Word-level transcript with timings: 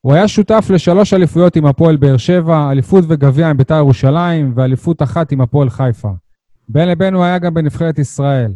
הוא 0.00 0.14
היה 0.14 0.28
שותף 0.28 0.66
לשלוש 0.70 1.14
אליפויות 1.14 1.56
עם 1.56 1.66
הפועל 1.66 1.96
באר 1.96 2.16
שבע, 2.16 2.70
אליפות 2.70 3.04
וגביע 3.08 3.50
עם 3.50 3.56
בית"ר 3.56 3.74
ירושלים, 3.74 4.52
ואליפות 4.56 5.02
אחת 5.02 5.32
עם 5.32 5.40
הפועל 5.40 5.70
חיפה. 5.70 6.10
בין 6.68 6.88
לבין 6.88 7.14
הוא 7.14 7.24
היה 7.24 7.38
גם 7.38 7.54
בנבחרת 7.54 7.98
ישראל. 7.98 8.52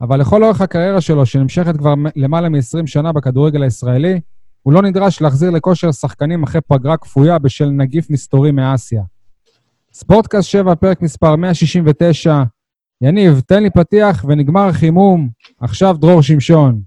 אבל 0.00 0.20
לכל 0.20 0.44
אורך 0.44 0.60
הקריירה 0.60 1.00
שלו, 1.00 1.26
שנמשכת 1.26 1.76
כבר 1.76 1.94
למעלה 2.16 2.48
מ-20 2.48 2.86
שנה 2.86 3.12
בכדורגל 3.12 3.62
הישראלי, 3.62 4.20
הוא 4.62 4.72
לא 4.72 4.82
נדרש 4.82 5.20
להחזיר 5.20 5.50
לכושר 5.50 5.92
שחקנים 5.92 6.42
אחרי 6.42 6.60
פגרה 6.60 6.96
כפויה 6.96 7.38
בשל 7.38 7.68
נגיף 7.68 8.10
מסתורי 8.10 8.52
מאסיה. 8.52 9.02
ספורטקאסט 9.92 10.48
7, 10.48 10.74
פרק 10.74 11.02
מספר 11.02 11.36
169. 11.36 12.42
יניב, 13.00 13.40
תן 13.46 13.62
לי 13.62 13.70
פתיח 13.70 14.24
ונגמר 14.28 14.68
החימום. 14.68 15.28
עכשיו 15.60 15.96
דרור 16.00 16.22
שמשון. 16.22 16.80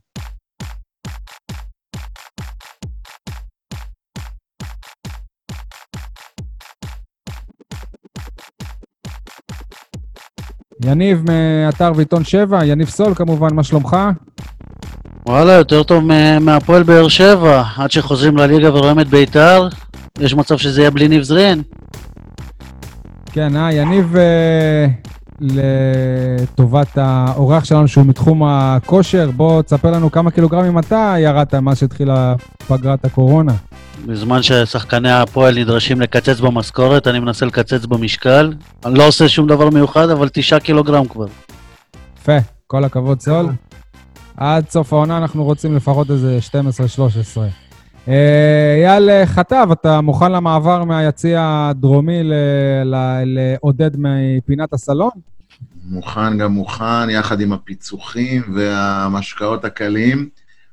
יניב 10.86 11.24
מאתר 11.32 11.92
ועיתון 11.96 12.24
7, 12.24 12.66
יניב 12.66 12.90
סול 12.90 13.14
כמובן, 13.16 13.54
מה 13.54 13.64
שלומך? 13.64 13.98
וואלה, 15.26 15.54
יותר 15.54 15.84
טוב 15.84 16.04
מהפועל 16.42 16.84
באר 16.84 17.08
שבע. 17.08 17.64
עד 17.78 17.92
שחוזרים 17.92 18.38
לליגה 18.38 18.70
ורואים 18.74 19.00
את 19.00 19.08
בית"ר, 19.08 19.68
יש 20.20 20.34
מצב 20.34 20.58
שזה 20.58 20.82
יהיה 20.82 20.92
בלי 20.92 21.08
ניב 21.08 21.24
זרין. 21.24 21.62
כן, 23.32 23.56
אה, 23.56 23.74
יניב, 23.74 24.16
אה, 24.16 24.88
לטובת 25.42 26.98
האורח 26.98 27.64
שלנו 27.64 27.88
שהוא 27.88 28.06
מתחום 28.06 28.44
הכושר, 28.44 29.32
בוא 29.36 29.62
תספר 29.62 29.92
לנו 29.92 30.12
כמה 30.12 30.32
קילוגרמים 30.32 30.80
אתה 30.80 31.16
ירדת 31.20 31.56
מאז 31.56 31.78
שהתחילה 31.78 32.36
פגרת 32.68 33.06
הקורונה. 33.06 33.54
בזמן 34.10 34.44
ששחקני 34.44 35.12
הפועל 35.12 35.60
נדרשים 35.60 36.02
לקצץ 36.02 36.40
במשכורת, 36.40 37.08
אני 37.08 37.20
מנסה 37.20 37.46
לקצץ 37.46 37.86
במשקל. 37.86 38.54
אני 38.86 38.98
לא 38.98 39.08
עושה 39.08 39.30
שום 39.30 39.48
דבר 39.48 39.70
מיוחד, 39.70 40.10
אבל 40.10 40.30
תשעה 40.34 40.60
קילוגרם 40.60 41.08
כבר. 41.08 41.26
יפה, 42.18 42.38
כל 42.68 42.84
הכבוד 42.84 43.22
סול. 43.22 43.50
עד 44.38 44.70
סוף 44.70 44.94
העונה 44.94 45.18
אנחנו 45.18 45.44
רוצים 45.44 45.76
לפחות 45.76 46.12
איזה 46.12 46.40
12-13. 48.08 48.12
אייל 48.84 49.26
חטב, 49.26 49.68
אתה 49.72 50.02
מוכן 50.02 50.32
למעבר 50.32 50.84
מהיציע 50.84 51.68
הדרומי 51.70 52.22
לעודד 53.26 53.92
מפינת 53.98 54.74
הסלון? 54.74 55.12
מוכן 55.86 56.38
גם 56.38 56.52
מוכן, 56.52 57.10
יחד 57.10 57.42
עם 57.42 57.54
הפיצוחים 57.54 58.42
והמשקאות 58.56 59.66
הקלים. 59.66 60.30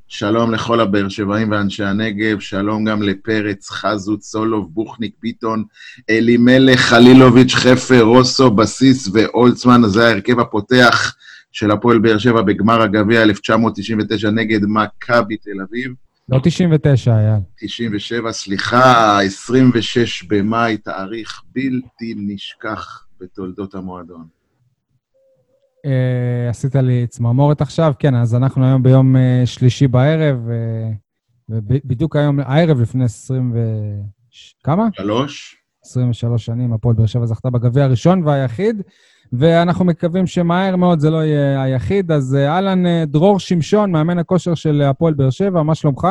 שלום 0.09 0.55
לכל 0.55 0.81
הבאר 0.81 1.09
שבעים 1.09 1.51
ואנשי 1.51 1.85
הנגב, 1.85 2.41
שלום 2.41 2.85
גם 2.85 3.03
לפרץ, 3.03 3.71
חזות, 3.71 4.23
סולוב, 4.23 4.75
בוכניק, 4.75 5.15
ביטון, 5.23 5.65
אלימלך, 6.11 6.81
חלילוביץ', 6.81 7.55
חפר, 7.55 8.03
רוסו, 8.03 8.51
בסיס 8.51 9.09
ואולצמן. 9.13 9.81
זה 9.87 10.07
ההרכב 10.07 10.41
הפותח 10.41 11.17
של 11.53 11.71
הפועל 11.71 11.99
באר 11.99 12.19
שבע 12.19 12.43
בגמר 12.43 12.83
הגביע 12.83 13.23
1999 13.23 14.31
נגד 14.31 14.61
מכבי 14.63 15.37
תל 15.37 15.61
אביב. 15.69 15.93
לא 16.29 16.41
99, 16.43 17.11
אייל. 17.11 17.41
97, 17.61 18.33
סליחה, 18.33 19.19
26 19.23 20.23
במאי, 20.23 20.77
תאריך 20.77 21.43
בלתי 21.55 22.15
נשכח 22.17 23.07
בתולדות 23.21 23.75
המועדון. 23.75 24.36
Uh, 25.87 26.51
עשית 26.51 26.75
לי 26.75 27.07
צמרמורת 27.07 27.61
עכשיו, 27.61 27.93
כן, 27.99 28.15
אז 28.15 28.35
אנחנו 28.35 28.65
היום 28.65 28.83
ביום 28.83 29.17
uh, 29.17 29.19
שלישי 29.47 29.89
בערב, 29.89 30.37
uh, 30.49 30.95
ובדיוק 31.49 32.17
היום, 32.17 32.41
הערב 32.41 32.81
לפני 32.81 33.05
20 33.05 33.53
ו... 33.55 33.59
כמה? 34.65 34.89
שלוש. 34.93 35.57
23 35.85 36.47
שנים, 36.47 36.73
הפועל 36.73 36.95
באר 36.95 37.07
שבע 37.07 37.27
זכתה 37.27 37.51
בגביע 37.51 37.85
הראשון 37.85 38.23
והיחיד, 38.23 38.83
ואנחנו 39.33 39.85
מקווים 39.85 40.27
שמהר 40.27 40.77
מאוד 40.77 41.01
זה 41.01 41.11
לא 41.11 41.25
יהיה 41.25 41.63
היחיד. 41.63 42.13
אז 42.13 42.35
אהלן, 42.35 42.87
uh, 42.87 42.89
דרור 43.07 43.41
שמשון, 43.41 43.91
מאמן 43.91 44.19
הכושר 44.19 44.55
של 44.55 44.83
הפועל 44.83 45.15
באר 45.15 45.31
שבע, 45.31 45.63
מה 45.63 45.75
שלומך? 45.75 46.07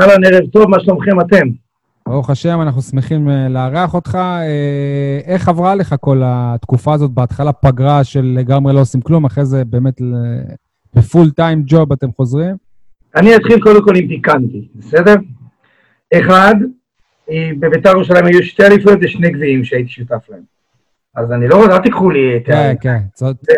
אהלן, 0.00 0.24
ערב 0.24 0.46
טוב, 0.52 0.68
מה 0.68 0.76
שלומכם 0.80 1.20
אתם? 1.20 1.63
ברוך 2.08 2.30
השם, 2.30 2.60
אנחנו 2.60 2.82
שמחים 2.82 3.28
לארח 3.28 3.94
אותך. 3.94 4.18
איך 5.24 5.48
עברה 5.48 5.74
לך 5.74 5.94
כל 6.00 6.20
התקופה 6.24 6.94
הזאת? 6.94 7.10
בהתחלה 7.10 7.52
פגרה 7.52 8.04
של 8.04 8.34
לגמרי 8.38 8.74
לא 8.74 8.80
עושים 8.80 9.00
כלום, 9.00 9.24
אחרי 9.24 9.44
זה 9.44 9.64
באמת 9.64 10.00
בפול 10.94 11.30
טיים 11.30 11.62
ג'וב 11.66 11.92
אתם 11.92 12.12
חוזרים? 12.16 12.56
אני 13.16 13.36
אתחיל 13.36 13.60
קודם 13.60 13.84
כל 13.84 13.96
עם 13.96 14.08
פיקנטי, 14.08 14.68
בסדר? 14.74 15.14
אחד, 16.14 16.54
בביתר 17.60 17.90
ירושלים 17.90 18.26
היו 18.26 18.42
שתי 18.42 18.66
אליפויות 18.66 18.98
ושני 19.02 19.30
גביעים 19.30 19.64
שהייתי 19.64 19.88
שותף 19.88 20.30
להם. 20.30 20.42
אז 21.16 21.32
אני 21.32 21.48
לא, 21.48 21.64
אל 21.66 21.78
תיקחו 21.78 22.10
לי 22.10 22.36
את 22.36 22.46
כן, 22.46 22.74
כן, 22.80 22.98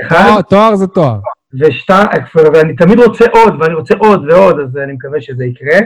תואר, 0.08 0.42
תואר 0.42 0.76
זה 0.76 0.86
תואר. 0.86 1.20
ושתיים, 1.60 2.08
ואני 2.54 2.76
תמיד 2.76 2.98
רוצה 2.98 3.24
עוד, 3.32 3.54
ואני 3.60 3.74
רוצה 3.74 3.94
עוד 3.98 4.24
ועוד, 4.30 4.60
אז 4.60 4.76
אני 4.76 4.92
מקווה 4.92 5.20
שזה 5.20 5.44
יקרה. 5.44 5.78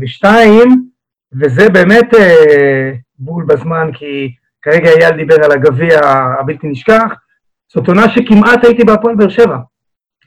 ושתיים, 0.00 0.88
וזה 1.40 1.68
באמת 1.68 2.14
אה, 2.14 2.92
בול 3.18 3.44
בזמן, 3.44 3.90
כי 3.94 4.32
כרגע 4.62 4.90
אייל 4.90 5.16
דיבר 5.16 5.44
על 5.44 5.52
הגביע 5.52 6.00
הבלתי 6.40 6.66
נשכח, 6.66 7.12
זאת 7.74 7.88
עונה 7.88 8.08
שכמעט 8.08 8.64
הייתי 8.64 8.84
בהפועל 8.84 9.14
באר 9.14 9.28
שבע. 9.28 9.56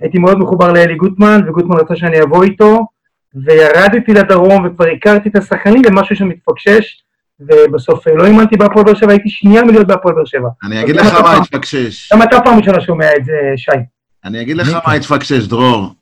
הייתי 0.01 0.19
מאוד 0.19 0.39
מחובר 0.39 0.73
לאלי 0.73 0.95
גוטמן, 0.95 1.41
וגוטמן 1.47 1.77
רצה 1.77 1.95
שאני 1.95 2.21
אבוא 2.21 2.43
איתו, 2.43 2.87
וירדתי 3.35 4.13
לדרום 4.13 4.65
וכבר 4.65 4.85
הכרתי 4.87 5.29
את 5.29 5.35
השחקנים 5.35 5.81
ומשהו 5.85 6.15
שם 6.15 6.27
מתפקשש, 6.27 7.03
ובסוף 7.39 8.07
לא 8.07 8.23
האמנתי 8.23 8.57
בהפועל 8.57 8.85
באר 8.85 8.95
שבע, 8.95 9.11
הייתי 9.11 9.29
שנייה 9.29 9.63
מלהיות 9.63 9.87
בהפועל 9.87 10.15
באר 10.15 10.25
שבע. 10.25 10.49
אני 10.63 10.83
אגיד 10.83 10.95
לך 10.95 11.13
מה 11.13 11.37
התפקשש. 11.37 12.13
גם 12.13 12.23
אתה 12.23 12.41
פעם 12.41 12.57
ראשונה 12.57 12.81
שומע 12.81 13.05
את 13.17 13.25
זה, 13.25 13.33
שי. 13.57 13.71
אני 14.25 14.41
אגיד 14.41 14.57
לך 14.57 14.73
מה 14.87 14.93
התפקשש, 14.93 15.47
דרור. 15.47 15.93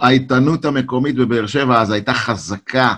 העיתונות 0.00 0.64
המקומית 0.64 1.16
בבאר 1.16 1.46
שבע 1.46 1.80
אז 1.80 1.90
הייתה 1.90 2.14
חזקה. 2.14 2.92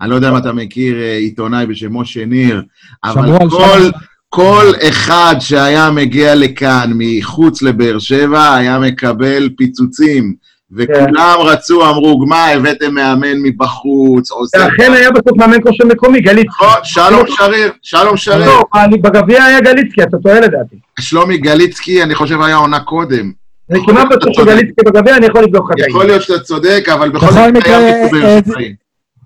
אני 0.00 0.10
לא 0.10 0.14
יודע 0.14 0.30
אם 0.30 0.36
אתה 0.36 0.52
מכיר 0.52 0.96
עיתונאי 0.96 1.66
בשם 1.66 1.96
משה 1.96 2.24
ניר, 2.24 2.62
אבל 3.04 3.48
כל, 3.50 3.80
כל 4.28 4.72
אחד 4.88 5.34
שהיה 5.40 5.90
מגיע 5.90 6.34
לכאן 6.34 6.92
מחוץ 6.94 7.62
לבאר 7.62 7.98
שבע 7.98 8.54
היה 8.54 8.78
מקבל 8.78 9.48
פיצוצים. 9.56 10.34
וכולם 10.72 11.36
רצו, 11.40 11.90
אמרו, 11.90 12.26
מה, 12.26 12.46
הבאתם 12.46 12.94
מאמן 12.94 13.42
מבחוץ, 13.42 14.30
עושה... 14.30 14.58
ואכן 14.58 14.92
היה 14.92 15.10
בסוף 15.10 15.38
מאמן 15.38 15.62
כושר 15.62 15.84
מקומי, 15.84 16.20
גליצקי. 16.20 16.48
נכון, 16.48 16.78
שלום 16.84 17.26
שריר, 17.26 17.72
שלום 17.82 18.16
שריר. 18.16 18.46
לא, 18.46 18.64
בגביע 19.02 19.44
היה 19.44 19.60
גליצקי, 19.60 20.02
אתה 20.02 20.16
טועה 20.22 20.40
לדעתי. 20.40 20.76
שלומי 21.00 21.38
גליצקי, 21.38 22.02
אני 22.02 22.14
חושב, 22.14 22.42
היה 22.42 22.56
עונה 22.56 22.80
קודם. 22.80 23.32
אני 23.70 23.80
כמעט 23.86 24.06
בטוח 24.10 24.32
שגליצקי 24.32 24.84
בגביע, 24.86 25.16
אני 25.16 25.26
יכול 25.26 25.42
לבדוק 25.42 25.70
לך. 25.70 25.88
יכול 25.88 26.04
להיות 26.06 26.22
שאתה 26.22 26.38
צודק, 26.38 26.86
אבל 26.94 27.08
בכל 27.08 27.26
מקרה 27.52 27.78
שבעי. 28.08 28.74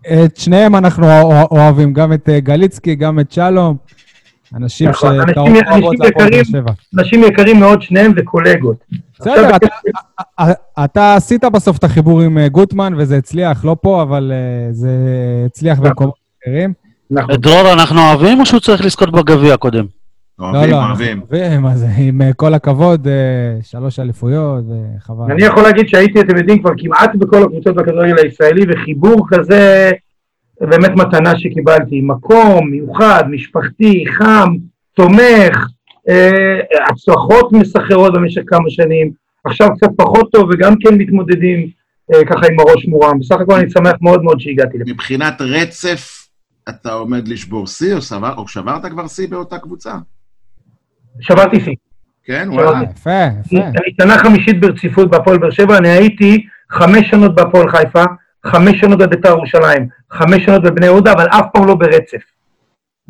את 0.06 0.37
שניהם 0.37 0.77
אנחנו 0.77 1.06
אוהבים, 1.50 1.93
גם 1.93 2.12
את 2.12 2.28
גליצקי, 2.38 2.94
גם 2.94 3.21
את 3.21 3.33
שלום. 3.33 3.77
אנשים 4.56 4.93
שקראו 4.93 5.47
רבות 5.47 5.99
להפועל 6.00 6.31
באר 6.31 6.44
שבע. 6.44 6.72
אנשים 6.99 7.25
יקרים 7.25 7.61
מאוד, 7.61 7.83
שניהם 7.83 8.12
וקולגות. 8.16 8.77
בסדר, 9.21 9.50
אתה 10.84 11.15
עשית 11.15 11.44
בסוף 11.44 11.78
את 11.78 11.84
החיבור 11.84 12.21
עם 12.21 12.47
גוטמן, 12.47 12.93
וזה 12.97 13.16
הצליח, 13.16 13.65
לא 13.65 13.77
פה, 13.83 14.03
אבל 14.03 14.33
זה 14.71 14.91
הצליח 15.47 15.78
במקומות 15.78 16.15
אחרים. 16.43 16.72
את 17.34 17.41
דרור 17.41 17.72
אנחנו 17.72 18.00
אוהבים, 18.00 18.41
או 18.41 18.47
שהוא 18.47 18.60
צריך 18.60 18.84
לזכות 18.84 19.12
בגביע 19.12 19.56
קודם? 19.56 19.84
אוהבים, 20.41 20.75
אוהבים. 20.75 21.21
אוהבים, 21.33 21.67
אז 21.67 21.87
עם 21.99 22.21
כל 22.37 22.55
הכבוד, 22.55 23.09
שלוש 23.62 23.99
אליפויות, 23.99 24.65
וחבל. 24.69 25.33
אני 25.33 25.43
יכול 25.45 25.62
להגיד 25.62 25.89
שהייתי, 25.89 26.21
אתם 26.21 26.37
יודעים, 26.37 26.62
כבר 26.62 26.71
כמעט 26.78 27.15
בכל 27.15 27.43
הקבוצות 27.43 27.77
בכדורגל 27.77 28.19
הישראלי, 28.19 28.65
וחיבור 28.69 29.27
כזה, 29.28 29.91
באמת 30.61 30.91
מתנה 30.91 31.39
שקיבלתי. 31.39 32.01
מקום 32.01 32.71
מיוחד, 32.71 33.25
משפחתי, 33.31 34.04
חם, 34.19 34.57
תומך, 34.95 35.66
הצלחות 36.91 37.53
מסחררות 37.53 38.13
במשך 38.15 38.42
כמה 38.47 38.71
שנים, 38.71 39.10
עכשיו 39.45 39.69
קצת 39.77 39.91
פחות 39.97 40.33
טוב, 40.33 40.51
וגם 40.53 40.75
כן 40.81 40.95
מתמודדים 40.95 41.69
ככה 42.27 42.47
עם 42.53 42.60
הראש 42.60 42.87
מורם. 42.87 43.19
בסך 43.19 43.37
הכל 43.41 43.54
אני 43.54 43.71
שמח 43.71 43.92
מאוד 44.01 44.22
מאוד 44.22 44.41
שהגעתי 44.41 44.78
לפה. 44.78 44.91
מבחינת 44.91 45.41
רצף, 45.41 46.27
אתה 46.69 46.92
עומד 46.92 47.28
לשבור 47.28 47.66
שיא, 47.66 47.95
או 48.37 48.48
שברת 48.48 48.87
כבר 48.87 49.07
שיא 49.07 49.28
באותה 49.28 49.59
קבוצה? 49.59 49.92
שברתי 51.21 51.60
שיא. 51.60 51.74
כן, 52.24 52.48
וואלה. 52.53 52.83
יפה, 52.83 53.27
יפה. 53.41 53.66
אני 53.66 53.95
שנה 54.01 54.18
חמישית 54.18 54.60
ברציפות 54.60 55.10
בהפועל 55.10 55.39
באר 55.39 55.51
שבע, 55.51 55.78
אני 55.78 55.89
הייתי 55.89 56.47
חמש 56.71 57.10
שנות 57.10 57.34
בהפועל 57.34 57.71
חיפה, 57.71 58.04
חמש 58.47 58.80
שנות 58.80 58.98
בביתר 58.98 59.28
ירושלים, 59.28 59.89
חמש 60.10 60.45
שנות 60.45 60.62
בבני 60.62 60.86
יהודה, 60.86 61.12
אבל 61.12 61.27
אף 61.27 61.47
פעם 61.53 61.66
לא 61.66 61.74
ברצף. 61.74 62.22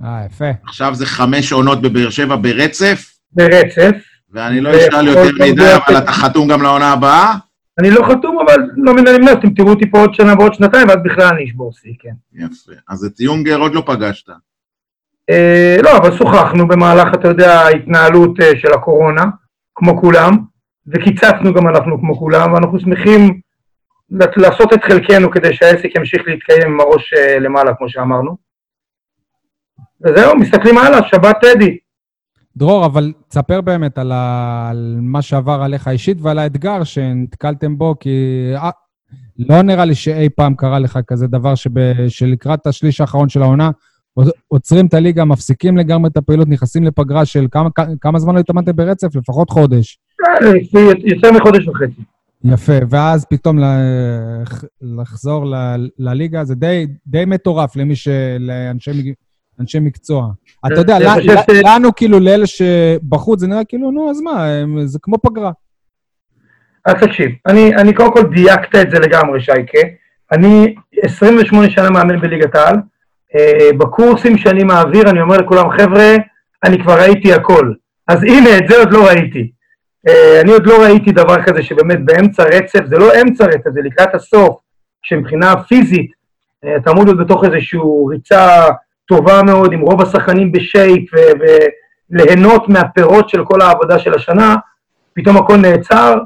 אה, 0.05 0.23
יפה. 0.27 0.51
עכשיו 0.65 0.95
זה 0.95 1.07
חמש 1.07 1.53
עונות 1.53 1.83
בבאר 1.83 2.11
שבע 2.11 2.37
ברצף? 2.37 3.19
ברצף. 3.33 3.97
ואני 4.33 4.61
לא 4.61 4.71
אשאל 4.77 5.07
יותר 5.07 5.45
מדי, 5.45 5.75
אבל 5.75 5.99
אתה 5.99 6.13
חתום 6.13 6.49
גם 6.49 6.63
לעונה 6.63 6.93
הבאה? 6.93 7.35
אני 7.79 7.91
לא 7.91 8.03
חתום, 8.09 8.39
אבל 8.47 8.57
לא 8.77 8.95
מן 8.95 9.09
הנמנע, 9.09 9.33
אתם 9.33 9.51
תראו 9.51 9.71
אותי 9.71 9.91
פה 9.91 10.01
עוד 10.01 10.15
שנה 10.15 10.35
ועוד 10.39 10.55
שנתיים, 10.55 10.89
ואז 10.89 10.97
בכלל 11.05 11.35
אני 11.35 11.45
אשבור 11.45 11.73
שיא, 11.73 11.93
כן. 11.99 12.13
יפה. 12.35 12.73
אז 12.89 13.05
את 13.05 13.21
יונגר 13.21 13.59
עוד 13.59 13.75
לא 13.75 13.83
פגשת. 13.87 14.29
אה, 15.31 15.77
לא, 15.83 15.97
אבל 15.97 16.17
שוחחנו 16.17 16.69
במהלך, 16.69 17.15
אתה 17.15 17.29
יודע, 17.29 17.53
ההתנהלות 17.53 18.41
אה, 18.41 18.53
של 18.57 18.73
הקורונה, 18.73 19.25
כמו 19.75 20.01
כולם, 20.01 20.31
וקיצצנו 20.87 21.55
גם 21.55 21.69
אנחנו 21.69 21.99
כמו 22.01 22.19
כולם, 22.19 22.53
ואנחנו 22.53 22.81
שמחים 22.81 23.41
לעשות 24.37 24.73
את 24.73 24.85
חלקנו 24.85 25.31
כדי 25.31 25.55
שהעסק 25.55 25.97
ימשיך 25.97 26.23
להתקיים 26.27 26.73
עם 26.73 26.81
הראש 26.81 27.13
אה, 27.13 27.39
למעלה, 27.39 27.75
כמו 27.75 27.89
שאמרנו. 27.89 28.37
וזהו, 30.05 30.37
מסתכלים 30.37 30.79
הלאה, 30.79 30.99
שבת 31.09 31.37
טדי. 31.41 31.77
דרור, 32.57 32.87
אבל 32.87 33.13
תספר 33.29 33.61
באמת 33.61 33.99
על, 33.99 34.13
ה... 34.13 34.69
על 34.71 34.97
מה 35.01 35.23
שעבר 35.23 35.61
עליך 35.63 35.89
אישית 35.89 36.17
ועל 36.21 36.39
האתגר 36.39 36.85
שנתקלתם 36.85 37.79
בו, 37.79 37.95
כי 38.01 38.11
אה, 38.57 38.71
לא 39.39 39.63
נראה 39.63 39.85
לי 39.85 39.95
שאי 39.95 40.29
פעם 40.29 40.55
קרה 40.55 40.79
לך 40.79 40.99
כזה 41.07 41.27
דבר 41.27 41.55
שב... 41.55 41.71
שלקראת 42.09 42.67
השליש 42.67 43.01
האחרון 43.01 43.29
של 43.29 43.43
העונה, 43.43 43.71
עוצרים 44.49 44.87
את 44.87 44.95
הליגה, 44.95 45.25
מפסיקים 45.25 45.77
לגמרי 45.77 46.11
את 46.11 46.17
הפעילות, 46.17 46.49
נכנסים 46.49 46.85
לפגרה 46.85 47.25
של 47.25 47.47
כמה, 47.51 47.69
כמה 48.01 48.19
זמן 48.19 48.35
לא 48.35 48.41
התאמנתם 48.41 48.77
ברצף? 48.77 49.17
לפחות 49.17 49.51
חודש. 49.51 49.99
אה, 50.21 50.51
יותר 51.05 51.33
מחודש 51.33 51.69
וחצי. 51.69 52.03
יפה, 52.45 52.73
ואז 52.91 53.25
פתאום 53.25 53.59
לחזור. 54.81 55.55
לליגה, 55.99 56.45
זה 56.45 56.55
די, 56.55 56.87
די 57.07 57.25
מטורף 57.25 57.77
למי 57.77 57.97
ש... 57.97 58.09
לאנשי 58.39 59.15
אנשי 59.61 59.79
מקצוע. 59.79 60.31
אתה 60.67 60.81
יודע, 60.81 60.99
לנו, 61.65 61.95
כאילו, 61.95 62.21
לאלה 62.21 62.47
שבחוץ, 62.47 63.41
זה 63.41 63.47
נראה 63.47 63.65
כאילו, 63.65 63.91
נו, 63.91 64.11
אז 64.11 64.21
מה, 64.21 64.47
זה 64.85 64.99
כמו 65.03 65.19
פגרה. 65.19 65.53
אז 66.87 66.95
תקשיב, 66.95 67.31
אני, 67.47 67.77
אני 67.77 67.95
קודם 67.95 68.13
כל 68.13 68.23
דייקת 68.35 68.75
את 68.75 68.91
זה 68.91 68.99
לגמרי, 68.99 69.41
שייקה. 69.41 69.79
אני 70.33 70.75
28 71.03 71.71
שנה 71.71 71.91
מאמן 71.91 72.21
בליגת 72.21 72.55
העל. 72.55 72.77
Uh, 73.37 73.77
בקורסים 73.77 74.39
שאני 74.39 74.65
מעביר, 74.65 75.11
אני 75.11 75.21
אומר 75.21 75.37
לכולם, 75.37 75.71
חבר'ה, 75.71 76.17
אני 76.65 76.83
כבר 76.83 77.01
ראיתי 77.01 77.33
הכל. 77.33 77.73
אז 78.09 78.23
הנה, 78.23 78.59
את 78.59 78.69
זה 78.69 78.79
עוד 78.79 78.93
לא 78.93 79.07
ראיתי. 79.07 79.51
Uh, 80.09 80.41
אני 80.43 80.53
עוד 80.53 80.67
לא 80.67 80.83
ראיתי 80.83 81.13
דבר 81.13 81.43
כזה 81.43 81.63
שבאמת 81.63 82.05
באמצע 82.05 82.43
רצף, 82.43 82.81
זה 82.87 82.99
לא 82.99 83.23
אמצע 83.23 83.45
רצף, 83.45 83.71
זה 83.75 83.81
לקראת 83.85 84.15
הסוף, 84.15 84.61
שמבחינה 85.03 85.63
פיזית, 85.63 86.11
אתה 86.77 86.91
אמור 86.91 87.05
להיות 87.05 87.19
בתוך 87.19 87.45
איזושהי 87.45 87.81
ריצה 88.11 88.69
טובה 89.07 89.43
מאוד, 89.43 89.73
עם 89.73 89.81
רוב 89.81 90.03
השחקנים 90.03 90.53
בשייפ, 90.53 91.11
וליהנות 92.11 92.69
מהפירות 92.69 93.29
של 93.29 93.45
כל 93.45 93.61
העבודה 93.61 93.99
של 93.99 94.15
השנה, 94.15 94.57
פתאום 95.15 95.37
הכל 95.37 95.57
נעצר, 95.57 96.19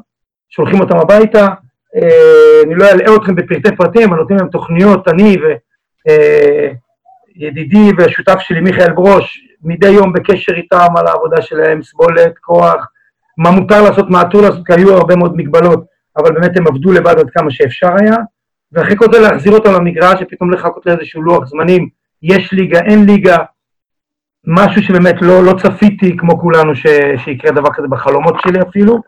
שולחים 0.51 0.81
אותם 0.81 0.99
הביתה. 0.99 1.49
אה, 1.97 2.63
אני 2.65 2.75
לא 2.75 2.91
אלאה 2.91 3.17
אתכם 3.17 3.35
בפרטי 3.35 3.77
פרטים, 3.77 4.09
אבל 4.09 4.19
נותנים 4.19 4.39
להם 4.39 4.49
תוכניות, 4.49 5.09
אני 5.09 5.37
וידידי 5.37 6.75
אה, 7.43 7.91
והשותף 7.99 8.39
שלי 8.41 8.61
מיכאל 8.61 8.93
ברוש, 8.93 9.41
מדי 9.63 9.89
יום 9.89 10.13
בקשר 10.13 10.55
איתם 10.55 10.97
על 10.97 11.07
העבודה 11.07 11.43
שלהם, 11.43 11.83
סבולת, 11.83 12.39
כוח, 12.41 12.87
מה 13.39 13.51
מותר 13.51 13.83
לעשות, 13.83 14.11
מה 14.11 14.23
אסור 14.29 14.43
לעשות, 14.43 14.67
כי 14.67 14.73
היו 14.73 14.95
הרבה 14.95 15.17
מאוד 15.17 15.37
מגבלות, 15.37 15.85
אבל 16.17 16.33
באמת 16.33 16.57
הם 16.57 16.67
עבדו 16.67 16.93
לבד 16.93 17.19
עד 17.19 17.31
כמה 17.31 17.51
שאפשר 17.51 17.95
היה, 18.01 18.17
ואחרי 18.73 18.97
כל 18.97 19.07
זה 19.13 19.21
להחזיר 19.21 19.53
אותם 19.53 19.73
למגרש, 19.73 20.21
ופתאום 20.23 20.53
לחכות 20.53 20.87
לאיזשהו 20.87 21.23
לוח 21.23 21.45
זמנים 21.47 21.89
יש 22.23 22.53
ליגה, 22.53 22.81
אין 22.81 23.05
ליגה, 23.05 23.37
משהו 24.47 24.83
שבאמת 24.83 25.23
לא, 25.23 25.45
לא 25.45 25.53
צפיתי 25.63 26.17
כמו 26.17 26.41
כולנו 26.41 26.75
ש, 26.75 26.87
שיקרה 27.25 27.51
דבר 27.51 27.69
כזה 27.75 27.89
בחלומות 27.89 28.35
שלי 28.43 28.61
אפילו. 28.69 28.99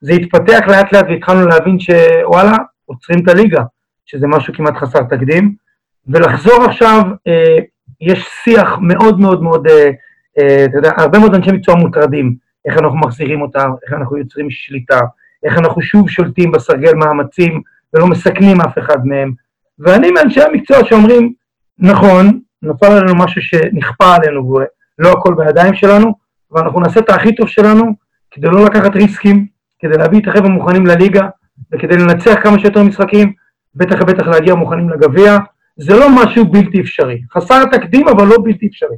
זה 0.00 0.12
התפתח 0.12 0.60
לאט 0.68 0.92
לאט 0.92 1.04
והתחלנו 1.08 1.46
להבין 1.46 1.78
שוואלה, 1.80 2.56
עוצרים 2.86 3.22
את 3.22 3.28
הליגה, 3.28 3.62
שזה 4.06 4.26
משהו 4.26 4.54
כמעט 4.54 4.74
חסר 4.76 5.02
תקדים. 5.02 5.63
ולחזור 6.08 6.64
עכשיו, 6.64 7.02
אה, 7.26 7.58
יש 8.00 8.28
שיח 8.44 8.78
מאוד 8.80 9.20
מאוד 9.20 9.42
מאוד, 9.42 9.66
אה, 9.66 9.90
אה, 10.38 10.64
אתה 10.64 10.78
יודע, 10.78 10.92
הרבה 10.96 11.18
מאוד 11.18 11.34
אנשי 11.34 11.52
מקצוע 11.52 11.74
מוטרדים, 11.74 12.34
איך 12.64 12.78
אנחנו 12.78 12.98
מחזירים 12.98 13.42
אותם, 13.42 13.70
איך 13.84 13.92
אנחנו 13.92 14.18
יוצרים 14.18 14.50
שליטה, 14.50 15.00
איך 15.44 15.58
אנחנו 15.58 15.82
שוב 15.82 16.10
שולטים 16.10 16.52
בסרגל 16.52 16.94
מאמצים 16.94 17.62
ולא 17.94 18.06
מסכנים 18.06 18.60
אף 18.60 18.78
אחד 18.78 19.06
מהם. 19.06 19.32
ואני 19.78 20.10
מאנשי 20.10 20.42
המקצוע 20.42 20.84
שאומרים, 20.84 21.32
נכון, 21.78 22.40
נפל 22.62 22.86
עלינו 22.86 23.14
משהו 23.14 23.42
שנכפה 23.42 24.14
עלינו, 24.14 24.54
ולא 24.98 25.12
הכל 25.12 25.34
בידיים 25.34 25.74
שלנו, 25.74 26.14
ואנחנו 26.50 26.80
נעשה 26.80 27.00
את 27.00 27.10
הכי 27.10 27.34
טוב 27.34 27.48
שלנו 27.48 27.84
כדי 28.30 28.46
לא 28.46 28.64
לקחת 28.64 28.96
ריסקים, 28.96 29.46
כדי 29.78 29.98
להביא 29.98 30.20
את 30.20 30.28
החבר'ה 30.28 30.48
מוכנים 30.48 30.86
לליגה, 30.86 31.28
וכדי 31.72 31.96
לנצח 31.96 32.34
כמה 32.42 32.58
שיותר 32.58 32.82
משחקים, 32.82 33.32
בטח 33.74 34.00
ובטח 34.00 34.26
להגיע 34.26 34.54
מוכנים 34.54 34.90
לגביע. 34.90 35.38
זה 35.76 35.94
לא 35.94 36.06
משהו 36.16 36.44
בלתי 36.44 36.80
אפשרי. 36.80 37.20
חסר 37.32 37.64
תקדים, 37.64 38.08
אבל 38.08 38.26
לא 38.26 38.36
בלתי 38.44 38.66
אפשרי. 38.66 38.96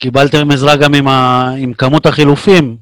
קיבלתם 0.00 0.50
עזרה 0.50 0.76
גם 0.76 0.94
עם, 0.94 1.08
ה... 1.08 1.50
עם 1.58 1.72
כמות 1.72 2.06
החילופים. 2.06 2.76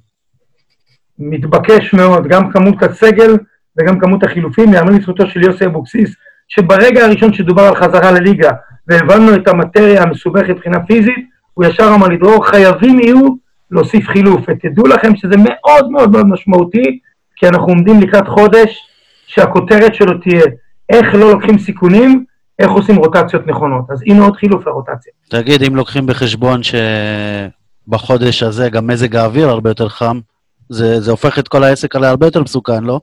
מתבקש 1.19 1.95
מאוד, 1.95 2.27
גם 2.27 2.51
כמות 2.51 2.83
הסגל 2.83 3.37
וגם 3.79 4.01
כמות 4.01 4.25
החילופים. 4.25 4.73
יאמר 4.73 4.91
לזכותו 4.91 5.27
של 5.27 5.43
יוסי 5.43 5.67
אבוקסיס, 5.67 6.15
שברגע 6.49 7.05
הראשון 7.05 7.33
שדובר 7.33 7.63
על 7.63 7.77
חזרה 7.77 8.11
לליגה, 8.11 8.51
והבנו 8.89 9.35
את 9.35 9.49
המטריה 9.49 10.03
המסובכת 10.03 10.49
מבחינה 10.49 10.87
פיזית, 10.87 11.29
הוא 11.55 11.65
ישר 11.65 11.93
אמר 11.95 12.09
לי, 12.09 12.17
דרור, 12.17 12.47
חייבים 12.47 13.01
יהיו 13.01 13.29
להוסיף 13.71 14.09
חילוף. 14.09 14.41
ותדעו 14.49 14.87
לכם 14.87 15.17
שזה 15.17 15.35
מאוד 15.37 15.91
מאוד 15.91 16.11
מאוד 16.11 16.27
משמעותי, 16.27 16.99
כי 17.37 17.49
אנחנו 17.49 17.69
עומדים 17.69 18.01
לקראת 18.01 18.29
חודש 18.29 18.79
שהכותרת 19.27 19.95
שלו 19.95 20.19
תהיה 20.19 20.45
איך 20.89 21.15
לא 21.15 21.33
לוקחים 21.33 21.59
סיכונים, 21.59 22.25
איך 22.59 22.71
עושים 22.71 22.97
רוטציות 22.97 23.47
נכונות. 23.47 23.85
אז 23.91 24.03
הנה 24.07 24.25
עוד 24.25 24.37
חילוף 24.37 24.67
לרוטציה. 24.67 25.13
תגיד, 25.29 25.63
אם 25.63 25.77
לוקחים 25.77 26.07
בחשבון 26.07 26.61
שבחודש 26.63 28.43
הזה 28.43 28.71
גם 28.71 28.87
מזג 28.87 29.17
האוויר 29.17 29.49
הרבה 29.49 29.71
יותר 29.71 29.89
חם, 29.89 30.21
זה, 30.69 31.01
זה 31.01 31.11
הופך 31.11 31.39
את 31.39 31.49
כל 31.49 31.65
העסק 31.65 31.97
עלי 31.97 32.07
הרבה 32.07 32.27
יותר 32.27 32.43
מסוכן, 32.43 32.85
לא? 32.85 33.01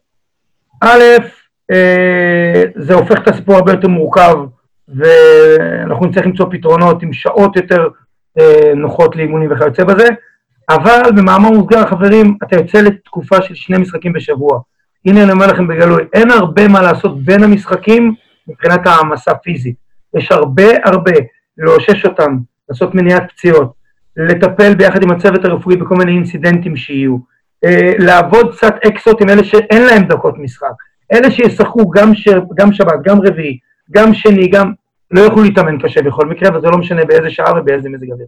א', 0.82 1.04
אה, 1.72 2.64
זה 2.76 2.94
הופך 2.94 3.20
את 3.24 3.28
הסיפור 3.28 3.56
הרבה 3.56 3.72
יותר 3.72 3.88
מורכב. 3.88 4.36
ואנחנו 4.96 6.06
נצטרך 6.06 6.26
למצוא 6.26 6.46
פתרונות 6.52 7.04
עם 7.04 7.14
שעות 7.14 7.56
יותר 7.56 7.88
אה, 8.40 8.72
נוחות 8.76 9.16
לאימונים 9.16 9.52
וכיוצא 9.52 9.84
בזה, 9.84 10.08
אבל 10.70 11.02
במאמר 11.16 11.50
מוסגר, 11.50 11.86
חברים, 11.86 12.38
אתה 12.44 12.56
יוצא 12.56 12.82
לתקופה 12.82 13.42
של 13.42 13.56
שני 13.56 13.78
משחקים 13.78 14.14
בשבוע. 14.14 14.60
הנה 15.06 15.24
אני 15.24 15.32
אומר 15.32 15.48
לכם 15.48 15.68
בגלוי, 15.68 16.04
אין 16.14 16.32
הרבה 16.32 16.68
מה 16.68 16.82
לעשות 16.82 17.24
בין 17.24 17.44
המשחקים 17.44 18.16
מבחינת 18.52 18.88
העמסה 18.88 19.36
פיזית. 19.36 19.76
יש 20.18 20.32
הרבה 20.32 20.64
הרבה 20.84 21.12
לאושש 21.58 22.06
אותם, 22.06 22.38
לעשות 22.70 22.96
מניעת 22.96 23.32
פציעות, 23.32 23.74
לטפל 24.18 24.76
ביחד 24.76 25.04
עם 25.04 25.12
הצוות 25.12 25.46
הרפואי 25.46 25.76
בכל 25.76 25.96
מיני 25.96 26.12
אינסידנטים 26.12 26.76
שיהיו, 26.76 27.18
אה, 27.66 27.94
לעבוד 28.00 28.56
קצת 28.56 28.74
אקסות 28.88 29.22
עם 29.22 29.30
אלה 29.30 29.44
שאין 29.44 29.84
להם 29.84 30.04
דקות 30.04 30.38
משחק, 30.38 30.74
אלה 31.14 31.32
שישחקו 31.32 31.90
גם, 31.90 32.16
ש... 32.16 32.28
גם 32.56 32.74
שבת, 32.74 33.02
גם 33.04 33.18
רביעי, 33.22 33.58
גם 33.92 34.14
שני, 34.14 34.48
גם 34.48 34.72
לא 35.12 35.22
יוכלו 35.22 35.44
להתאמן 35.44 35.78
קשה 35.82 36.02
בכל 36.02 36.26
מקרה, 36.26 36.58
וזה 36.58 36.68
לא 36.68 36.78
משנה 36.78 37.06
באיזה 37.06 37.30
שעה 37.30 37.60
ובאיזה 37.60 37.90
מזג 37.90 38.12
אוויר. 38.12 38.28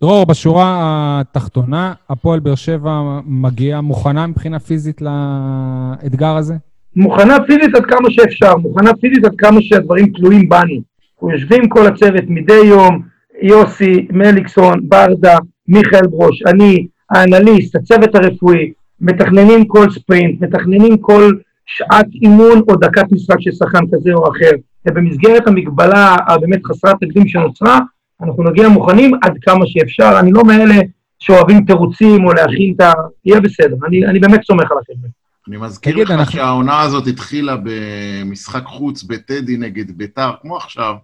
דרור, 0.00 0.26
בשורה 0.26 0.76
התחתונה, 1.20 1.92
הפועל 2.10 2.40
באר 2.40 2.54
שבע 2.54 3.00
מגיעה 3.26 3.80
מוכנה 3.80 4.26
מבחינה 4.26 4.58
פיזית 4.58 5.00
לאתגר 5.02 6.36
הזה? 6.36 6.54
מוכנה 6.98 7.36
פיזית 7.46 7.74
עד 7.74 7.86
כמה 7.86 8.10
שאפשר, 8.10 8.56
מוכנה 8.56 8.90
פיזית 9.00 9.24
עד 9.24 9.34
כמה 9.38 9.62
שהדברים 9.62 10.12
תלויים 10.12 10.48
בנו. 10.48 10.80
אנחנו 11.14 11.30
יושבים 11.30 11.68
כל 11.68 11.86
הצוות 11.86 12.24
מדי 12.28 12.60
יום, 12.64 13.02
יוסי, 13.42 14.06
מליקסון, 14.10 14.88
ברדה, 14.88 15.36
מיכאל 15.68 16.06
ברוש, 16.06 16.42
אני, 16.46 16.86
האנליסט, 17.10 17.76
הצוות 17.76 18.14
הרפואי, 18.14 18.72
מתכננים 19.00 19.64
כל 19.64 19.90
ספרינט, 19.90 20.42
מתכננים 20.42 20.96
כל 20.96 21.32
שעת 21.66 22.06
אימון 22.22 22.62
או 22.68 22.76
דקת 22.76 23.12
משחק 23.12 23.40
של 23.40 23.52
שחקן 23.52 23.84
כזה 23.92 24.12
או 24.12 24.30
אחר. 24.30 24.50
ובמסגרת 24.88 25.46
המגבלה 25.46 26.16
הבאמת 26.28 26.66
חסרת 26.66 26.96
תקדים 27.00 27.28
שנוצרה, 27.28 27.78
אנחנו 28.22 28.44
נגיע 28.44 28.68
מוכנים 28.68 29.14
עד 29.22 29.32
כמה 29.42 29.66
שאפשר. 29.66 30.18
אני 30.20 30.32
לא 30.32 30.42
מאלה 30.44 30.74
שאוהבים 31.18 31.64
תירוצים 31.64 32.26
או 32.26 32.32
להכין 32.32 32.74
את 32.76 32.80
ה... 32.80 32.92
יהיה 33.24 33.40
בסדר, 33.40 33.76
אני, 33.86 34.06
אני 34.06 34.18
באמת 34.18 34.42
סומך 34.44 34.72
עליכם. 34.72 35.17
אני 35.48 35.56
מזכיר 35.56 35.96
לך 35.96 36.10
אנחנו... 36.10 36.32
שהעונה 36.32 36.80
הזאת 36.80 37.06
התחילה 37.06 37.56
במשחק 37.64 38.62
חוץ 38.66 39.02
בטדי 39.02 39.56
נגד 39.56 39.90
ביתר, 39.90 40.30
כמו 40.42 40.56
עכשיו, 40.56 40.94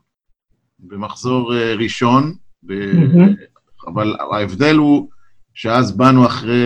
במחזור 0.78 1.54
אה, 1.54 1.74
ראשון, 1.74 2.34
ב... 2.62 2.72
mm-hmm. 2.72 3.88
אבל 3.92 4.16
ההבדל 4.32 4.76
הוא 4.76 5.08
שאז 5.54 5.96
באנו 5.96 6.26
אחרי 6.26 6.64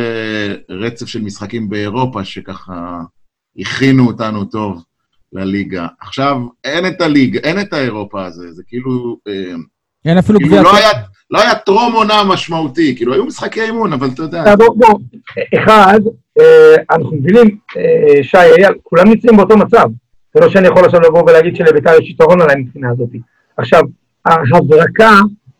רצף 0.69 1.07
של 1.07 1.23
משחקים 1.23 1.69
באירופה, 1.69 2.25
שככה 2.25 3.03
הכינו 3.59 4.07
אותנו 4.07 4.45
טוב. 4.45 4.85
לליגה. 5.33 5.87
עכשיו, 6.01 6.37
אין 6.65 6.87
את 6.87 7.01
הליגה, 7.01 7.41
אין 7.41 7.61
את 7.61 7.73
האירופה 7.73 8.25
הזה, 8.25 8.53
זה 8.53 8.63
כאילו... 8.67 9.17
אה, 9.29 9.55
אין 10.05 10.19
אפילו 10.19 10.39
כאילו 10.39 10.51
גביע... 10.51 10.63
לא, 10.63 10.77
היה, 10.77 10.91
לא 11.31 11.41
היה 11.41 11.55
טרום 11.55 11.93
עונה 11.93 12.25
משמעותי, 12.25 12.97
כאילו 12.97 13.15
היו 13.15 13.27
משחקי 13.27 13.63
אימון, 13.63 13.93
אבל 13.93 14.09
אתה 14.09 14.23
יודע... 14.23 14.57
בוא, 14.57 14.75
בוא, 14.77 14.99
אחד, 15.59 16.01
אנחנו 16.91 17.17
מבינים, 17.17 17.57
אה, 17.77 18.23
שי, 18.23 18.37
אייל, 18.37 18.75
כולם 18.83 19.09
נמצאים 19.09 19.37
באותו 19.37 19.57
מצב. 19.57 19.89
זה 20.35 20.41
לא 20.41 20.49
שאני 20.49 20.67
יכול 20.67 20.85
עכשיו 20.85 21.01
לבוא 21.01 21.23
ולהגיד 21.23 21.57
שלביתר 21.57 21.91
יש 22.03 22.11
יתרון 22.11 22.41
עליי 22.41 22.57
מבחינה 22.57 22.91
הזאת. 22.91 23.09
עכשיו, 23.57 23.83
ההברקה 24.25 25.11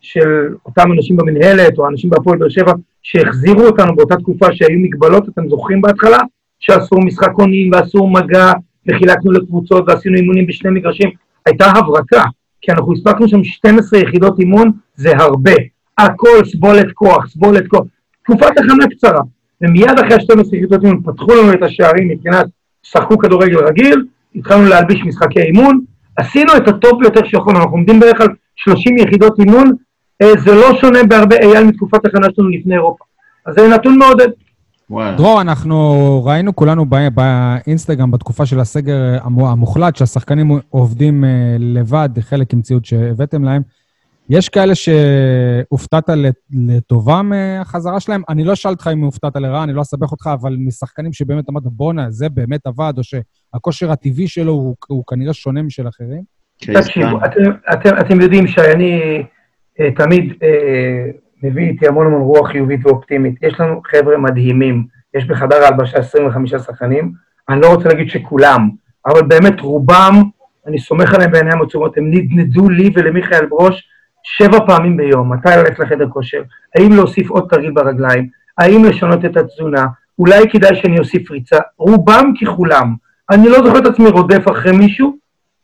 של 0.01 0.47
אותם 0.65 0.91
אנשים 0.91 1.17
במנהלת, 1.17 1.77
או 1.77 1.87
אנשים 1.87 2.09
בהפועל 2.09 2.37
באר 2.37 2.49
שבע, 2.49 2.71
שהחזירו 3.03 3.61
אותנו 3.61 3.95
באותה 3.95 4.15
תקופה 4.15 4.45
שהיו 4.51 4.79
מגבלות, 4.79 5.29
אתם 5.29 5.49
זוכרים 5.49 5.81
בהתחלה? 5.81 6.17
שאסור 6.59 6.99
משחקונים 7.01 7.71
ואסור 7.73 8.09
מגע, 8.11 8.51
וחילקנו 8.87 9.31
לקבוצות 9.31 9.83
ועשינו 9.87 10.15
אימונים 10.15 10.47
בשני 10.47 10.71
מגרשים, 10.71 11.09
הייתה 11.45 11.65
הברקה, 11.65 12.23
כי 12.61 12.71
אנחנו 12.71 12.93
הספקנו 12.93 13.27
שם 13.27 13.43
12 13.43 13.99
יחידות 13.99 14.39
אימון, 14.39 14.71
זה 14.95 15.17
הרבה. 15.17 15.51
הכל 15.97 16.45
סבולת 16.45 16.91
כוח, 16.93 17.27
סבולת 17.27 17.67
כוח. 17.67 17.83
תקופת 18.23 18.57
הכנה 18.57 18.87
קצרה. 18.89 19.21
ומיד 19.61 19.99
אחרי 19.99 20.13
ה-12 20.13 20.55
יחידות 20.55 20.83
אימון 20.83 21.01
פתחו 21.05 21.31
לנו 21.35 21.53
את 21.53 21.63
השערים 21.63 22.07
מבחינת 22.07 22.45
שחקו 22.83 23.17
כדורגל 23.17 23.57
רגיל, 23.67 24.05
התחלנו 24.35 24.65
להלביש 24.69 25.01
משחקי 25.05 25.41
אימון, 25.41 25.79
עשינו 26.15 26.51
את 26.57 26.67
הטוב 26.67 26.99
ביותר 26.99 27.27
שיכולנו, 27.27 27.59
אנחנו 27.59 27.71
עומדים 27.71 27.99
בערך 27.99 28.21
על 28.21 28.27
30 28.55 28.97
יחידות 28.97 29.39
אימון, 29.39 29.71
אה, 30.21 30.31
זה 30.45 30.55
לא 30.55 30.75
שונה 30.81 30.99
בהרבה 31.03 31.35
אייל 31.37 31.63
מתקופת 31.63 32.05
הכנה 32.05 32.27
שלנו 32.35 32.49
לפני 32.49 32.75
אירופה. 32.75 33.03
אז 33.45 33.55
זה 33.55 33.67
נתון 33.67 33.97
מעודד. 33.97 34.27
דרור, 35.17 35.41
אנחנו 35.41 35.75
ראינו 36.25 36.55
כולנו 36.55 36.85
ב- 36.89 37.07
באינסטגרם 37.13 38.11
בתקופה 38.11 38.45
של 38.45 38.59
הסגר 38.59 38.95
המו- 39.23 39.49
המוחלט, 39.49 39.95
שהשחקנים 39.95 40.51
עובדים 40.69 41.23
אה, 41.25 41.29
לבד, 41.59 42.09
חלק 42.19 42.53
עם 42.53 42.61
ציוד 42.61 42.85
שהבאתם 42.85 43.43
להם. 43.43 43.61
יש 44.29 44.49
כאלה 44.49 44.73
שהופתעת 44.75 46.09
לט- 46.09 46.35
לטובה 46.51 47.21
מהחזרה 47.21 47.99
שלהם? 47.99 48.21
אני 48.29 48.43
לא 48.43 48.53
אשאל 48.53 48.71
אותך 48.71 48.89
אם 48.93 48.99
הופתעת 48.99 49.35
לרעה, 49.35 49.63
אני 49.63 49.73
לא 49.73 49.81
אסבך 49.81 50.11
אותך, 50.11 50.29
אבל 50.33 50.55
משחקנים 50.59 51.13
שבאמת 51.13 51.49
אמרת, 51.49 51.63
בואנה, 51.65 52.11
זה 52.11 52.29
באמת 52.29 52.67
עבד, 52.67 52.93
או 52.97 53.03
שהכושר 53.03 53.91
הטבעי 53.91 54.27
שלו 54.27 54.51
הוא, 54.51 54.75
הוא 54.87 55.03
כנראה 55.07 55.33
שונה 55.33 55.61
משל 55.61 55.87
אחרים? 55.87 56.21
קייס 56.61 56.87
תקשיבו. 56.87 57.17
אתם, 57.25 57.41
אתם, 57.73 57.89
אתם 57.99 58.21
יודעים 58.21 58.47
שאני 58.47 59.23
אה, 59.79 59.91
תמיד 59.91 60.33
אה, 60.43 61.05
מביא 61.43 61.69
איתי 61.69 61.87
המון 61.87 62.05
המון 62.05 62.21
רוח 62.21 62.47
חיובית 62.51 62.85
ואופטימית. 62.85 63.35
יש 63.41 63.59
לנו 63.59 63.81
חבר'ה 63.91 64.17
מדהימים, 64.17 64.85
יש 65.17 65.25
בחדר 65.25 65.55
ההלבשה 65.55 65.97
25 65.97 66.51
שחקנים, 66.51 67.11
אני 67.49 67.61
לא 67.61 67.73
רוצה 67.73 67.89
להגיד 67.89 68.09
שכולם, 68.09 68.69
אבל 69.05 69.21
באמת 69.27 69.59
רובם, 69.59 70.23
אני 70.67 70.79
סומך 70.79 71.13
עליהם 71.13 71.31
בעיניים 71.31 71.61
עצומות, 71.61 71.97
הם 71.97 72.11
נדנדו 72.11 72.69
לי 72.69 72.89
ולמיכאל 72.95 73.45
ברוש 73.45 73.89
שבע 74.23 74.59
פעמים 74.67 74.97
ביום, 74.97 75.33
מתי 75.33 75.49
ללכת 75.49 75.79
לחדר 75.79 76.09
כושר, 76.09 76.41
האם 76.75 76.93
להוסיף 76.93 77.29
עוד 77.29 77.47
תרגיל 77.49 77.71
ברגליים, 77.71 78.27
האם 78.57 78.85
לשנות 78.85 79.25
את 79.25 79.37
התזונה, 79.37 79.85
אולי 80.19 80.49
כדאי 80.49 80.75
שאני 80.75 80.99
אוסיף 80.99 81.31
ריצה, 81.31 81.57
רובם 81.77 82.33
ככולם. 82.41 82.95
אני 83.31 83.49
לא 83.49 83.65
זוכר 83.65 83.79
את 83.79 83.85
עצמי 83.85 84.09
רודף 84.09 84.51
אחרי 84.51 84.71
מישהו, 84.71 85.17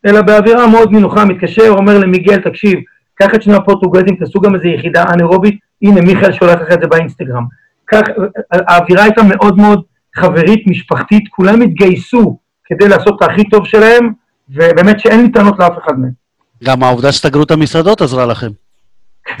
אלא 0.06 0.22
באווירה 0.22 0.66
מאוד 0.66 0.92
נינוחה, 0.92 1.24
מתקשר, 1.24 1.68
אומר 1.68 1.98
למיגל, 1.98 2.40
תקשיב, 2.40 2.78
קח 3.14 3.34
את 3.34 3.42
שני 3.42 3.54
הפורטוגזים, 3.54 4.16
תעשו 4.16 4.40
גם 4.40 4.54
איזו 4.54 4.66
יחידה 4.66 5.04
אנאירובית, 5.14 5.58
הנה 5.82 6.00
מיכאל 6.00 6.32
שולח 6.32 6.60
לך 6.60 6.72
את 6.72 6.80
זה 6.80 6.86
באינסטגרם. 6.86 7.44
כך, 7.86 8.02
האווירה 8.50 9.02
הייתה 9.02 9.22
מאוד 9.22 9.56
מאוד 9.56 9.82
חברית, 10.16 10.66
משפחתית, 10.66 11.28
כולם 11.30 11.60
התגייסו 11.60 12.38
כדי 12.64 12.88
לעשות 12.88 13.22
את 13.22 13.28
הכי 13.28 13.48
טוב 13.48 13.66
שלהם, 13.66 14.12
ובאמת 14.50 15.00
שאין 15.00 15.22
לי 15.22 15.32
טענות 15.32 15.58
לאף 15.58 15.78
אחד 15.84 15.98
מהם. 15.98 16.25
גם 16.64 16.82
העובדה 16.82 17.12
שסגרו 17.12 17.42
את 17.42 17.50
המסעדות 17.50 18.02
עזרה 18.02 18.26
לכם. 18.26 18.50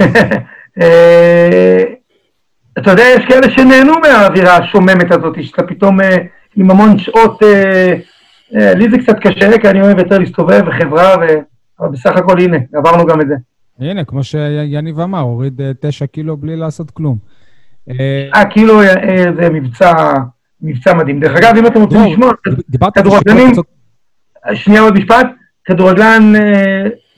אה, 0.80 1.82
אתה 2.78 2.90
יודע, 2.90 3.02
יש 3.16 3.24
כאלה 3.28 3.50
שנהנו 3.50 3.92
מהאווירה 4.02 4.56
השוממת 4.56 5.12
הזאת, 5.12 5.36
שאתה 5.42 5.62
פתאום 5.62 6.00
אה, 6.00 6.16
עם 6.56 6.70
המון 6.70 6.98
שעות, 6.98 7.42
אה, 7.42 7.94
לי 8.74 8.90
זה 8.90 8.98
קצת 8.98 9.16
קשה, 9.20 9.58
כי 9.58 9.68
אני 9.68 9.82
אוהב 9.82 9.98
יותר 9.98 10.18
להסתובב 10.18 10.62
וחברה, 10.66 11.14
ו... 11.20 11.24
אבל 11.80 11.88
בסך 11.88 12.16
הכל 12.16 12.40
הנה, 12.40 12.56
עברנו 12.74 13.06
גם 13.06 13.20
את 13.20 13.26
זה. 13.28 13.34
הנה, 13.80 14.04
כמו 14.04 14.24
שיניב 14.24 15.00
אמר, 15.00 15.20
הוריד 15.20 15.60
תשע 15.80 16.06
קילו 16.06 16.36
בלי 16.36 16.56
לעשות 16.56 16.90
כלום. 16.90 17.16
אה, 17.90 18.28
אה, 18.82 19.24
זה 19.40 19.50
מבצע, 19.50 20.12
מבצע 20.62 20.94
מדהים. 20.94 21.20
דרך 21.20 21.36
אגב, 21.36 21.56
אם 21.56 21.66
אתם 21.66 21.80
רוצים 21.80 22.00
לשמוע, 22.12 22.32
כדורגלנים- 22.94 23.52
שנייה 24.54 24.80
עוד 24.80 24.94
משפט, 24.94 25.26
כדורגלן 25.64 26.32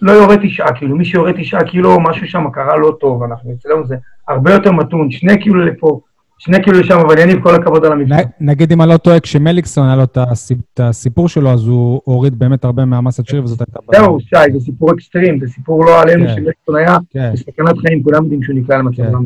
לא 0.03 0.13
יורד 0.13 0.39
תשעה 0.43 0.73
קילו, 0.73 0.97
מי 0.97 1.05
שיורד 1.05 1.35
תשעה 1.41 1.65
קילו, 1.65 2.01
משהו 2.01 2.27
שם 2.27 2.45
קרה 2.53 2.77
לא 2.79 2.97
טוב, 3.01 3.23
אנחנו 3.23 3.53
אצלנו 3.53 3.87
זה 3.87 3.97
הרבה 4.29 4.53
יותר 4.53 4.73
מתון, 4.73 5.11
שני 5.11 5.39
קילו 5.39 5.67
לפה, 5.67 6.01
שני 6.39 6.63
קילו 6.63 6.81
לשם, 6.81 6.99
אבל 6.99 7.19
יניב, 7.19 7.43
כל 7.43 7.55
הכבוד 7.55 7.85
על 7.85 7.93
המבצע. 7.93 8.17
נ- 8.17 8.51
נגיד 8.51 8.73
אם 8.73 8.83
אני 8.83 8.91
לא 8.91 8.97
טועה, 8.97 9.21
כשמליקסון 9.21 9.87
היה 9.87 9.97
לו 9.97 10.03
את 10.05 10.19
הסיפ- 10.21 10.59
את 10.75 10.81
הסיפור 10.81 11.29
שלו, 11.29 11.51
אז 11.51 11.67
הוא 11.67 12.01
הוריד 12.05 12.39
באמת 12.39 12.65
הרבה 12.65 12.85
מהמסת 12.85 13.27
שריר, 13.27 13.45
וזאת 13.45 13.61
הייתה... 13.61 13.81
זהו, 13.99 14.19
שי, 14.21 14.53
זה 14.53 14.61
סיפור 14.61 14.93
אקסטרים, 14.93 15.41
זה 15.41 15.47
סיפור 15.47 15.85
לא 15.85 16.01
עלינו, 16.03 16.27
כן. 16.27 16.35
שמליקסון 16.35 16.77
היה 16.77 16.97
כן. 17.11 17.31
בסכנת 17.33 17.79
חיים, 17.87 18.03
כולם 18.03 18.23
יודעים 18.23 18.43
שהוא 18.43 18.57
נקלע 18.57 18.79
למצב 18.79 18.97
כן. 19.03 19.13
לא 19.13 19.19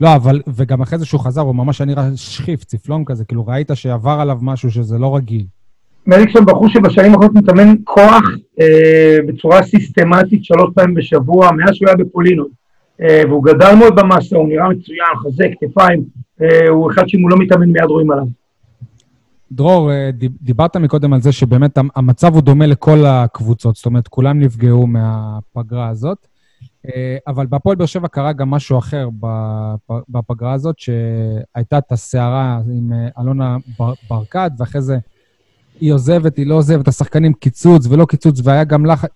לא, 0.00 0.14
אבל, 0.16 0.40
וגם 0.54 0.80
אחרי 0.82 0.98
זה 0.98 1.06
שהוא 1.06 1.20
חזר, 1.20 1.40
הוא 1.40 1.54
ממש 1.54 1.80
היה 1.80 1.86
נראה 1.86 2.08
שכיף, 2.16 2.64
צפלון 2.64 3.04
כזה, 3.04 3.24
כאילו 3.24 3.46
ראית 3.46 3.70
שעבר 3.74 4.10
עליו 4.20 4.38
משהו 4.42 4.70
שזה 4.70 4.98
לא 4.98 5.16
רגיל. 5.16 5.44
מליקסון 6.06 6.44
בחור 6.46 6.68
שבשנים 6.68 7.10
האחרונות 7.12 7.34
מתאמן 7.34 7.74
כוח 7.84 8.22
אה, 8.60 9.16
בצורה 9.28 9.62
סיסטמטית 9.62 10.44
שלוש 10.44 10.70
פעמים 10.74 10.94
בשבוע, 10.94 11.50
מאז 11.52 11.74
שהוא 11.74 11.88
היה 11.88 11.96
בפולין 11.96 12.38
עוד. 12.38 12.48
אה, 13.02 13.22
והוא 13.28 13.44
גדל 13.44 13.74
מאוד 13.78 13.96
במסה, 13.96 14.36
הוא 14.36 14.48
נראה 14.48 14.68
מצוין, 14.68 15.06
חזק, 15.24 15.46
כתפיים, 15.60 16.04
אה, 16.42 16.68
הוא 16.68 16.90
אחד 16.92 17.08
שאם 17.08 17.22
הוא 17.22 17.30
לא 17.30 17.36
מתאמן 17.38 17.68
מיד 17.70 17.84
רואים 17.84 18.10
עליו. 18.10 18.24
דרור, 19.52 19.92
אה, 19.92 20.10
דיב- 20.12 20.32
דיברת 20.42 20.76
מקודם 20.76 21.12
על 21.12 21.20
זה 21.20 21.32
שבאמת 21.32 21.78
המ- 21.78 21.88
המצב 21.96 22.34
הוא 22.34 22.42
דומה 22.42 22.66
לכל 22.66 22.98
הקבוצות, 23.06 23.76
זאת 23.76 23.86
אומרת, 23.86 24.08
כולם 24.08 24.40
נפגעו 24.40 24.86
מהפגרה 24.86 25.88
הזאת, 25.88 26.26
אה, 26.86 27.16
אבל 27.26 27.46
בהפועל 27.46 27.76
באר 27.76 27.86
שבע 27.86 28.08
קרה 28.08 28.32
גם 28.32 28.50
משהו 28.50 28.78
אחר 28.78 29.08
בפ- 29.20 30.02
בפגרה 30.08 30.52
הזאת, 30.52 30.74
שהייתה 30.78 31.78
את 31.78 31.92
הסערה 31.92 32.60
עם 32.78 32.92
אה, 32.92 33.22
אלונה 33.22 33.56
בר- 33.78 33.92
ברקת, 34.10 34.50
ואחרי 34.58 34.82
זה 34.82 34.96
היא 35.80 35.92
עוזבת, 35.92 36.36
היא 36.36 36.46
לא 36.46 36.54
עוזבת, 36.54 36.88
השחקנים 36.88 37.32
קיצוץ 37.32 37.86
ולא 37.86 38.04
קיצוץ, 38.04 38.40
והיה 38.44 38.64
גם 38.64 38.86
לך, 38.86 39.06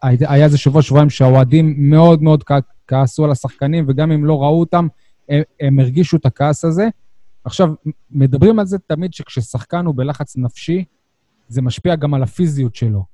היה 0.00 0.44
איזה 0.44 0.58
שבוע, 0.58 0.82
שבועיים 0.82 1.10
שהאוהדים 1.10 1.74
מאוד 1.78 2.22
מאוד 2.22 2.44
כעסו 2.86 3.24
על 3.24 3.30
השחקנים, 3.30 3.84
וגם 3.88 4.12
אם 4.12 4.24
לא 4.24 4.42
ראו 4.42 4.60
אותם, 4.60 4.86
הם, 5.28 5.42
הם 5.60 5.80
הרגישו 5.80 6.16
את 6.16 6.26
הכעס 6.26 6.64
הזה. 6.64 6.88
עכשיו, 7.44 7.74
מדברים 8.10 8.58
על 8.58 8.66
זה 8.66 8.78
תמיד 8.78 9.14
שכששחקן 9.14 9.86
הוא 9.86 9.94
בלחץ 9.96 10.36
נפשי, 10.36 10.84
זה 11.48 11.62
משפיע 11.62 11.96
גם 11.96 12.14
על 12.14 12.22
הפיזיות 12.22 12.74
שלו. 12.74 13.04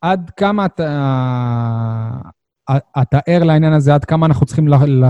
עד 0.00 0.30
כמה 0.36 0.66
אתה, 0.66 2.20
אתה 3.02 3.18
ער 3.26 3.44
לעניין 3.44 3.72
הזה, 3.72 3.94
עד 3.94 4.04
כמה 4.04 4.26
אנחנו 4.26 4.46
צריכים 4.46 4.68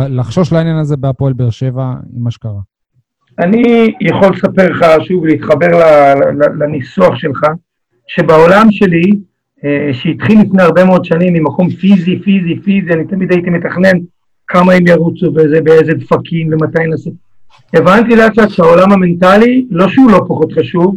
לחשוש 0.08 0.52
לעניין 0.52 0.76
הזה 0.76 0.96
בהפועל 0.96 1.32
באר 1.32 1.50
שבע 1.50 1.94
עם 2.16 2.24
מה 2.24 2.30
שקרה? 2.30 2.60
אני 3.38 3.94
יכול 4.00 4.28
לספר 4.32 4.68
לך, 4.70 4.86
שוב, 5.08 5.26
להתחבר 5.26 5.68
לניסוח 6.60 7.16
שלך, 7.16 7.46
שבעולם 8.06 8.66
שלי, 8.70 9.10
אה, 9.64 9.90
שהתחיל 9.92 10.40
לפני 10.40 10.62
הרבה 10.62 10.84
מאוד 10.84 11.04
שנים 11.04 11.32
ממקום 11.32 11.70
פיזי, 11.70 12.18
פיזי, 12.18 12.60
פיזי, 12.64 12.92
אני 12.92 13.04
תמיד 13.04 13.32
הייתי 13.32 13.50
מתכנן 13.50 13.98
כמה 14.48 14.72
הם 14.72 14.86
ירוצו 14.86 15.26
וזה, 15.34 15.60
באיזה 15.60 15.92
דפקים 15.94 16.48
ומתי 16.52 16.86
נעשה. 16.90 17.10
הבנתי 17.74 18.16
לאט 18.16 18.38
לאט 18.38 18.50
שהעולם 18.50 18.92
המנטלי, 18.92 19.66
לא 19.70 19.88
שהוא 19.88 20.10
לא 20.10 20.18
פחות 20.28 20.52
חשוב, 20.52 20.96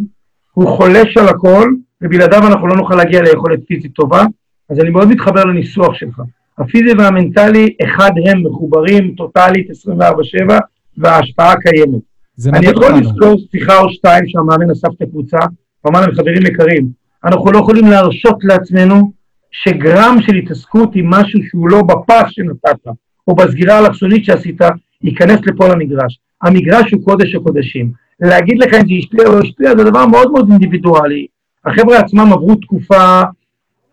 הוא 0.52 0.68
חולש 0.68 1.18
על 1.18 1.28
הכל, 1.28 1.70
ובלעדיו 2.02 2.48
אנחנו 2.48 2.68
לא 2.68 2.76
נוכל 2.76 2.96
להגיע 2.96 3.22
ליכולת 3.22 3.60
פיזית 3.68 3.94
טובה, 3.94 4.24
אז 4.70 4.80
אני 4.80 4.90
מאוד 4.90 5.08
מתחבר 5.08 5.44
לניסוח 5.44 5.94
שלך. 5.94 6.22
הפיזי 6.58 6.94
והמנטלי, 6.98 7.76
אחד 7.84 8.12
הם 8.26 8.44
מחוברים 8.46 9.14
טוטאלית 9.18 9.70
24/7, 9.70 10.60
וההשפעה 10.98 11.54
קיימת. 11.56 12.11
זה 12.42 12.50
אני 12.54 12.68
יכול. 12.68 12.94
לזכור 13.00 13.36
שיחה 13.52 13.80
או 13.80 13.90
שתיים 13.90 14.24
שהמאמן 14.28 14.72
אסף 14.72 14.88
את 14.98 15.02
הקבוצה, 15.02 15.38
ואמר 15.86 16.02
להם, 16.02 16.12
חברים 16.12 16.46
יקרים, 16.46 16.88
אנחנו 17.26 17.52
לא 17.52 17.58
יכולים 17.58 17.86
להרשות 17.86 18.38
לעצמנו 18.44 19.12
שגרם 19.52 20.18
של 20.22 20.36
התעסקות 20.36 20.92
עם 20.96 21.10
משהו 21.10 21.40
שהוא 21.44 21.70
לא 21.70 21.82
בפס 21.82 22.30
שנתת, 22.30 22.88
או 23.28 23.36
בסגירה 23.36 23.76
האלכסונית 23.76 24.26
שעשית, 24.26 24.62
ייכנס 25.04 25.40
לפה 25.46 25.68
למגרש. 25.68 26.20
המגרש 26.42 26.92
הוא 26.92 27.06
קודש 27.06 27.36
הקודשים. 27.36 27.92
להגיד 28.20 28.60
לך 28.60 28.74
אם 28.74 28.88
זה 28.88 28.94
השפיע 29.00 29.28
או 29.28 29.32
לא 29.34 29.40
השפיע, 29.40 29.70
זה 29.78 29.84
דבר 29.84 30.06
מאוד 30.06 30.32
מאוד 30.32 30.50
אינדיבידואלי. 30.50 31.26
החבר'ה 31.66 31.98
עצמם 31.98 32.34
עברו 32.34 32.56
תקופה 32.56 33.22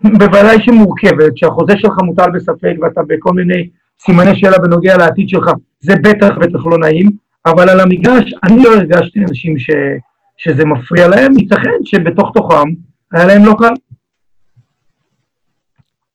בוודאי 0.04 0.62
שמורכבת, 0.62 1.36
שהחוזה 1.36 1.72
שלך 1.78 1.94
מוטל 2.04 2.30
בספק 2.34 2.74
ואתה 2.82 3.00
בכל 3.08 3.32
מיני 3.32 3.68
סימני 4.00 4.36
שאלה 4.36 4.58
בנוגע 4.58 4.96
לעתיד 4.96 5.28
שלך, 5.28 5.50
זה 5.80 5.94
בטח 6.02 6.28
בטח 6.40 6.66
לא 6.66 6.78
נעים, 6.78 7.27
אבל 7.46 7.68
על 7.68 7.80
המגרש 7.80 8.34
אני 8.44 8.62
לא 8.62 8.74
הרגשתי 8.74 9.20
אנשים 9.20 9.58
ש, 9.58 9.70
שזה 10.36 10.64
מפריע 10.64 11.08
להם, 11.08 11.38
ייתכן 11.38 11.84
שבתוך 11.84 12.30
תוכם 12.34 12.68
היה 13.12 13.24
להם 13.24 13.44
לא 13.44 13.54
קל. 13.58 13.74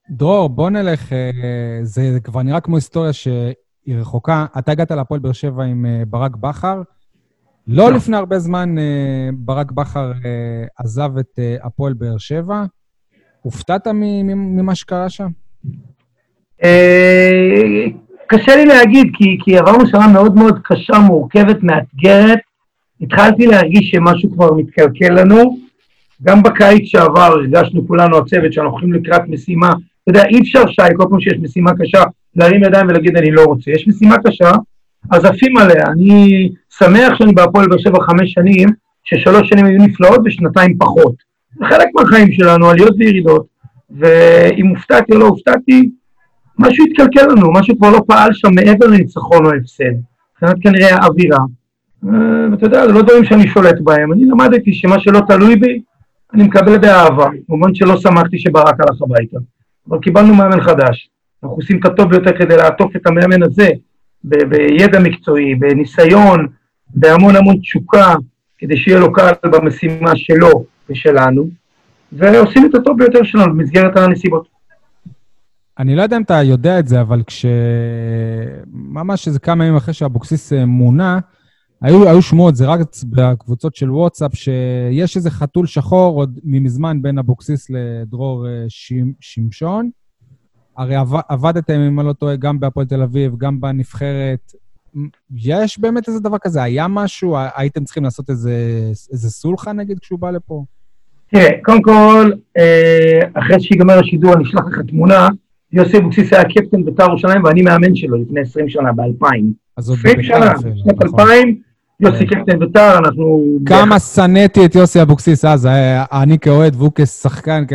דרור, 0.10 0.50
בוא 0.50 0.70
נלך, 0.70 1.14
אה, 1.14 1.80
זה 1.82 2.18
כבר 2.24 2.42
נראה 2.42 2.62
כמו 2.62 2.76
היסטוריה 2.76 3.14
שהיא 3.14 3.96
רחוקה. 3.98 4.46
אתה 4.58 4.72
הגעת 4.72 4.92
להפועל 4.92 5.20
באר 5.20 5.32
שבע 5.32 5.64
עם 5.64 5.86
אה, 5.86 6.04
ברק 6.08 6.36
בכר, 6.36 6.82
לא 7.68 7.90
לא. 7.90 7.96
לפני 7.96 8.18
הרבה 8.18 8.40
זמן 8.40 8.78
אה, 8.78 9.30
ברק 9.34 9.72
בכר 9.72 10.12
עזב 10.78 11.18
את 11.20 11.40
הפועל 11.64 11.94
באר 11.94 12.18
שבע. 12.18 12.64
הופתעת 13.42 13.88
ממה 13.88 14.76
שקרה 14.76 15.10
שם? 15.10 15.28
קשה 18.34 18.56
לי 18.56 18.66
להגיד, 18.66 19.08
כי, 19.14 19.38
כי 19.44 19.58
עברנו 19.58 19.88
שנה 19.88 20.08
מאוד 20.08 20.36
מאוד 20.36 20.60
קשה, 20.64 21.00
מורכבת, 21.00 21.64
מאתגרת. 21.64 22.40
התחלתי 23.02 23.48
להרגיש 23.48 23.92
שמשהו 23.92 24.32
כבר 24.32 24.54
מתקלקל 24.54 25.14
לנו. 25.14 25.58
גם 26.24 26.44
בקיץ 26.44 26.86
שעבר 26.86 27.22
הרגשנו 27.22 27.88
כולנו, 27.88 28.18
הצוות, 28.18 28.54
שאנחנו 28.54 28.72
הולכים 28.72 28.94
לקראת 28.94 29.22
משימה. 29.28 29.68
אתה 29.68 30.10
יודע, 30.12 30.26
אי 30.26 30.40
אפשר, 30.42 30.68
שי, 30.68 30.82
כל 30.98 31.04
פעם 31.10 31.20
שיש 31.20 31.34
משימה 31.42 31.72
קשה, 31.80 32.04
להרים 32.36 32.64
ידיים 32.64 32.88
ולהגיד 32.88 33.18
אני 33.18 33.32
לא 33.32 33.44
רוצה. 33.44 33.72
יש 33.72 33.88
משימה 33.88 34.16
קשה, 34.26 34.52
אז 35.12 35.26
עפים 35.26 35.58
עליה. 35.58 35.86
אני 35.88 36.50
שמח 36.78 37.18
שאני 37.18 37.34
בהפועל 37.34 37.68
באר 37.68 37.78
שבע 37.78 38.04
חמש 38.04 38.34
שנים, 38.34 38.70
ששלוש 39.04 39.50
שנים 39.50 39.66
היו 39.66 39.78
נפלאות 39.78 40.20
ושנתיים 40.26 40.78
פחות. 40.78 41.16
זה 41.60 41.66
חלק 41.66 41.88
מהחיים 41.96 42.32
שלנו, 42.32 42.70
עליות 42.70 42.96
וירידות. 42.98 43.46
ואם 44.00 44.68
הופתעתי 44.68 45.14
או 45.14 45.18
לא 45.20 45.26
הופתעתי, 45.26 45.90
משהו 46.60 46.86
התקלקל 46.86 47.28
לנו, 47.32 47.52
משהו 47.54 47.78
כבר 47.78 47.92
לא 47.92 48.02
פעל 48.08 48.30
שם 48.34 48.50
מעבר 48.56 48.88
לניצחון 48.88 49.46
או 49.46 49.52
הפסד. 49.54 49.94
מבחינת 50.32 50.64
כנראה 50.64 50.96
האווירה. 50.96 51.38
אה, 52.08 52.52
ואתה 52.52 52.66
יודע, 52.66 52.88
זה 52.88 52.94
לא 52.94 53.02
דברים 53.02 53.26
שאני 53.26 53.48
שולט 53.48 53.82
בהם. 53.82 54.14
אני 54.14 54.26
למדתי 54.26 54.74
שמה 54.74 55.00
שלא 55.00 55.20
תלוי 55.28 55.56
בי, 55.56 55.82
אני 56.34 56.44
מקבל 56.44 56.78
באהבה. 56.78 57.30
כמובן 57.48 57.76
שלא 57.76 57.98
שמחתי 57.98 58.40
שברק 58.40 58.76
הלך 58.80 59.02
הביתה. 59.02 59.38
אבל 59.90 60.00
קיבלנו 60.00 60.36
מאמן 60.36 60.62
חדש. 60.62 61.10
אנחנו 61.44 61.56
עושים 61.56 61.80
את 61.80 61.86
הטוב 61.86 62.10
ביותר 62.10 62.38
כדי 62.38 62.58
לעטוף 62.58 62.96
את 62.96 63.08
המאמן 63.08 63.44
הזה 63.44 63.70
ב- 64.24 64.44
בידע 64.44 65.00
מקצועי, 65.00 65.56
בניסיון, 65.56 66.48
בהמון 66.96 67.36
המון 67.36 67.58
תשוקה, 67.58 68.16
כדי 68.58 68.78
שיהיה 68.78 69.00
לו 69.00 69.14
קל 69.14 69.32
במשימה 69.44 70.16
שלו 70.16 70.66
ושלנו, 70.90 71.48
ועושים 72.12 72.66
את 72.66 72.76
הטוב 72.76 72.98
ביותר 72.98 73.24
שלנו 73.24 73.54
במסגרת 73.54 73.98
הנסיבות. 73.98 74.53
אני 75.80 75.96
לא 75.96 76.02
יודע 76.02 76.18
אם 76.18 76.22
אתה 76.22 76.44
יודע 76.44 76.80
את 76.80 76.88
זה, 76.88 77.02
אבל 77.02 77.24
כש... 77.24 77.46
ממש 78.68 79.28
איזה 79.28 79.40
כמה 79.40 79.66
ימים 79.66 79.78
אחרי 79.78 79.94
שאבוקסיס 79.94 80.54
אה, 80.54 80.66
מונה, 80.66 81.20
היו, 81.82 82.10
היו 82.10 82.22
שמועות, 82.22 82.56
זה 82.56 82.68
רץ 82.68 83.04
בקבוצות 83.04 83.76
של 83.76 83.92
וואטסאפ, 83.92 84.36
שיש 84.36 85.18
איזה 85.18 85.32
חתול 85.32 85.66
שחור 85.66 86.18
עוד 86.18 86.40
ממזמן 86.44 87.02
בין 87.02 87.18
אבוקסיס 87.18 87.70
לדרור 87.70 88.48
אה, 88.48 88.66
שמשון. 89.20 89.90
הרי 90.78 90.96
עב, 90.96 91.14
עבדתם, 91.30 91.80
אם 91.80 92.00
אני 92.00 92.08
לא 92.08 92.14
טועה, 92.14 92.36
גם 92.36 92.60
בהפועל 92.60 92.86
תל 92.86 93.02
אביב, 93.02 93.38
גם 93.38 93.62
בנבחרת. 93.62 94.52
יש 95.36 95.80
באמת 95.80 96.08
איזה 96.08 96.20
דבר 96.20 96.38
כזה? 96.38 96.64
היה 96.64 96.88
משהו? 96.88 97.36
הייתם 97.56 97.84
צריכים 97.84 98.04
לעשות 98.04 98.30
איזה, 98.30 98.54
איזה 99.12 99.30
סולחה, 99.30 99.74
נגיד, 99.74 100.00
כשהוא 100.00 100.20
בא 100.20 100.32
לפה? 100.32 100.64
תראה, 101.28 101.50
קודם 101.64 101.82
כל, 101.82 102.32
אה, 102.58 103.20
אחרי 103.34 103.62
שיגמר 103.62 104.00
השידור 104.00 104.34
אני 104.34 104.44
אשלח 104.44 104.66
לך 104.66 104.80
תמונה, 104.88 105.28
יוסי 105.74 105.98
אבוקסיס 105.98 106.34
היה 106.34 106.44
קפטן 106.44 106.86
בית"ר 106.86 107.04
ירושלים 107.04 107.44
ואני 107.44 107.62
מאמן 107.62 107.96
שלו 107.96 108.18
לפני 108.18 108.42
20 108.42 108.70
שנה, 108.70 108.92
ב-2000. 108.92 109.28
אז 109.78 109.90
עוד 109.90 109.98
20 110.00 110.16
בבית"ר 110.18 110.36
שנה, 110.36 110.52
אפילו, 110.52 110.74
שנת 110.76 111.04
נכון. 111.04 111.20
2000, 111.20 111.56
יוסי 112.00 112.28
כן. 112.28 112.40
קפטן 112.40 112.60
בית"ר, 112.60 112.98
אנחנו... 112.98 113.58
כמה 113.66 114.00
שנאתי 114.00 114.66
את 114.66 114.76
יוסי 114.76 115.02
אבוקסיס 115.02 115.46
אז, 115.46 115.66
אה, 115.66 116.04
אני 116.22 116.40
כאוהד 116.40 116.76
והוא 116.76 116.92
כשחקן, 116.96 117.64
כ... 117.68 117.74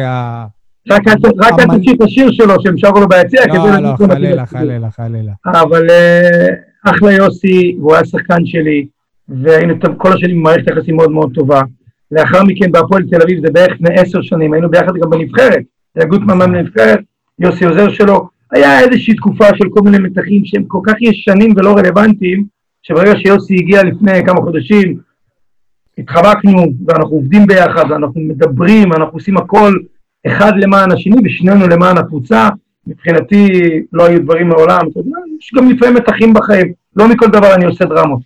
רק 0.90 1.02
אל 1.09 1.67
תוציא 1.67 1.95
את 1.95 2.02
השיר 2.02 2.33
שלו 2.33 2.55
שהם 2.62 2.78
שרו 2.78 3.00
לו 3.00 3.09
ביציע, 3.09 3.40
לא, 3.47 3.55
לא, 3.55 3.97
חלילה, 3.97 4.47
חלילה, 4.47 4.90
חלילה. 4.90 5.33
אבל 5.47 5.90
אה, 5.90 6.49
אחלה 6.85 7.12
יוסי, 7.12 7.76
והוא 7.78 7.95
היה 7.95 8.05
שחקן 8.05 8.47
שלי, 8.47 8.87
והיינו 9.28 9.75
כל 9.97 10.12
השנים 10.12 10.40
במערכת 10.40 10.69
יחסים 10.71 10.97
מאוד 10.97 11.11
מאוד 11.11 11.31
טובה. 11.35 11.61
לאחר 12.11 12.45
מכן 12.45 12.73
בהפועל 12.73 13.02
תל 13.11 13.23
אביב 13.23 13.40
זה 13.47 13.52
בערך 13.52 13.73
לפני 13.73 13.95
עשר 13.95 14.23
שנים, 14.23 14.52
היינו 14.52 14.71
ביחד 14.71 14.93
גם 15.02 15.11
בנבחרת. 15.11 15.62
היה 15.97 16.07
גוטמן 16.07 16.38
מאמן 16.38 16.55
נבחרת, 16.55 17.00
יוסי 17.38 17.64
עוזר 17.64 17.88
שלו. 17.88 18.28
היה 18.52 18.80
איזושהי 18.80 19.14
תקופה 19.14 19.45
של 19.57 19.68
כל 19.71 19.80
מיני 19.80 19.99
מתחים 19.99 20.45
שהם 20.45 20.64
כל 20.64 20.80
כך 20.87 20.95
ישנים 21.00 21.52
ולא 21.57 21.75
רלוונטיים, 21.76 22.45
שברגע 22.83 23.12
שיוסי 23.16 23.55
הגיע 23.55 23.83
לפני 23.83 24.24
כמה 24.27 24.40
חודשים, 24.40 24.98
התחבקנו, 25.98 26.66
ואנחנו 26.87 27.16
עובדים 27.16 27.46
ביחד, 27.46 27.85
ואנחנו 27.90 28.20
מדברים, 28.20 28.90
ואנחנו 28.90 29.12
עושים 29.12 29.37
הכל 29.37 29.72
אחד 30.27 30.53
למען 30.57 30.92
השני, 30.92 31.16
ושנינו 31.24 31.68
למען 31.68 31.98
הקבוצה. 31.98 32.48
מבחינתי 32.87 33.48
לא 33.92 34.07
היו 34.07 34.22
דברים 34.22 34.48
מעולם, 34.48 34.81
יש 35.40 35.53
גם 35.57 35.70
לפעמים 35.70 35.94
מתחים 35.94 36.35
בחיים, 36.35 36.72
לא 36.96 37.09
מכל 37.09 37.27
דבר 37.27 37.55
אני 37.55 37.64
עושה 37.64 37.85
דרמות. 37.85 38.20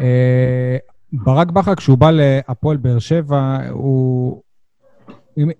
אה, 0.00 0.76
ברק 1.12 1.50
בכר, 1.50 1.74
כשהוא 1.74 1.98
בא 1.98 2.10
להפועל 2.10 2.76
באר 2.76 2.98
שבע, 2.98 3.58
הוא 3.70 4.41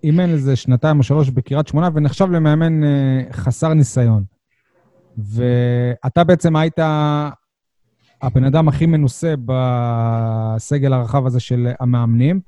אימן 0.04 0.30
איזה 0.30 0.56
שנתיים 0.56 0.98
או 0.98 1.02
שלוש 1.02 1.30
בקריית 1.30 1.68
שמונה, 1.68 1.88
ונחשב 1.94 2.30
למאמן 2.30 2.84
אה, 2.84 2.88
חסר 3.32 3.74
ניסיון. 3.74 4.24
ואתה 5.18 6.24
בעצם 6.24 6.56
היית 6.56 6.78
הבן 8.22 8.44
אדם 8.44 8.68
הכי 8.68 8.86
מנוסה 8.86 9.34
בסגל 9.44 10.92
הרחב 10.92 11.26
הזה 11.26 11.40
של 11.40 11.68
המאמנים. 11.80 12.40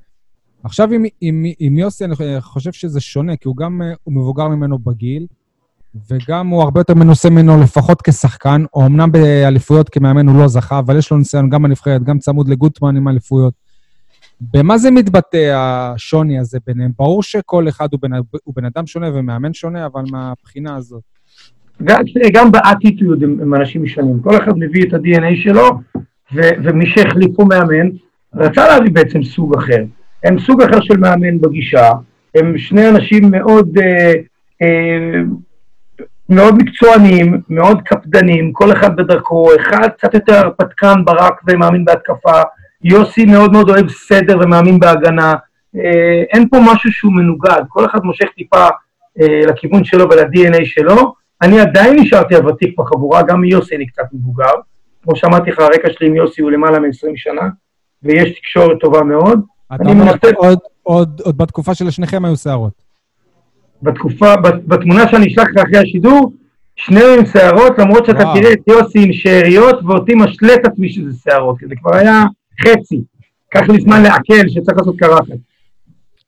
עכשיו 0.64 0.92
עם, 0.92 1.04
עם, 1.20 1.44
עם 1.58 1.78
יוסי 1.78 2.04
אני 2.04 2.14
חושב 2.40 2.72
שזה 2.72 3.00
שונה, 3.00 3.36
כי 3.36 3.48
הוא 3.48 3.56
גם 3.56 3.82
אה, 3.82 3.92
הוא 4.04 4.14
מבוגר 4.14 4.48
ממנו 4.48 4.78
בגיל, 4.78 5.26
וגם 6.10 6.48
הוא 6.48 6.62
הרבה 6.62 6.80
יותר 6.80 6.94
מנוסה 6.94 7.30
ממנו 7.30 7.62
לפחות 7.62 8.02
כשחקן, 8.02 8.64
או 8.74 8.86
אמנם 8.86 9.12
באליפויות 9.12 9.88
כמאמן 9.88 10.28
הוא 10.28 10.38
לא 10.38 10.48
זכה, 10.48 10.78
אבל 10.78 10.98
יש 10.98 11.10
לו 11.10 11.18
ניסיון 11.18 11.50
גם 11.50 11.62
בנבחרת, 11.62 12.02
גם 12.02 12.18
צמוד 12.18 12.48
לגוטמן 12.48 12.96
עם 12.96 13.08
אליפויות. 13.08 13.63
במה 14.40 14.78
זה 14.78 14.90
מתבטא 14.90 15.52
השוני 15.56 16.38
הזה 16.38 16.58
ביניהם? 16.66 16.90
ברור 16.98 17.22
שכל 17.22 17.68
אחד 17.68 17.88
הוא 17.92 18.00
בן, 18.00 18.12
הוא 18.44 18.54
בן 18.56 18.64
אדם 18.64 18.86
שונה 18.86 19.10
ומאמן 19.14 19.54
שונה, 19.54 19.86
אבל 19.86 20.02
מהבחינה 20.10 20.76
הזאת. 20.76 21.02
גם, 21.84 22.00
גם 22.32 22.52
באטיטיוד 22.52 23.22
הם, 23.22 23.38
הם 23.42 23.54
אנשים 23.54 23.82
משנים, 23.82 24.20
כל 24.20 24.36
אחד 24.36 24.52
מביא 24.58 24.84
את 24.88 24.94
ה-DNA 24.94 25.42
שלו, 25.42 25.70
ו, 26.34 26.40
ומי 26.64 26.86
שהחליפו 26.86 27.44
מאמן, 27.44 27.88
רצה 28.34 28.68
להביא 28.68 28.90
בעצם 28.92 29.22
סוג 29.22 29.56
אחר. 29.56 29.84
הם 30.24 30.38
סוג 30.38 30.62
אחר 30.62 30.80
של 30.80 30.96
מאמן 30.96 31.40
בגישה, 31.40 31.90
הם 32.34 32.58
שני 32.58 32.88
אנשים 32.88 33.30
מאוד, 33.30 33.78
אה, 33.78 34.12
אה, 34.62 35.22
מאוד 36.28 36.54
מקצוענים, 36.54 37.40
מאוד 37.48 37.82
קפדנים, 37.82 38.52
כל 38.52 38.72
אחד 38.72 38.96
בדרכו, 38.96 39.48
אחד 39.60 39.88
קצת 39.98 40.14
יותר 40.14 40.34
הרפתקן, 40.34 41.04
ברק 41.04 41.40
ומאמין 41.48 41.84
בהתקפה, 41.84 42.42
יוסי 42.84 43.24
מאוד 43.24 43.52
מאוד 43.52 43.70
אוהב 43.70 43.88
סדר 43.88 44.38
ומאמין 44.40 44.78
בהגנה, 44.80 45.34
אה, 45.76 46.22
אין 46.32 46.48
פה 46.48 46.56
משהו 46.72 46.92
שהוא 46.92 47.12
מנוגד, 47.12 47.62
כל 47.68 47.84
אחד 47.86 47.98
מושך 48.04 48.26
טיפה 48.36 48.68
אה, 49.20 49.40
לכיוון 49.48 49.84
שלו 49.84 50.04
ול-DNA 50.10 50.64
שלו, 50.64 51.14
אני 51.42 51.60
עדיין 51.60 51.96
נשארתי 52.00 52.34
הוותיק 52.34 52.78
בחבורה, 52.78 53.22
גם 53.22 53.40
מיוסי 53.40 53.76
אני 53.76 53.86
קצת 53.86 54.02
מבוגר. 54.12 54.50
כמו 55.02 55.16
שאמרתי 55.16 55.50
לך, 55.50 55.58
הרקע 55.58 55.88
שלי 55.92 56.06
עם 56.08 56.16
יוסי 56.16 56.42
הוא 56.42 56.50
למעלה 56.50 56.78
מ-20 56.78 56.88
שנה, 57.16 57.42
ויש 58.02 58.38
תקשורת 58.38 58.76
טובה 58.80 59.02
מאוד. 59.02 59.40
אתה 59.74 59.82
אני 59.82 59.92
אומר, 59.92 60.04
מנסה- 60.04 60.36
עוד, 60.36 60.58
עוד, 60.82 61.20
עוד 61.24 61.38
בתקופה 61.38 61.74
של 61.74 61.90
שניכם 61.90 62.24
היו 62.24 62.36
שערות. 62.36 62.72
בתקופה, 63.82 64.36
בת- 64.36 64.64
בתמונה 64.66 65.08
שאני 65.08 65.26
אשלח 65.26 65.46
לך 65.54 65.62
אחרי 65.64 65.78
השידור, 65.78 66.32
שנינו 66.76 67.06
עם 67.18 67.26
שערות, 67.26 67.78
למרות 67.78 68.06
שאתה 68.06 68.18
וואו. 68.24 68.34
תראה 68.40 68.52
את 68.52 68.58
יוסי 68.66 68.98
עם 69.04 69.12
שאריות, 69.12 69.80
ואותי 69.84 70.14
משלה 70.14 70.54
את 70.54 70.66
עצמי 70.66 70.88
שזה 70.88 71.10
שערות, 71.24 71.58
כי 71.58 71.66
זה 71.66 71.74
כבר 71.82 71.94
היה 71.96 72.24
חצי. 72.60 73.00
לקח 73.48 73.68
לי 73.68 73.80
זמן 73.80 74.02
לעכל 74.02 74.48
שצריך 74.48 74.78
לעשות 74.78 74.98
קרחת. 74.98 75.34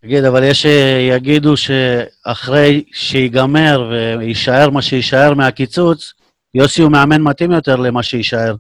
תגיד, 0.02 0.24
אבל 0.24 0.42
יש 0.44 0.62
שיגידו 0.62 1.54
שאחרי 1.56 2.84
שיגמר 2.92 3.92
ויישאר 4.18 4.70
מה 4.70 4.82
שיישאר 4.82 5.34
מהקיצוץ, 5.34 6.12
יוסי 6.54 6.82
הוא 6.82 6.92
מאמן 6.92 7.22
מתאים 7.22 7.50
יותר 7.50 7.76
למה 7.76 8.02
שיישאר, 8.02 8.54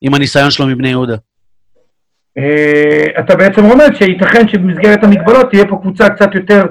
עם 0.00 0.14
הניסיון 0.14 0.50
שלו 0.50 0.66
מבני 0.66 0.88
יהודה. 0.88 1.16
אה, 2.38 3.20
אתה 3.20 3.36
בעצם 3.36 3.64
רומז 3.64 3.88
שייתכן 3.98 4.48
שבמסגרת 4.48 5.04
המגבלות 5.04 5.50
תהיה 5.50 5.64
פה 5.68 5.78
קבוצה 5.82 6.08
קצת 6.08 6.34
יותר, 6.34 6.64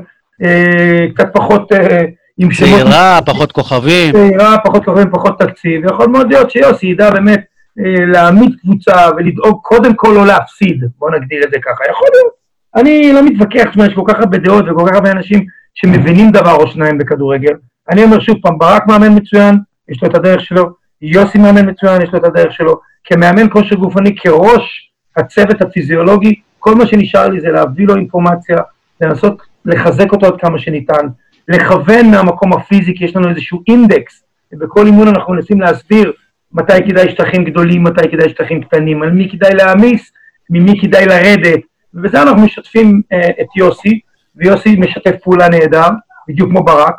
אה, 0.43 1.05
קצת 1.15 1.27
פחות 1.33 1.71
אה, 1.71 2.01
עם 2.37 2.51
שמות 2.51 2.69
צעירה, 2.69 3.19
פחות 3.25 3.51
כוכבים. 3.51 4.13
צעירה, 4.13 4.55
פחות 4.65 4.85
כוכבים, 4.85 5.11
פחות 5.11 5.39
תקציב. 5.39 5.85
יכול 5.85 6.07
מאוד 6.07 6.27
להיות 6.27 6.51
שיוסי 6.51 6.87
ידע 6.87 7.11
באמת 7.11 7.39
אה, 7.39 7.45
להעמיד 7.77 8.55
קבוצה 8.61 9.09
ולדאוג 9.17 9.59
קודם 9.61 9.93
כל 9.93 10.13
לא 10.15 10.25
להפסיד, 10.25 10.83
בוא 10.99 11.11
נגדיר 11.11 11.43
את 11.43 11.51
זה 11.51 11.57
ככה. 11.59 11.83
יכול 11.89 12.07
להיות. 12.13 12.33
אני 12.75 13.13
לא 13.13 13.23
מתווכח, 13.25 13.69
תשמע, 13.69 13.85
יש 13.85 13.93
כל 13.93 14.03
כך 14.07 14.19
הרבה 14.19 14.37
דעות 14.37 14.65
וכל 14.65 14.85
כך 14.87 14.95
הרבה 14.95 15.11
אנשים 15.11 15.45
שמבינים 15.73 16.31
דבר 16.31 16.55
או 16.55 16.67
שניים 16.67 16.97
בכדורגל. 16.97 17.53
אני 17.89 18.03
אומר 18.03 18.19
שוב 18.19 18.37
פעם, 18.41 18.57
ברק 18.57 18.87
מאמן 18.87 19.15
מצוין, 19.15 19.57
יש 19.89 20.03
לו 20.03 20.09
את 20.09 20.15
הדרך 20.15 20.41
שלו, 20.41 20.69
יוסי 21.01 21.37
מאמן 21.37 21.69
מצוין, 21.69 22.01
יש 22.01 22.09
לו 22.13 22.19
את 22.19 22.23
הדרך 22.23 22.53
שלו. 22.53 22.79
כמאמן 23.03 23.49
כושר 23.49 23.75
גופני, 23.75 24.15
כראש 24.15 24.91
הצוות 25.17 25.61
הפיזיולוגי, 25.61 26.41
כל 26.59 26.75
מה 26.75 26.85
שנשאר 26.85 27.29
לי 27.29 27.41
זה 27.41 27.49
להביא 27.49 27.87
לו 27.87 27.95
אינפורמציה, 27.95 28.57
לנסות 29.01 29.41
לחזק 29.65 30.11
אותו 30.11 30.25
עד 30.25 30.41
כמה 30.41 30.59
שניתן, 30.59 31.07
לכוון 31.47 32.11
מהמקום 32.11 32.53
הפיזי, 32.53 32.93
כי 32.97 33.05
יש 33.05 33.15
לנו 33.15 33.29
איזשהו 33.29 33.63
אינדקס, 33.67 34.23
ובכל 34.53 34.85
אימון 34.85 35.07
אנחנו 35.07 35.33
מנסים 35.33 35.61
להסביר 35.61 36.11
מתי 36.53 36.73
כדאי 36.89 37.11
שטחים 37.11 37.43
גדולים, 37.43 37.83
מתי 37.83 38.09
כדאי 38.11 38.29
שטחים 38.29 38.63
קטנים, 38.63 39.03
על 39.03 39.11
מי 39.11 39.29
כדאי 39.31 39.53
להעמיס, 39.53 40.11
ממי 40.49 40.81
כדאי 40.81 41.05
לרדת, 41.05 41.59
ובזה 41.93 42.21
אנחנו 42.21 42.41
משתפים 42.41 43.01
אה, 43.13 43.29
את 43.41 43.47
יוסי, 43.55 43.99
ויוסי 44.35 44.75
משתף 44.75 45.15
פעולה 45.23 45.49
נהדר, 45.49 45.87
בדיוק 46.27 46.49
כמו 46.49 46.63
ברק, 46.63 46.95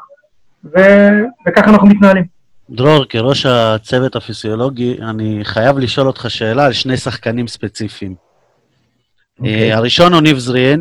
ו... 0.65 0.79
וככה 1.47 1.71
אנחנו 1.71 1.87
מתנהלים. 1.87 2.25
דרור, 2.71 3.05
כראש 3.05 3.47
הצוות 3.47 4.17
הפיסיולוגי, 4.17 4.97
אני 5.03 5.41
חייב 5.43 5.79
לשאול 5.79 6.07
אותך 6.07 6.27
שאלה 6.29 6.67
על 6.67 6.73
שני 6.73 6.97
שחקנים 6.97 7.49
ספציפיים. 7.49 8.15
Okay. 8.15 9.39
אוקיי. 9.39 9.73
Uh, 9.73 9.77
הראשון 9.77 10.13
הוא 10.13 10.21
ניב 10.21 10.39
זריאן, 10.39 10.81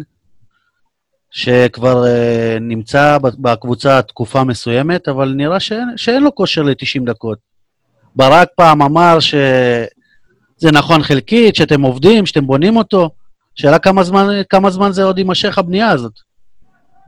שכבר 1.32 2.04
uh, 2.04 2.60
נמצא 2.62 3.18
בקבוצה 3.22 4.02
תקופה 4.02 4.44
מסוימת, 4.44 5.08
אבל 5.08 5.34
נראה 5.38 5.60
שאין, 5.60 5.88
שאין 5.96 6.24
לו 6.24 6.36
כושר 6.36 6.62
ל-90 6.62 7.06
דקות. 7.06 7.53
ברק 8.16 8.48
פעם 8.56 8.82
אמר 8.82 9.20
שזה 9.20 10.72
נכון 10.74 11.04
חלקית, 11.04 11.56
שאתם 11.56 11.82
עובדים, 11.82 12.26
שאתם 12.26 12.48
בונים 12.48 12.78
אותו. 12.78 13.10
שאלה 13.56 13.80
כמה 13.80 14.04
זמן, 14.04 14.28
כמה 14.50 14.70
זמן 14.70 14.92
זה 14.92 15.04
עוד 15.04 15.18
יימשך 15.18 15.58
הבנייה 15.58 15.90
הזאת. 15.90 16.14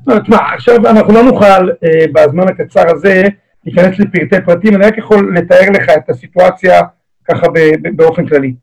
לא, 0.07 0.19
תשמע, 0.19 0.37
עכשיו 0.53 0.75
אנחנו 0.87 1.13
לא 1.13 1.23
נוכל 1.23 1.69
אה, 1.83 2.05
בזמן 2.13 2.47
הקצר 2.47 2.83
הזה 2.95 3.23
להיכנס 3.65 3.99
לפרטי 3.99 4.45
פרטים, 4.45 4.75
אני 4.75 4.85
רק 4.85 4.97
יכול 4.97 5.37
לתאר 5.37 5.69
לך 5.73 5.89
את 5.89 6.09
הסיטואציה 6.09 6.81
ככה 7.29 7.47
באופן 7.95 8.27
כללי. 8.27 8.53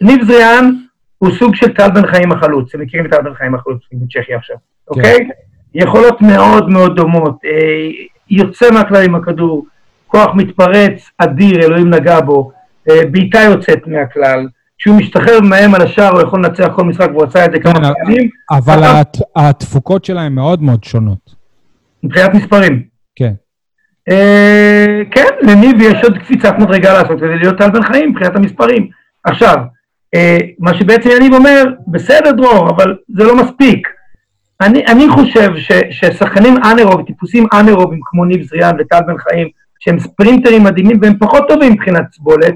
ניב 0.00 0.24
זריאן 0.24 0.70
הוא 1.18 1.30
סוג 1.38 1.54
של 1.54 1.72
טל 1.72 1.90
בן 1.90 2.06
חיים 2.06 2.32
החלוץ, 2.32 2.68
אתם 2.68 2.80
מכירים 2.80 3.06
את 3.06 3.10
טל 3.10 3.22
בן 3.22 3.34
חיים 3.34 3.54
החלוץ 3.54 3.82
בצ'כיה 3.92 4.36
עכשיו, 4.36 4.56
כן. 4.56 4.62
אוקיי? 4.88 5.28
יכולות 5.74 6.20
מאוד 6.20 6.68
מאוד 6.68 6.96
דומות, 6.96 7.38
אה, 7.44 7.90
יוצא 8.30 8.70
מהכלל 8.70 9.04
עם 9.04 9.14
הכדור, 9.14 9.66
כוח 10.14 10.34
מתפרץ 10.34 11.10
אדיר, 11.18 11.62
אלוהים 11.64 11.94
נגע 11.94 12.20
בו, 12.20 12.52
אה, 12.90 13.06
בעיטה 13.10 13.40
יוצאת 13.40 13.86
מהכלל, 13.86 14.48
כשהוא 14.78 14.96
משתחרר 14.96 15.40
מהם 15.40 15.74
על 15.74 15.82
השער 15.82 16.12
הוא 16.12 16.22
יכול 16.22 16.44
לנצח 16.44 16.68
כל 16.76 16.84
משחק, 16.84 17.08
והוא 17.10 17.24
עשה 17.24 17.44
את 17.44 17.52
זה 17.52 17.58
כמה 17.58 17.74
כן, 17.74 17.92
פעמים. 18.04 18.28
אבל 18.50 19.02
התפוקות 19.36 20.04
שלהם 20.04 20.34
מאוד 20.34 20.62
מאוד 20.62 20.84
שונות. 20.84 21.34
מבחינת 22.02 22.34
מספרים. 22.34 22.82
כן. 23.16 23.32
אה, 24.10 25.02
כן, 25.10 25.28
לניב 25.42 25.80
יש 25.80 26.04
עוד 26.04 26.18
קפיצת 26.18 26.54
מדרגה 26.58 26.92
לעשות 26.92 27.20
כדי 27.20 27.38
להיות 27.38 27.58
טל 27.58 27.70
בן 27.70 27.82
חיים 27.82 28.10
מבחינת 28.10 28.36
המספרים. 28.36 28.88
עכשיו, 29.24 29.56
אה, 30.14 30.38
מה 30.58 30.74
שבעצם 30.74 31.08
יניב 31.16 31.34
אומר, 31.34 31.64
בסדר 31.86 32.32
דרור, 32.32 32.70
אבל 32.70 32.96
זה 33.08 33.24
לא 33.24 33.36
מספיק. 33.36 33.88
אני, 34.60 34.86
אני 34.86 35.08
חושב 35.08 35.56
ש, 35.56 35.72
ששחקנים 35.90 36.54
אנרובים, 36.56 37.06
טיפוסים 37.06 37.46
אנרובים 37.52 38.00
כמו 38.02 38.24
ניב 38.24 38.42
זריאן 38.42 38.76
וטל 38.78 39.00
בן 39.06 39.18
חיים, 39.18 39.48
שהם 39.84 39.98
ספרינטרים 39.98 40.64
מדהימים 40.64 40.98
והם 41.02 41.18
פחות 41.18 41.48
טובים 41.48 41.72
מבחינת 41.72 42.04
סבולת, 42.12 42.54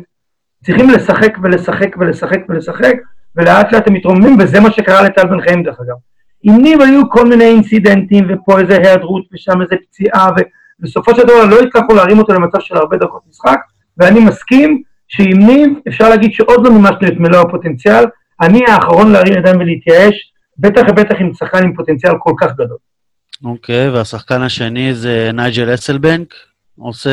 צריכים 0.64 0.90
לשחק 0.90 1.38
ולשחק 1.42 1.96
ולשחק 1.98 2.40
ולשחק, 2.48 2.94
ולאט 3.36 3.72
לאט 3.72 3.88
הם 3.88 3.94
מתרוממים, 3.94 4.36
וזה 4.40 4.60
מה 4.60 4.70
שקרה 4.72 5.02
לטל 5.02 5.26
בן 5.26 5.40
חיים 5.40 5.62
דרך 5.62 5.76
אגב. 5.80 5.96
עם 6.42 6.62
ניב 6.62 6.80
היו 6.80 7.10
כל 7.10 7.28
מיני 7.28 7.44
אינסידנטים, 7.44 8.26
ופה 8.28 8.60
איזה 8.60 8.76
היעדרות, 8.76 9.24
ושם 9.32 9.62
איזה 9.62 9.76
פציעה, 9.88 10.30
ובסופו 10.80 11.14
של 11.14 11.22
דבר 11.22 11.44
לא 11.50 11.60
הצלחנו 11.60 11.94
להרים 11.94 12.18
אותו 12.18 12.32
למצב 12.32 12.58
של 12.60 12.76
הרבה 12.76 12.96
דקות 12.96 13.22
משחק, 13.30 13.58
ואני 13.98 14.20
מסכים 14.20 14.82
שעם 15.08 15.38
ניב 15.38 15.70
אפשר 15.88 16.08
להגיד 16.08 16.32
שעוד 16.32 16.66
לא 16.66 16.72
מימשנו 16.72 17.08
את 17.08 17.14
מלוא 17.16 17.40
הפוטנציאל, 17.40 18.04
אני 18.40 18.60
האחרון 18.68 19.12
להרים 19.12 19.38
ידיים 19.38 19.60
ולהתייאש, 19.60 20.32
בטח 20.58 20.82
ובטח 20.88 21.14
עם 21.20 21.34
שחקן 21.34 21.64
עם 21.64 21.74
פוטנציאל 21.74 22.12
כל 22.18 22.32
כך 22.40 22.52
גדול. 22.52 22.76
אוקיי, 23.44 23.88
okay, 23.88 23.90
והשחקן 23.92 24.42
השני 24.42 24.94
זה 24.94 25.30
נייג'ל 25.34 25.74
אסלבנק, 25.74 26.34
עושה 26.78 27.10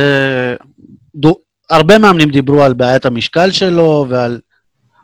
דו, 1.15 1.35
הרבה 1.69 1.99
מאמנים 1.99 2.29
דיברו 2.29 2.63
על 2.63 2.73
בעיית 2.73 3.05
המשקל 3.05 3.51
שלו 3.51 4.05
ועל, 4.09 4.39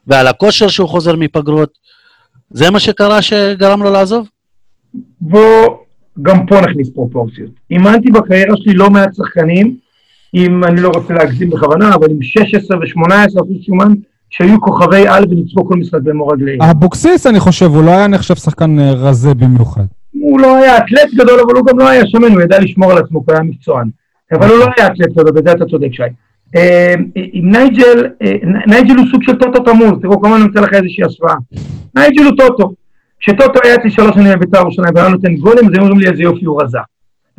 ועל 0.08 0.28
הכושר 0.28 0.68
שהוא 0.68 0.90
חוזר 0.90 1.16
מפגרות. 1.16 1.70
זה 2.50 2.70
מה 2.70 2.80
שקרה 2.80 3.22
שגרם 3.22 3.84
לו 3.84 3.92
לעזוב? 3.92 4.28
בוא, 5.22 5.68
גם 6.22 6.46
פה 6.46 6.62
נכניס 6.62 6.90
פרופורציות. 6.90 7.52
אימנתי 7.72 8.12
בקריירה 8.12 8.58
שלי 8.58 8.74
לא 8.74 8.90
מעט 8.90 9.16
שחקנים, 9.16 9.76
אם 10.34 10.64
אני 10.64 10.82
לא 10.82 10.92
רוצה 10.96 11.14
להגזים 11.14 11.50
בכוונה, 11.50 11.96
אבל 11.96 12.12
עם 12.12 12.22
16 12.22 12.78
ו-18 12.78 13.42
אחוז 13.42 13.58
שומן, 13.62 13.94
שהיו 14.30 14.62
כוכבי 14.62 15.08
על 15.08 15.26
וניצחו 15.30 15.66
כל 15.68 15.76
משחק 15.76 16.02
במו 16.04 16.28
רגליהם. 16.28 16.62
אבוקסיס, 16.62 17.28
אני 17.28 17.40
חושב, 17.40 17.66
הוא 17.66 17.84
לא 17.84 17.92
היה 17.92 18.08
נחשב 18.08 18.36
שחקן 18.36 18.80
אה, 18.80 18.92
רזה 18.92 19.34
במיוחד. 19.34 19.86
הוא 20.12 20.40
לא 20.40 20.56
היה 20.56 20.78
אתלט 20.78 21.14
גדול, 21.16 21.40
אבל 21.40 21.56
הוא 21.56 21.66
גם 21.66 21.80
לא 21.80 21.90
היה 21.90 22.08
שמן, 22.08 22.32
הוא 22.32 22.42
ידע 22.42 22.60
לשמור 22.60 22.92
על 22.92 22.98
עצמו, 22.98 23.24
הוא 23.26 23.36
היה 23.36 23.44
מקצוען. 23.44 23.90
אבל 24.32 24.48
הוא 24.48 24.58
לא 24.58 24.66
היה 24.78 24.88
אתלט 24.88 25.10
גדול, 25.12 25.32
בזה 25.32 25.52
אתה 25.52 25.66
צודק, 25.66 25.90
שי. 25.92 26.04
אה, 26.56 26.94
עם 27.16 27.52
נייג'ל, 27.52 28.08
אה, 28.22 28.34
נייג'ל 28.68 28.98
הוא 28.98 29.06
סוג 29.12 29.24
של 29.24 29.36
טוטו 29.36 29.64
תמוז, 29.64 29.92
תראו 30.02 30.22
כמה 30.22 30.36
אני 30.36 30.44
נותן 30.44 30.64
לך 30.64 30.74
איזושהי 30.74 31.04
השוואה. 31.04 31.36
נייג'ל 31.96 32.24
הוא 32.24 32.38
טוטו. 32.38 32.74
כשטוטו 33.20 33.60
היה 33.64 33.76
אצלי 33.76 33.90
שלוש 33.90 34.16
שנים 34.16 34.34
בבית"ר 34.34 34.58
ירושלים 34.58 34.90
והיה 34.96 35.10
נותן 35.10 35.36
גולים, 35.36 35.66
אז 35.66 35.72
היו 35.74 35.82
אומרים 35.82 36.00
לי 36.00 36.08
איזה 36.10 36.24
יופי 36.24 36.46
הוא 36.46 36.62
רזה. 36.64 36.80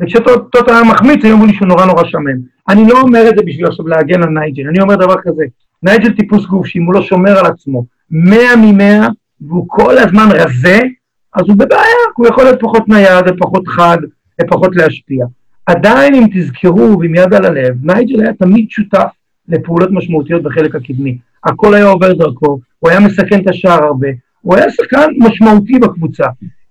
וכשטוטו 0.01 0.59
היה 0.67 0.83
מחמיץ, 0.83 1.25
היו 1.25 1.33
אומרים 1.33 1.49
לי 1.49 1.55
שהוא 1.55 1.67
נורא 1.67 1.85
נורא 1.85 2.03
שמן. 2.05 2.37
אני 2.69 2.87
לא 2.87 3.01
אומר 3.01 3.29
את 3.29 3.37
זה 3.37 3.43
בשביל 3.45 3.65
עכשיו 3.67 3.87
להגן 3.87 4.23
על 4.23 4.29
נייג'ל, 4.29 4.67
אני 4.69 4.81
אומר 4.81 4.95
דבר 4.95 5.15
כזה, 5.23 5.43
נייג'ל 5.83 6.11
טיפוס 6.11 6.45
גוף, 6.45 6.67
שאם 6.67 6.83
הוא 6.83 6.93
לא 6.93 7.01
שומר 7.01 7.39
על 7.39 7.45
עצמו, 7.45 7.85
מאה 8.11 8.55
ממאה, 8.61 9.07
והוא 9.41 9.65
כל 9.67 9.97
הזמן 9.97 10.27
רזה, 10.31 10.79
אז 11.33 11.45
הוא 11.47 11.57
בבעיה, 11.57 12.03
הוא 12.15 12.27
יכול 12.27 12.43
להיות 12.43 12.59
פחות 12.61 12.89
נייד 12.89 13.25
ופחות 13.27 13.67
חד 13.67 13.97
ופחות 14.41 14.75
להשפיע. 14.75 15.25
עדיין 15.65 16.15
אם 16.15 16.27
תזכרו 16.33 16.99
ועם 16.99 17.15
יד 17.15 17.33
על 17.33 17.45
הלב, 17.45 17.75
נייג'ל 17.83 18.21
היה 18.21 18.33
תמיד 18.33 18.65
שותף 18.69 19.09
לפעולות 19.49 19.89
משמעותיות 19.91 20.43
בחלק 20.43 20.75
הקדמי. 20.75 21.17
הכל 21.43 21.73
היה 21.73 21.85
עובר 21.85 22.13
דרכו, 22.13 22.59
הוא 22.79 22.89
היה 22.89 22.99
מסכן 22.99 23.39
את 23.39 23.47
השער 23.47 23.83
הרבה, 23.83 24.07
הוא 24.41 24.55
היה 24.55 24.65
שחקן 24.69 25.07
משמעותי 25.19 25.79
בקבוצה. 25.79 26.25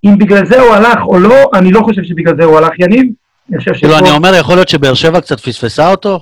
אם 0.04 0.18
בגלל 0.18 0.46
זה 0.46 0.60
הוא 0.60 0.74
הלך 0.74 0.98
או 1.06 1.18
לא, 1.18 1.36
אני 1.54 1.72
לא 1.72 1.80
חושב 1.80 2.02
שבגלל 2.02 2.36
זה 2.36 2.44
הוא 2.44 2.58
הלך, 2.58 2.70
יניב. 2.78 3.06
אני 3.50 3.58
חושב 3.58 3.74
שפה... 3.74 3.86
כאילו, 3.86 3.98
אני 3.98 4.10
אומר, 4.10 4.34
יכול 4.40 4.54
להיות 4.54 4.68
שבאר 4.68 4.94
שבע 4.94 5.20
קצת 5.20 5.40
פספסה 5.40 5.90
אותו? 5.90 6.20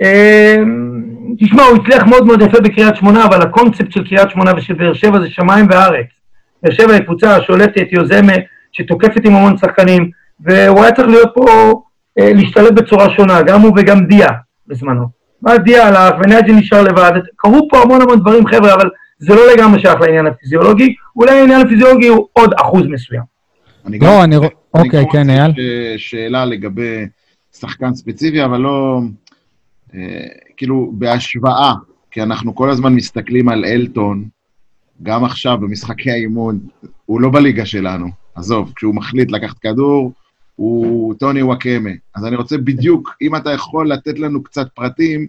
אמ, 0.00 1.02
תשמע, 1.38 1.62
הוא 1.62 1.78
הצליח 1.78 2.04
מאוד 2.06 2.26
מאוד 2.26 2.42
יפה 2.42 2.60
בקריית 2.60 2.96
שמונה, 2.96 3.24
אבל 3.24 3.42
הקונספט 3.42 3.92
של 3.92 4.08
קריית 4.08 4.30
שמונה 4.30 4.52
ושל 4.56 4.74
באר 4.74 4.94
שבע 4.94 5.20
זה 5.20 5.30
שמיים 5.30 5.66
וארץ. 5.70 6.06
באר 6.62 6.72
שבע 6.72 6.92
היא 6.92 7.02
קבוצה 7.02 7.42
שולטת, 7.42 7.92
יוזמת, 7.92 8.44
שתוקפת 8.72 9.24
עם 9.24 9.34
המון 9.34 9.56
שחקנים, 9.58 10.10
והוא 10.42 10.82
היה 10.82 10.92
צריך 10.92 11.08
להיות 11.08 11.30
פה, 11.34 11.72
אה, 12.18 12.32
להשתלב 12.34 12.74
בצורה 12.74 13.10
שונה, 13.16 13.42
גם 13.42 13.60
הוא 13.60 13.72
וגם 13.76 14.06
דיה 14.06 14.28
בזמנו. 14.66 15.06
ואז 15.42 15.58
דיה 15.58 15.88
הלך 15.88 16.14
ונאג'י 16.24 16.52
נשאר 16.52 16.82
לבד, 16.82 17.12
קרו 17.36 17.68
פה 17.70 17.82
המון 17.82 18.00
המון 18.00 18.20
דברים 18.20 18.46
חבר'ה, 18.46 18.74
אבל 18.74 18.90
זה 19.18 19.34
לא 19.34 19.52
לגמרי 19.52 19.80
שייך 19.80 20.00
לעניין 20.00 20.26
הפיזיולוגי, 20.26 20.94
אולי 21.16 21.40
העניין 21.40 21.60
הפיזיולוגי 21.60 22.08
הוא 22.08 22.26
עוד 22.32 22.54
אחוז 22.54 22.82
מסוים. 22.86 23.22
לא, 23.84 24.24
אני... 24.24 24.36
אוקיי, 24.74 25.04
כן, 25.12 25.30
אייל. 25.30 25.52
שאלה 25.96 26.44
לגבי 26.44 27.06
שחקן 27.52 27.94
ספציפי, 27.94 28.44
אבל 28.44 28.60
לא... 28.60 29.00
אה, 29.94 30.26
כאילו, 30.56 30.90
בהשוואה, 30.94 31.74
כי 32.10 32.22
אנחנו 32.22 32.54
כל 32.54 32.70
הזמן 32.70 32.94
מסתכלים 32.94 33.48
על 33.48 33.64
אלטון, 33.64 34.24
גם 35.02 35.24
עכשיו 35.24 35.58
במשחקי 35.58 36.10
האימון, 36.10 36.58
הוא 37.06 37.20
לא 37.20 37.30
בליגה 37.30 37.66
שלנו. 37.66 38.06
עזוב, 38.34 38.72
כשהוא 38.76 38.94
מחליט 38.94 39.30
לקחת 39.30 39.58
כדור, 39.58 40.12
הוא 40.56 41.14
טוני 41.14 41.42
וואקמה. 41.42 41.90
אז 42.14 42.26
אני 42.26 42.36
רוצה 42.36 42.58
בדיוק, 42.58 43.16
אם 43.22 43.36
אתה 43.36 43.50
יכול 43.50 43.92
לתת 43.92 44.18
לנו 44.18 44.42
קצת 44.42 44.66
פרטים, 44.74 45.26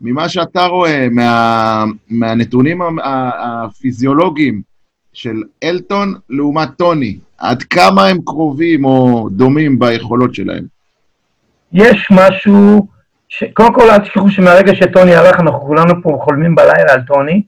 ממה 0.00 0.28
שאתה 0.28 0.64
רואה, 0.64 1.08
מה, 1.10 1.84
מהנתונים 2.08 2.80
הפיזיולוגיים 3.34 4.62
של 5.12 5.42
אלטון 5.64 6.14
לעומת 6.30 6.68
טוני, 6.78 7.18
עד 7.38 7.62
כמה 7.62 8.06
הם 8.06 8.18
קרובים 8.24 8.84
או 8.84 9.28
דומים 9.32 9.78
ביכולות 9.78 10.34
שלהם? 10.34 10.64
יש 11.72 12.08
משהו, 12.10 12.86
ש... 13.28 13.44
קודם 13.52 13.74
כל 13.74 13.90
אל 13.90 13.98
תשכחו 13.98 14.30
שמהרגע 14.30 14.74
שטוני 14.74 15.14
הלך, 15.14 15.40
אנחנו 15.40 15.60
כולנו 15.60 16.02
פה 16.02 16.18
חולמים 16.24 16.54
בלילה 16.54 16.92
על 16.92 17.00
טוני, 17.06 17.42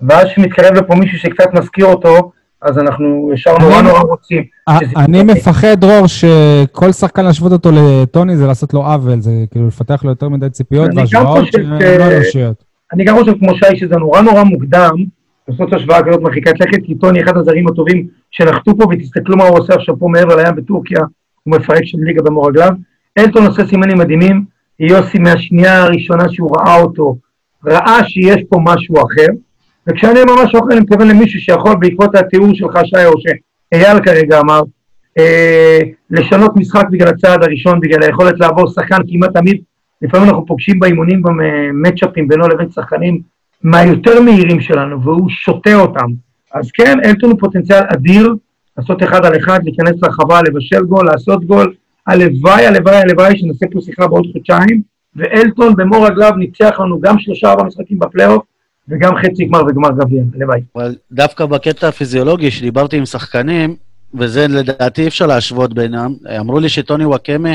ואז 0.00 0.28
שמתקרב 0.34 0.74
לפה 0.74 0.94
מישהו 0.94 1.18
שקצת 1.18 1.54
מזכיר 1.54 1.86
אותו, 1.86 2.32
אז 2.64 2.78
אנחנו 2.78 3.30
ישר 3.34 3.58
נורא 3.60 3.82
נורא 3.82 4.00
רוצים. 4.00 4.42
אני 4.96 5.22
מפחד, 5.22 5.80
דרור, 5.80 6.06
שכל 6.06 6.92
שחקן 6.92 7.24
להשוות 7.24 7.52
אותו 7.52 7.70
לטוני 7.72 8.36
זה 8.36 8.46
לעשות 8.46 8.74
לו 8.74 8.80
עוול, 8.80 9.20
זה 9.20 9.30
כאילו 9.50 9.66
לפתח 9.66 10.04
לו 10.04 10.10
יותר 10.10 10.28
מדי 10.28 10.50
ציפיות 10.50 10.90
והשוואות 10.96 11.44
לא 11.58 12.16
אנושיות. 12.16 12.64
אני 12.92 13.04
גם 13.04 13.16
חושב 13.16 13.32
כמו 13.38 13.54
שי 13.54 13.76
שזה 13.76 13.96
נורא 13.96 14.20
נורא 14.20 14.42
מוקדם 14.42 14.94
לעשות 15.48 15.72
השוואה 15.72 16.02
כזאת 16.02 16.20
מרחיקת 16.20 16.60
לכת, 16.60 16.78
כי 16.84 16.94
טוני 16.94 17.22
אחד 17.22 17.36
הזרים 17.36 17.68
הטובים 17.68 18.06
שנחתו 18.30 18.76
פה, 18.78 18.84
ותסתכלו 18.90 19.36
מה 19.36 19.44
הוא 19.44 19.58
עושה 19.58 19.74
עכשיו 19.74 19.98
פה 19.98 20.08
מעבר 20.08 20.36
לים 20.36 20.56
בטורקיה, 20.56 21.00
הוא 21.42 21.56
מפרק 21.56 21.84
שם 21.84 21.98
ליגה 22.02 22.22
במו 22.22 22.42
רגליו. 22.42 22.70
אלטון 23.18 23.46
עושה 23.46 23.66
סימנים 23.66 23.98
מדהימים, 23.98 24.44
יוסי 24.80 25.18
מהשנייה 25.18 25.82
הראשונה 25.82 26.28
שהוא 26.28 26.56
ראה 26.56 26.80
אותו, 26.80 27.16
ראה 27.66 27.98
שיש 28.08 28.42
פה 28.48 28.56
משהו 28.64 28.96
אחר, 28.96 29.26
וכשאני 29.88 30.20
אומר 30.20 30.44
משהו 30.44 30.58
אחר, 30.60 30.72
אני 30.72 30.80
מתכוון 30.80 31.08
למישהו 31.08 31.40
שיכול 31.40 31.74
בעקבות 31.80 32.14
התיאור 32.14 32.54
שלך, 32.54 32.78
שי, 32.84 33.06
או 33.06 33.12
שאייל 33.20 34.00
כרגע 34.04 34.40
אמר, 34.40 34.60
אה, 35.18 35.78
לשנות 36.10 36.56
משחק 36.56 36.84
בגלל 36.90 37.08
הצעד 37.08 37.42
הראשון, 37.42 37.80
בגלל 37.80 38.02
היכולת 38.02 38.40
לעבור 38.40 38.66
שחקן 38.66 38.96
כמעט 39.08 39.30
תמיד 39.32 39.62
לפעמים 40.02 40.28
אנחנו 40.28 40.46
פוגשים 40.46 40.78
באימונים 40.78 41.22
במצ'אפים 41.22 42.28
בינו 42.28 42.48
לבין 42.48 42.70
שחקנים 42.70 43.20
מהיותר 43.62 44.20
מהירים 44.20 44.60
שלנו, 44.60 45.02
והוא 45.02 45.28
שותה 45.30 45.74
אותם. 45.74 46.06
אז 46.54 46.70
כן, 46.70 46.98
אלטון 47.04 47.30
הוא 47.30 47.40
פוטנציאל 47.40 47.82
אדיר, 47.88 48.34
לעשות 48.78 49.02
אחד 49.02 49.24
על 49.24 49.36
אחד, 49.36 49.60
להיכנס 49.64 50.02
לרחבה, 50.02 50.40
לבשל 50.42 50.82
גול, 50.82 51.06
לעשות 51.06 51.44
גול. 51.44 51.74
הלוואי, 52.06 52.66
הלוואי, 52.66 52.96
הלוואי 52.96 53.38
שנעשה 53.38 53.66
פה 53.72 53.80
שיחה 53.80 54.06
בעוד 54.06 54.26
חודשיים, 54.32 54.82
ואלטון 55.16 55.76
במו 55.76 56.02
רגליו 56.02 56.32
ניצח 56.36 56.80
לנו 56.80 57.00
גם 57.00 57.18
שלושה 57.18 57.50
ארבע 57.50 57.64
משחקים 57.64 57.98
בפלייאוף, 57.98 58.42
וגם 58.88 59.16
חצי 59.16 59.44
גמר 59.44 59.62
וגמר 59.68 59.90
גביע, 59.90 60.22
הלוואי. 60.34 60.60
אבל 60.76 60.94
דווקא 61.12 61.46
בקטע 61.46 61.88
הפיזיולוגי, 61.88 62.50
שדיברתי 62.50 62.96
עם 62.96 63.06
שחקנים, 63.06 63.76
וזה 64.14 64.46
לדעתי 64.48 65.02
אי 65.02 65.08
אפשר 65.08 65.26
להשוות 65.26 65.74
בינם, 65.74 66.14
אמרו 66.40 66.60
לי 66.60 66.68
שטוני 66.68 67.04
וואקמה 67.04 67.54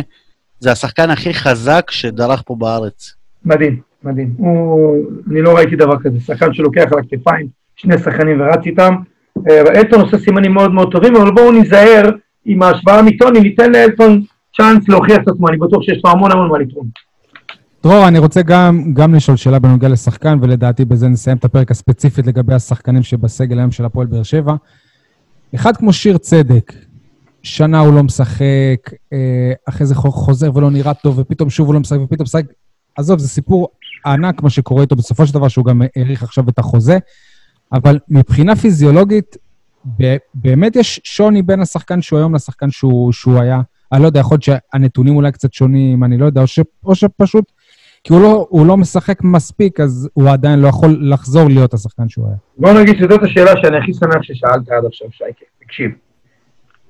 זה 0.59 0.71
השחקן 0.71 1.09
הכי 1.09 1.33
חזק 1.33 1.91
שדרך 1.91 2.43
פה 2.45 2.55
בארץ. 2.55 3.13
מדהים, 3.45 3.79
מדהים. 4.03 4.33
הוא, 4.37 5.05
אני 5.31 5.41
לא 5.41 5.55
ראיתי 5.55 5.75
דבר 5.75 5.95
כזה, 6.03 6.19
שחקן 6.19 6.53
שלוקח 6.53 6.85
על 6.91 6.99
הכתפיים, 6.99 7.47
שני 7.75 7.97
שחקנים 7.97 8.41
ורץ 8.41 8.65
איתם. 8.65 8.95
אה, 9.49 9.61
אלטון 9.61 10.01
עושה 10.01 10.17
סימנים 10.17 10.53
מאוד 10.53 10.71
מאוד 10.71 10.91
טובים, 10.91 11.15
אבל 11.15 11.31
בואו 11.31 11.51
ניזהר 11.51 12.09
עם 12.45 12.63
ההשוואה 12.63 13.01
מטוני, 13.01 13.39
ניתן 13.39 13.71
לאלטון 13.71 14.21
צ'אנס 14.57 14.89
להוכיח 14.89 15.17
את 15.23 15.27
עצמו, 15.27 15.49
אני 15.49 15.57
בטוח 15.57 15.83
שיש 15.83 16.01
לו 16.03 16.11
המון 16.11 16.31
המון 16.31 16.49
מה 16.49 16.59
לתרום. 16.59 16.87
דרור, 17.83 18.07
אני 18.07 18.19
רוצה 18.19 18.41
גם, 18.41 18.93
גם 18.93 19.15
לשאול 19.15 19.37
שאלה 19.37 19.59
בנוגע 19.59 19.89
לשחקן, 19.89 20.37
ולדעתי 20.41 20.85
בזה 20.85 21.07
נסיים 21.07 21.37
את 21.37 21.45
הפרק 21.45 21.71
הספציפית 21.71 22.27
לגבי 22.27 22.53
השחקנים 22.53 23.03
שבסגל 23.03 23.59
היום 23.59 23.71
של 23.71 23.85
הפועל 23.85 24.07
באר 24.07 24.23
שבע. 24.23 24.55
אחד 25.55 25.77
כמו 25.77 25.93
שיר 25.93 26.17
צדק, 26.17 26.73
שנה 27.43 27.79
הוא 27.79 27.93
לא 27.93 28.03
משחק, 28.03 28.91
אה, 29.13 29.51
אחרי 29.69 29.87
זה 29.87 29.95
חוזר 29.95 30.55
ולא 30.55 30.71
נראה 30.71 30.93
טוב, 30.93 31.19
ופתאום 31.19 31.49
שוב 31.49 31.67
הוא 31.67 31.73
לא 31.73 31.79
משחק, 31.79 31.99
ופתאום 32.03 32.23
משחק. 32.23 32.43
עזוב, 32.97 33.19
זה 33.19 33.27
סיפור 33.27 33.67
ענק 34.05 34.43
מה 34.43 34.49
שקורה 34.49 34.81
איתו 34.81 34.95
בסופו 34.95 35.27
של 35.27 35.33
דבר, 35.33 35.47
שהוא 35.47 35.65
גם 35.65 35.81
האריך 35.95 36.23
עכשיו 36.23 36.49
את 36.49 36.59
החוזה. 36.59 36.97
אבל 37.73 37.99
מבחינה 38.09 38.55
פיזיולוגית, 38.55 39.37
באמת 40.33 40.75
יש 40.75 41.01
שוני 41.03 41.41
בין 41.41 41.61
השחקן 41.61 42.01
שהוא 42.01 42.19
היום 42.19 42.35
לשחקן 42.35 42.71
שהוא, 42.71 43.11
שהוא 43.11 43.39
היה. 43.39 43.61
אני 43.91 44.01
לא 44.01 44.07
יודע, 44.07 44.19
יכול 44.19 44.35
להיות 44.35 44.43
שהנתונים 44.43 45.15
אולי 45.15 45.31
קצת 45.31 45.53
שונים, 45.53 46.03
אני 46.03 46.17
לא 46.17 46.25
יודע, 46.25 46.41
או, 46.41 46.47
ש, 46.47 46.59
או 46.85 46.95
שפשוט, 46.95 47.51
כי 48.03 48.13
הוא 48.13 48.21
לא, 48.21 48.47
הוא 48.49 48.67
לא 48.67 48.77
משחק 48.77 49.23
מספיק, 49.23 49.79
אז 49.79 50.09
הוא 50.13 50.29
עדיין 50.29 50.59
לא 50.59 50.67
יכול 50.67 50.97
לחזור 51.01 51.47
להיות 51.47 51.73
השחקן 51.73 52.09
שהוא 52.09 52.27
היה. 52.27 52.35
בוא 52.57 52.81
נגיד 52.81 52.97
שזאת 52.97 53.23
השאלה 53.23 53.51
שאני 53.62 53.77
הכי 53.77 53.93
שמח 53.93 54.21
ששאלת 54.21 54.69
עד 54.69 54.85
עכשיו, 54.85 55.07
שייקה. 55.12 55.45
תקשיב, 55.63 55.91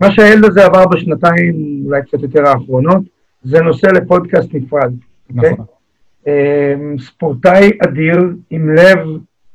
מה 0.01 0.11
שהילד 0.11 0.45
הזה 0.45 0.65
עבר 0.65 0.87
בשנתיים, 0.87 1.83
אולי 1.85 2.01
קצת 2.01 2.21
יותר 2.21 2.47
האחרונות, 2.47 3.03
זה 3.43 3.61
נושא 3.61 3.87
לפודקאסט 3.87 4.53
נפרד. 4.53 4.93
אוקיי? 5.35 5.53
נכון. 5.53 5.65
Okay? 5.65 5.79
אמ, 6.27 6.95
ספורטאי 6.99 7.71
אדיר 7.83 8.17
עם 8.49 8.69
לב 8.75 8.99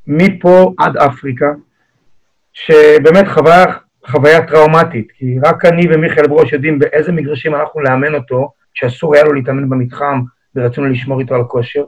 מפה 0.07 0.73
עד 0.79 0.97
אפריקה, 0.97 1.53
שבאמת 2.53 3.29
חוויה, 3.29 3.65
חוויה 4.07 4.47
טראומטית, 4.47 5.13
כי 5.19 5.39
רק 5.45 5.65
אני 5.65 5.87
ומיכאל 5.95 6.27
ברוש 6.27 6.53
יודעים 6.53 6.79
באיזה 6.79 7.13
מגרשים 7.13 7.55
הלכנו 7.55 7.81
לאמן 7.81 8.15
אותו, 8.15 8.51
שאסור 8.75 9.15
היה 9.15 9.25
לו 9.25 9.33
להתאמן 9.33 9.69
במתחם 9.69 10.23
ורצינו 10.57 10.87
לשמור 10.87 11.21
איתו 11.21 11.35
על 11.35 11.45
כושר, 11.45 11.85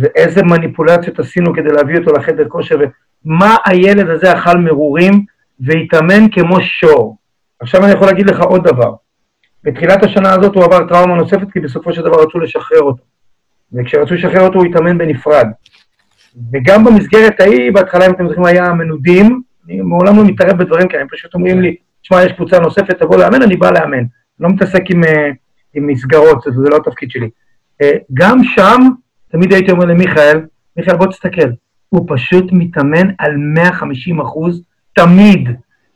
ואיזה 0.00 0.42
מניפולציות 0.42 1.18
עשינו 1.18 1.54
כדי 1.54 1.68
להביא 1.68 1.98
אותו 1.98 2.12
לחדר 2.12 2.48
כושר, 2.48 2.76
ומה 3.24 3.56
הילד 3.66 4.08
הזה 4.08 4.32
אכל 4.32 4.58
מרורים 4.58 5.24
והתאמן 5.60 6.30
כמו 6.32 6.60
שור. 6.60 7.16
עכשיו 7.60 7.84
אני 7.84 7.92
יכול 7.92 8.06
להגיד 8.06 8.30
לך 8.30 8.40
עוד 8.40 8.68
דבר. 8.68 8.94
בתחילת 9.64 10.02
השנה 10.02 10.32
הזאת 10.32 10.54
הוא 10.54 10.64
עבר 10.64 10.88
טראומה 10.88 11.14
נוספת, 11.14 11.52
כי 11.52 11.60
בסופו 11.60 11.92
של 11.92 12.02
דבר 12.02 12.22
רצו 12.22 12.38
לשחרר 12.38 12.80
אותו. 12.80 13.02
וכשרצו 13.72 14.14
לשחרר 14.14 14.40
אותו 14.40 14.58
הוא 14.58 14.66
התאמן 14.66 14.98
בנפרד. 14.98 15.46
וגם 16.52 16.84
במסגרת 16.84 17.40
ההיא, 17.40 17.72
בהתחלה, 17.72 18.06
אם 18.06 18.10
אתם 18.10 18.28
זוכרים, 18.28 18.44
היה 18.44 18.72
מנודים, 18.72 19.42
אני 19.66 19.80
מעולם 19.80 20.16
לא 20.16 20.24
מתערב 20.24 20.58
בדברים 20.58 20.88
כאלה, 20.88 21.02
הם 21.02 21.08
פשוט 21.10 21.34
אומרים 21.34 21.60
לי, 21.60 21.76
תשמע, 22.02 22.24
יש 22.24 22.32
קבוצה 22.32 22.58
נוספת, 22.58 22.98
תבוא 22.98 23.16
לאמן, 23.16 23.42
אני 23.42 23.56
בא 23.56 23.70
לאמן. 23.70 24.04
לא 24.40 24.48
מתעסק 24.48 24.82
עם, 24.90 25.04
אה, 25.04 25.30
עם 25.74 25.86
מסגרות, 25.86 26.42
זה, 26.42 26.50
זה 26.50 26.70
לא 26.70 26.76
התפקיד 26.76 27.10
שלי. 27.10 27.30
אה, 27.84 27.98
גם 28.14 28.44
שם, 28.44 28.80
תמיד 29.32 29.52
הייתי 29.52 29.70
אומר 29.70 29.84
למיכאל, 29.84 30.40
מיכאל, 30.76 30.96
בוא 30.96 31.06
תסתכל, 31.06 31.48
הוא 31.88 32.06
פשוט 32.08 32.44
מתאמן 32.52 33.08
על 33.18 33.36
150 33.36 34.20
אחוז 34.20 34.62
תמיד. 34.92 35.48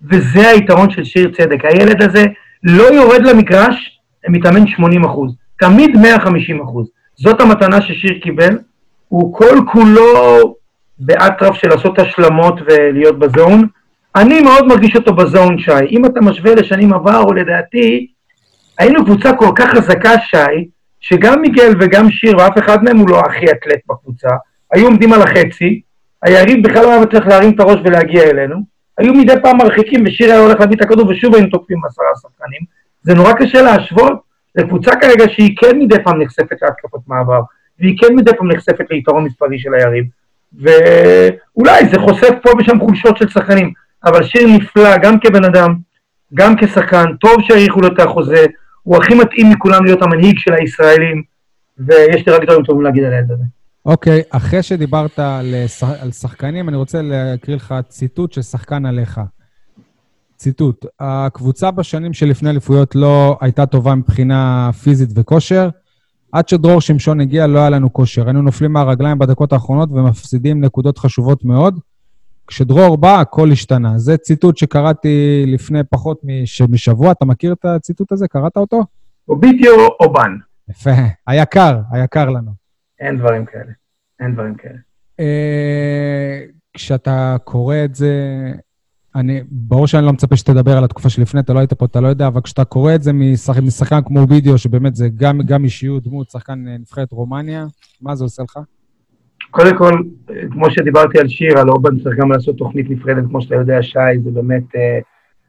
וזה 0.02 0.48
היתרון 0.48 0.90
של 0.90 1.04
שיר 1.04 1.32
צדק. 1.36 1.64
הילד 1.64 2.02
הזה 2.02 2.24
לא 2.62 2.82
יורד 2.82 3.22
למגרש, 3.22 4.00
מתאמן 4.28 4.66
80 4.66 5.04
אחוז, 5.04 5.34
תמיד 5.58 5.96
150 5.96 6.62
אחוז. 6.62 6.88
זאת 7.16 7.40
המתנה 7.40 7.80
ששיר 7.80 8.18
קיבל, 8.22 8.58
הוא 9.08 9.34
כל 9.34 9.58
כולו 9.72 10.54
באטרף 10.98 11.54
של 11.54 11.68
לעשות 11.68 11.98
השלמות 11.98 12.54
ולהיות 12.66 13.18
בזון. 13.18 13.66
אני 14.16 14.40
מאוד 14.40 14.66
מרגיש 14.66 14.96
אותו 14.96 15.14
בזון, 15.14 15.58
שי. 15.58 15.72
אם 15.90 16.06
אתה 16.06 16.20
משווה 16.20 16.54
לשנים 16.54 16.92
עברו, 16.92 17.32
לדעתי, 17.32 18.06
היינו 18.78 19.04
קבוצה 19.04 19.32
כל 19.32 19.50
כך 19.56 19.70
חזקה, 19.70 20.10
שי, 20.18 20.68
שגם 21.00 21.40
מיגל 21.40 21.74
וגם 21.80 22.10
שיר, 22.10 22.38
ואף 22.38 22.58
אחד 22.58 22.84
מהם 22.84 22.96
הוא 22.96 23.08
לא 23.08 23.20
הכי 23.20 23.44
אתלט 23.50 23.80
בקבוצה, 23.88 24.28
היו 24.72 24.84
עומדים 24.84 25.12
על 25.12 25.22
החצי, 25.22 25.80
היריב 26.22 26.68
בכלל 26.68 26.82
לא 26.82 26.92
היה 26.92 27.06
צריך 27.06 27.26
להרים 27.26 27.50
את 27.50 27.60
הראש 27.60 27.80
ולהגיע 27.84 28.22
אלינו. 28.22 28.56
היו 28.98 29.14
מדי 29.14 29.34
פעם 29.42 29.56
מרחיקים 29.56 30.04
ושיר 30.06 30.30
היה 30.30 30.40
הולך 30.40 30.60
להביא 30.60 30.76
את 30.76 30.82
הכדור 30.82 31.08
ושוב 31.08 31.34
היינו 31.34 31.50
תוקפים 31.50 31.78
עשרה 31.84 32.06
שחקנים. 32.22 32.60
זה 33.02 33.14
נורא 33.14 33.32
קשה 33.32 33.62
להשוות 33.62 34.12
לקבוצה 34.56 34.96
כרגע 34.96 35.24
שהיא 35.28 35.56
כן 35.56 35.78
מדי 35.78 35.96
פעם 36.04 36.22
נחשפת 36.22 36.56
להתקפות 36.62 37.00
מעבר, 37.06 37.40
והיא 37.80 37.98
כן 37.98 38.14
מדי 38.16 38.30
פעם 38.38 38.52
נחשפת 38.52 38.84
ליתרון 38.90 39.24
מספרי 39.24 39.58
של 39.58 39.74
היריב. 39.74 40.04
ואולי 40.52 41.88
זה 41.90 41.98
חושף 41.98 42.34
פה 42.42 42.50
ושם 42.58 42.80
חולשות 42.80 43.16
של 43.16 43.28
שחקנים, 43.28 43.72
אבל 44.04 44.22
שיר 44.22 44.48
נפלא 44.48 44.96
גם 44.96 45.20
כבן 45.20 45.44
אדם, 45.44 45.74
גם 46.34 46.56
כשחקן, 46.56 47.04
טוב 47.20 47.36
שהאריכו 47.40 47.80
לו 47.80 47.88
את 47.88 48.00
החוזה, 48.00 48.46
הוא 48.88 48.96
הכי 48.96 49.14
מתאים 49.14 49.50
מכולם 49.50 49.84
להיות 49.84 50.02
המנהיג 50.02 50.38
של 50.38 50.52
הישראלים, 50.52 51.22
ויש 51.78 52.26
לי 52.26 52.32
רק 52.32 52.42
דברים 52.42 52.62
טובים 52.64 52.82
להגיד 52.84 53.04
על 53.04 53.12
הילד 53.12 53.32
הזה. 53.32 53.44
אוקיי, 53.86 54.20
okay, 54.20 54.36
אחרי 54.36 54.62
שדיברת 54.62 55.18
על, 55.18 55.54
על 56.00 56.10
שחקנים, 56.12 56.68
אני 56.68 56.76
רוצה 56.76 57.02
להקריא 57.02 57.56
לך 57.56 57.74
ציטוט 57.88 58.32
של 58.32 58.42
שחקן 58.42 58.86
עליך. 58.86 59.20
ציטוט: 60.36 60.86
הקבוצה 61.00 61.70
בשנים 61.70 62.12
שלפני 62.12 62.50
אליפויות 62.50 62.94
לא 62.94 63.38
הייתה 63.40 63.66
טובה 63.66 63.94
מבחינה 63.94 64.70
פיזית 64.82 65.10
וכושר. 65.14 65.68
עד 66.32 66.48
שדרור 66.48 66.80
שמשון 66.80 67.20
הגיע 67.20 67.46
לא 67.46 67.58
היה 67.58 67.70
לנו 67.70 67.92
כושר. 67.92 68.24
היינו 68.24 68.42
נופלים 68.42 68.72
מהרגליים 68.72 69.18
בדקות 69.18 69.52
האחרונות 69.52 69.88
ומפסידים 69.92 70.64
נקודות 70.64 70.98
חשובות 70.98 71.44
מאוד. 71.44 71.80
כשדרור 72.48 72.96
בא, 72.96 73.20
הכל 73.20 73.50
השתנה. 73.52 73.98
זה 73.98 74.16
ציטוט 74.16 74.56
שקראתי 74.56 75.44
לפני 75.46 75.84
פחות 75.90 76.20
מש... 76.24 76.62
משבוע. 76.62 77.12
אתה 77.12 77.24
מכיר 77.24 77.52
את 77.52 77.64
הציטוט 77.64 78.12
הזה? 78.12 78.28
קראת 78.28 78.56
אותו? 78.56 78.84
אובידיו 79.28 79.72
אובן. 80.00 80.36
יפה. 80.70 80.90
היה 81.26 81.44
קר, 81.44 81.80
היה 81.90 82.06
קר 82.06 82.30
לנו. 82.30 82.50
אין 83.00 83.18
דברים 83.18 83.44
כאלה. 83.44 83.72
אין 84.20 84.34
דברים 84.34 84.54
כאלה. 84.54 84.78
אה, 85.20 86.40
כשאתה 86.74 87.36
קורא 87.44 87.76
את 87.84 87.94
זה, 87.94 88.12
אני, 89.14 89.42
ברור 89.50 89.86
שאני 89.86 90.06
לא 90.06 90.12
מצפה 90.12 90.36
שתדבר 90.36 90.76
על 90.76 90.84
התקופה 90.84 91.08
שלפני, 91.08 91.40
אתה 91.40 91.52
לא 91.52 91.58
היית 91.58 91.72
פה, 91.72 91.84
אתה 91.84 92.00
לא 92.00 92.08
יודע, 92.08 92.26
אבל 92.26 92.40
כשאתה 92.40 92.64
קורא 92.64 92.94
את 92.94 93.02
זה 93.02 93.12
משחק, 93.12 93.62
משחקן 93.62 94.00
כמו 94.04 94.28
וידאו, 94.28 94.58
שבאמת 94.58 94.96
זה 94.96 95.08
גם, 95.16 95.40
גם 95.42 95.64
אישיות, 95.64 96.04
דמות, 96.04 96.30
שחקן 96.30 96.68
אה, 96.68 96.78
נבחרת 96.78 97.12
רומניה, 97.12 97.66
מה 98.00 98.14
זה 98.14 98.24
עושה 98.24 98.42
לך? 98.42 98.58
קודם 99.50 99.76
כל, 99.76 99.92
כמו 100.50 100.70
שדיברתי 100.70 101.18
על 101.18 101.28
שיר, 101.28 101.58
על 101.58 101.68
אורבן 101.68 101.98
צריך 101.98 102.18
גם 102.18 102.32
לעשות 102.32 102.56
תוכנית 102.56 102.90
נפרדת, 102.90 103.24
כמו 103.28 103.42
שאתה 103.42 103.54
יודע, 103.54 103.82
שי, 103.82 104.18
זה 104.24 104.30
באמת... 104.30 104.76
אה, 104.76 104.98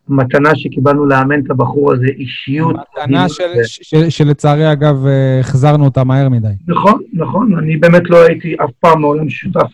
מתנה 0.10 0.56
שקיבלנו 0.56 1.06
לאמן 1.06 1.40
את 1.40 1.52
הבחור 1.52 1.94
הזה, 1.94 2.06
אישיות. 2.06 2.76
מתנה 2.76 3.30
של, 3.30 3.44
של, 3.64 4.10
שלצערי, 4.10 4.72
אגב, 4.72 5.06
אה, 5.06 5.40
החזרנו 5.40 5.86
אותה 5.86 6.04
מהר 6.04 6.30
מדי. 6.30 6.48
נכון, 6.68 7.02
נכון. 7.14 7.58
אני 7.58 7.78
באמת 7.78 8.10
לא 8.10 8.26
הייתי 8.28 8.56
אף 8.64 8.70
פעם 8.80 9.02
מעולם 9.02 9.30
שותף 9.30 9.68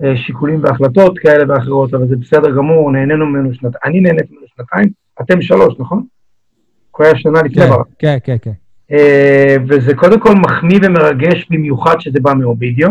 לשיקולים 0.00 0.62
והחלטות 0.62 1.18
כאלה 1.18 1.44
ואחרות, 1.54 1.94
אבל 1.94 2.08
זה 2.08 2.16
בסדר 2.16 2.56
גמור, 2.56 2.92
נהנינו 2.92 3.26
ממנו 3.26 3.54
שנתיים. 3.54 3.80
אני 3.84 4.00
נהניתי 4.00 4.32
ממנו 4.32 4.46
שנתיים, 4.56 4.88
אתם 5.20 5.42
שלוש, 5.42 5.74
נכון? 5.78 6.04
הוא 6.96 7.06
היה 7.06 7.16
שנה 7.16 7.42
לפני 7.42 7.62
כן, 7.62 7.68
ברק. 7.70 7.86
כן, 7.98 8.16
כן, 8.24 8.36
כן. 8.42 8.52
אה, 8.92 9.60
וזה 9.68 9.94
קודם 9.94 10.20
כל 10.20 10.34
מחמיא 10.34 10.78
ומרגש 10.82 11.46
במיוחד 11.50 11.94
שזה 12.00 12.20
בא 12.20 12.34
מעובדיה, 12.34 12.88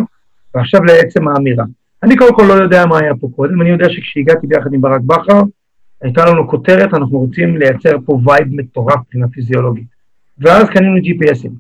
ועכשיו 0.56 0.84
לעצם 0.84 1.28
האמירה. 1.28 1.66
אני 2.04 2.16
קודם 2.16 2.36
כל 2.36 2.44
לא 2.44 2.54
יודע 2.54 2.86
מה 2.86 3.00
היה 3.00 3.12
פה 3.22 3.28
קודם, 3.36 3.62
אני 3.62 3.70
יודע 3.70 3.90
שכשהגעתי 3.90 4.48
ביחד 4.48 4.74
עם 4.74 4.82
ברק 4.82 5.02
בכר, 5.02 5.42
הייתה 6.02 6.26
לנו 6.26 6.48
כותרת, 6.48 6.94
אנחנו 6.94 7.20
רוצים 7.20 7.58
לייצר 7.58 7.96
פה 8.06 8.20
vibe 8.26 8.48
מטורף 8.52 9.00
מבחינה 9.00 9.28
פיזיולוגית. 9.28 9.88
ואז 10.40 10.70
קנינו 10.70 10.98
GPSים. 10.98 11.52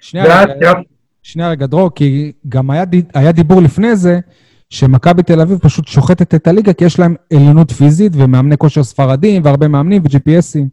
שנייה 0.00 0.42
רגע, 0.44 0.72
שנייה 1.22 1.50
רגע, 1.50 1.66
דרור, 1.66 1.90
כי 1.94 2.32
גם 2.48 2.70
היה, 2.70 2.84
היה 3.14 3.32
דיבור 3.32 3.62
לפני 3.62 3.96
זה, 3.96 4.18
שמכבי 4.70 5.22
תל 5.22 5.40
אביב 5.40 5.58
פשוט 5.58 5.88
שוחטת 5.88 6.34
את 6.34 6.46
הליגה, 6.46 6.72
כי 6.72 6.84
יש 6.84 6.98
להם 6.98 7.14
עליונות 7.32 7.70
פיזית 7.70 8.12
ומאמני 8.16 8.56
כושר 8.56 8.82
ספרדים 8.82 9.42
והרבה 9.44 9.68
מאמנים 9.68 10.02
ו-GPSים. 10.02 10.66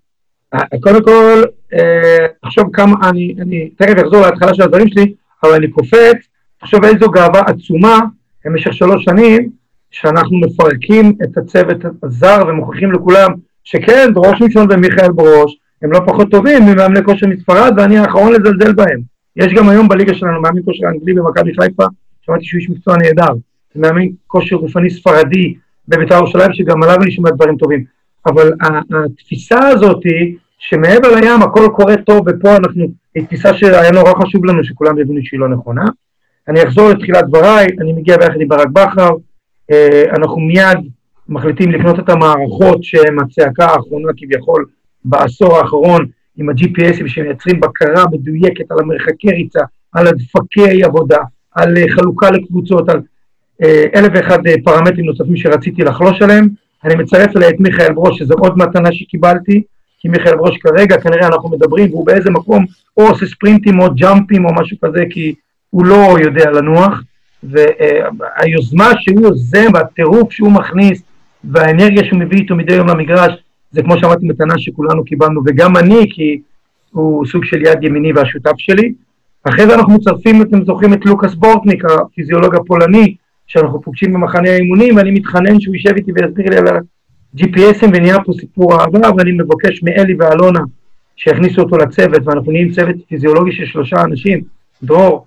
אה, 0.53 0.79
קודם 0.81 1.03
כל, 1.03 1.43
אה, 1.73 2.25
עכשיו 2.41 2.71
כמה, 2.71 3.09
אני, 3.09 3.35
אני 3.41 3.69
תכף 3.77 4.01
אחזור 4.01 4.21
להתחלה 4.21 4.53
של 4.53 4.61
הדברים 4.61 4.89
שלי, 4.89 5.13
אבל 5.43 5.53
אני 5.53 5.67
קופץ, 5.67 6.17
תחשוב 6.59 6.83
איזו 6.83 7.11
גאווה 7.11 7.39
עצומה 7.39 7.99
במשך 8.45 8.73
שלוש 8.73 9.03
שנים, 9.03 9.49
שאנחנו 9.91 10.39
מפרקים 10.39 11.13
את 11.23 11.37
הצוות 11.37 11.77
הזר 12.03 12.43
ומוכיחים 12.47 12.91
לכולם 12.91 13.29
שכן, 13.63 14.09
דרוש 14.13 14.41
ראשון 14.41 14.67
ומיכאל 14.69 15.11
ברוש, 15.11 15.57
הם 15.81 15.91
לא 15.91 15.99
פחות 16.07 16.31
טובים 16.31 16.65
ממאמני 16.65 17.03
כושר 17.03 17.27
מספרד, 17.27 17.73
ואני 17.77 17.97
האחרון 17.97 18.33
לזלזל 18.33 18.73
בהם. 18.73 18.99
יש 19.35 19.53
גם 19.53 19.69
היום 19.69 19.87
בליגה 19.87 20.13
שלנו 20.13 20.41
מאמן 20.41 20.61
כושר 20.65 20.87
אנגלי 20.87 21.13
במכבי 21.13 21.51
חיפה, 21.61 21.85
שמעתי 22.21 22.45
שהוא 22.45 22.59
איש 22.59 22.69
מקצוע 22.69 22.97
נהדר. 22.97 23.33
מאמן 23.75 24.05
כושר 24.27 24.55
גופני 24.55 24.89
ספרדי 24.89 25.53
בבית"ר 25.87 26.15
ירושלים, 26.15 26.53
שגם 26.53 26.83
עליו 26.83 26.95
אני 27.01 27.11
שומע 27.11 27.29
דברים 27.29 27.57
טובים. 27.57 27.83
אבל 28.25 28.51
התפיסה 29.05 29.67
הזאת 29.67 30.03
היא 30.03 30.35
שמעבר 30.59 31.15
לים 31.15 31.41
הכל 31.41 31.67
קורה 31.75 31.97
טוב, 31.97 32.27
ופה 32.27 32.55
אנחנו, 32.55 32.87
היא 33.15 33.25
תפיסה 33.25 33.53
שהיה 33.53 33.91
נורא 33.91 34.13
חשוב 34.23 34.45
לנו 34.45 34.63
שכולם 34.63 34.99
יבינו 34.99 35.19
שהיא 35.23 35.39
לא 35.39 35.49
נכונה. 35.49 35.85
אני 36.49 36.63
אחזור 36.63 36.89
לתחילת 36.89 37.27
דבריי, 37.27 37.67
אני 37.81 37.93
מגיע 37.93 38.17
ביחד 38.17 38.41
עם 38.41 38.47
ברק 38.47 38.67
בכר, 38.67 39.09
אה, 39.71 40.03
אנחנו 40.11 40.39
מיד 40.39 40.77
מחליטים 41.29 41.71
לקנות 41.71 41.99
את 41.99 42.09
המערכות 42.09 42.83
שהן 42.83 43.19
הצעקה 43.19 43.65
האחרונה 43.65 44.11
כביכול 44.17 44.65
בעשור 45.05 45.57
האחרון 45.57 46.05
עם 46.37 46.49
ה-GPSים 46.49 47.07
שמייצרים 47.07 47.59
בקרה 47.59 48.03
מדויקת 48.11 48.71
על 48.71 48.77
המרחקי 48.79 49.29
ריצה, 49.29 49.59
על 49.93 50.07
הדפקי 50.07 50.83
עבודה, 50.83 51.17
על 51.55 51.77
אה, 51.77 51.83
חלוקה 51.89 52.31
לקבוצות, 52.31 52.89
על 52.89 53.01
אה, 53.63 53.83
אלף 53.95 54.11
ואחד 54.15 54.39
פרמטרים 54.63 55.05
נוספים 55.05 55.37
שרציתי 55.37 55.83
לחלוש 55.83 56.21
עליהם. 56.21 56.47
אני 56.83 56.95
מצרף 56.95 57.37
אליי 57.37 57.49
את 57.49 57.59
מיכאל 57.59 57.93
ברוש, 57.93 58.19
שזו 58.19 58.33
עוד 58.33 58.57
מתנה 58.57 58.89
שקיבלתי, 58.91 59.63
כי 59.99 60.07
מיכאל 60.07 60.35
ברוש 60.35 60.57
כרגע, 60.57 61.01
כנראה 61.01 61.27
אנחנו 61.27 61.49
מדברים, 61.49 61.89
והוא 61.89 62.05
באיזה 62.05 62.29
מקום 62.29 62.65
או 62.97 63.07
עושה 63.07 63.25
ספרינטים 63.25 63.79
או 63.79 63.87
ג'אמפים 63.95 64.45
או 64.45 64.53
משהו 64.53 64.77
כזה, 64.81 65.03
כי 65.09 65.33
הוא 65.69 65.85
לא 65.85 66.17
יודע 66.23 66.51
לנוח, 66.51 67.03
והיוזמה 67.43 68.89
שהוא 68.99 69.21
יוזם 69.21 69.67
והטירוף 69.73 70.31
שהוא 70.31 70.51
מכניס 70.51 71.03
והאנרגיה 71.43 72.05
שהוא 72.05 72.19
מביא 72.19 72.37
איתו 72.37 72.55
מדי 72.55 72.73
יום 72.73 72.87
למגרש, 72.87 73.33
זה 73.71 73.83
כמו 73.83 73.97
שאמרתי, 73.97 74.27
מתנה 74.27 74.53
שכולנו 74.57 75.03
קיבלנו, 75.03 75.41
וגם 75.45 75.77
אני, 75.77 76.07
כי 76.09 76.41
הוא 76.91 77.25
סוג 77.25 77.45
של 77.45 77.61
יד 77.61 77.83
ימיני 77.83 78.13
והשותף 78.13 78.53
שלי. 78.57 78.93
אחרי 79.43 79.67
זה 79.67 79.75
אנחנו 79.75 79.93
מצרפים, 79.93 80.41
אתם 80.41 80.65
זוכרים 80.65 80.93
את 80.93 81.05
לוקאס 81.05 81.33
בורטניק, 81.33 81.83
הפיזיולוג 81.85 82.55
הפולני, 82.55 83.15
שאנחנו 83.47 83.81
פוגשים 83.81 84.13
במחנה 84.13 84.49
האימונים, 84.49 84.95
ואני 84.95 85.11
מתחנן 85.11 85.59
שהוא 85.59 85.75
יישב 85.75 85.95
איתי 85.95 86.11
ויסביר 86.15 86.49
לי 86.49 86.57
על 86.57 86.67
ה-GPSים, 86.67 87.87
ונהיה 87.93 88.23
פה 88.25 88.33
סיפור 88.39 88.81
אהבה, 88.81 89.09
ואני 89.17 89.31
מבקש 89.31 89.83
מאלי 89.83 90.15
ואלונה 90.19 90.59
שיכניסו 91.15 91.61
אותו 91.61 91.77
לצוות, 91.77 92.21
ואנחנו 92.25 92.51
נהיים 92.51 92.71
צוות 92.71 92.95
פיזיולוגי 93.09 93.51
של 93.51 93.65
שלושה 93.65 94.01
אנשים, 94.01 94.41
דרור, 94.83 95.25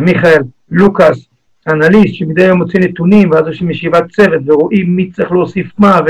מיכאל, 0.00 0.42
לוקאס, 0.70 1.28
אנליסט 1.68 2.14
שמדי 2.14 2.44
יום 2.44 2.58
מוציא 2.58 2.80
נתונים, 2.80 3.30
ואז 3.30 3.46
עושים 3.46 3.70
ישיבת 3.70 4.10
צוות 4.10 4.40
ורואים 4.46 4.96
מי 4.96 5.10
צריך 5.10 5.32
להוסיף 5.32 5.66
מה, 5.78 6.00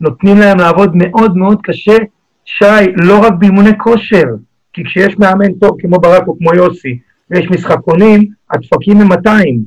ונותנים 0.00 0.38
להם 0.38 0.58
לעבוד 0.58 0.90
מאוד 0.94 1.36
מאוד 1.36 1.58
קשה, 1.62 1.96
שי, 2.44 2.92
לא 2.96 3.18
רק 3.18 3.32
באימוני 3.38 3.78
כושר, 3.78 4.24
כי 4.72 4.84
כשיש 4.84 5.18
מאמן 5.18 5.52
טוב 5.52 5.76
כמו 5.80 5.98
ברק 5.98 6.28
או 6.28 6.38
כמו 6.38 6.54
יוסי, 6.54 6.98
ויש 7.30 7.50
משחקונים, 7.50 8.24
הדפקים 8.50 9.00
הם 9.00 9.08
200. 9.08 9.60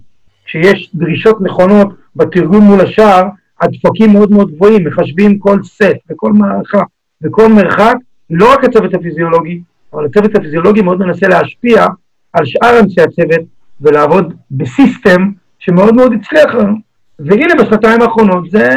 כשיש 0.45 0.91
דרישות 0.95 1.41
נכונות 1.41 1.87
בתרגום 2.15 2.63
מול 2.63 2.81
השער, 2.81 3.23
הדפקים 3.61 4.13
מאוד 4.13 4.31
מאוד 4.31 4.51
גבוהים, 4.55 4.87
מחשבים 4.87 5.39
כל 5.39 5.63
סט 5.63 5.97
וכל 6.11 6.33
מערכה 6.33 6.83
וכל 7.23 7.47
מרחק, 7.47 7.95
לא 8.29 8.53
רק 8.53 8.63
הצוות 8.63 8.93
הפיזיולוגי, 8.93 9.61
אבל 9.93 10.05
הצוות 10.05 10.35
הפיזיולוגי 10.35 10.81
מאוד 10.81 10.99
מנסה 10.99 11.27
להשפיע 11.27 11.85
על 12.33 12.45
שאר 12.45 12.79
אנשי 12.79 13.01
הצוות 13.01 13.41
ולעבוד 13.81 14.33
בסיסטם 14.51 15.31
שמאוד 15.59 15.95
מאוד 15.95 16.13
הצליח 16.13 16.55
לנו. 16.55 16.75
והנה 17.19 17.53
בשנתיים 17.59 18.01
האחרונות 18.01 18.51
זה 18.51 18.69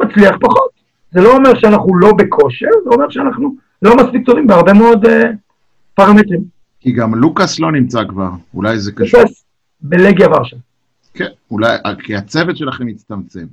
מצליח 0.00 0.36
פחות. 0.40 0.70
זה 1.12 1.20
לא 1.20 1.36
אומר 1.36 1.58
שאנחנו 1.58 1.96
לא 1.96 2.12
בכושר, 2.12 2.66
זה 2.84 2.90
אומר 2.90 3.10
שאנחנו 3.10 3.54
לא 3.82 3.96
מספיק 3.96 4.26
טובים 4.26 4.46
בהרבה 4.46 4.72
מאוד 4.72 5.04
uh, 5.04 5.08
פרמטרים. 5.94 6.40
כי 6.80 6.92
גם 6.92 7.14
לוקאס 7.14 7.60
לא 7.60 7.72
נמצא 7.72 8.04
כבר, 8.08 8.30
אולי 8.54 8.78
זה 8.78 8.92
קשור. 8.92 9.20
לוקאס 9.20 9.44
בלגיה 9.80 10.28
ורשה. 10.28 10.56
כן, 11.14 11.28
אולי, 11.50 11.76
כי 12.02 12.16
הצוות 12.16 12.56
שלכם 12.56 12.88
הצטמצם. 12.88 13.44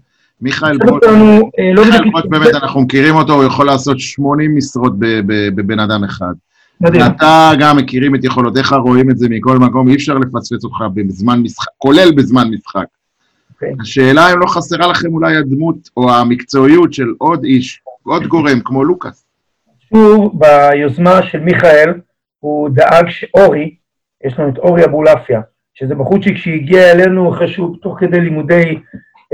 מיכאל 0.42 0.78
ברוט, 0.78 1.04
אה, 1.04 1.74
לא 1.74 1.84
באמת, 2.30 2.56
אנחנו 2.56 2.82
מכירים 2.82 3.16
אותו, 3.16 3.34
הוא 3.34 3.44
יכול 3.44 3.66
לעשות 3.66 4.00
80 4.00 4.56
משרות 4.56 4.94
בבן 5.56 5.80
אדם 5.80 6.04
אחד. 6.04 6.34
ואתה 6.84 7.52
גם 7.60 7.78
מכירים 7.78 8.16
את 8.16 8.24
יכולותיך, 8.24 8.74
רואים 8.74 9.10
את 9.10 9.18
זה 9.18 9.28
מכל 9.30 9.58
מקום, 9.58 9.88
אי 9.88 9.96
אפשר 9.96 10.14
לפספס 10.14 10.64
אותך 10.64 10.78
בזמן 10.94 11.40
משחק, 11.40 11.72
כולל 11.78 12.12
בזמן 12.16 12.48
משחק. 12.52 12.86
Okay. 12.86 13.04
אוקיי. 13.54 13.74
השאלה 13.82 14.34
אם 14.34 14.40
לא 14.40 14.46
חסרה 14.46 14.88
לכם 14.88 15.14
אולי 15.14 15.36
הדמות 15.38 15.90
או 15.98 16.14
המקצועיות 16.14 16.94
של 16.94 17.14
עוד 17.18 17.44
איש, 17.44 17.82
עוד 18.04 18.28
גורם 18.28 18.60
כמו 18.66 18.84
לוקאס. 18.84 19.26
שוב, 19.90 20.40
ביוזמה 20.40 21.24
של 21.24 21.40
מיכאל, 21.40 21.94
הוא 22.40 22.70
דאג 22.70 23.10
שאורי, 23.10 23.76
יש 24.26 24.40
לנו 24.40 24.50
את 24.50 24.58
אורי 24.58 24.86
אבולעפיה, 24.86 25.42
שזה 25.74 25.96
בחורצ'יק 25.96 26.38
שהגיע 26.38 26.92
אלינו 26.92 27.34
אחרי 27.34 27.48
שהוא 27.48 27.76
תוך 27.82 28.00
כדי 28.00 28.22
לימודי 28.22 28.80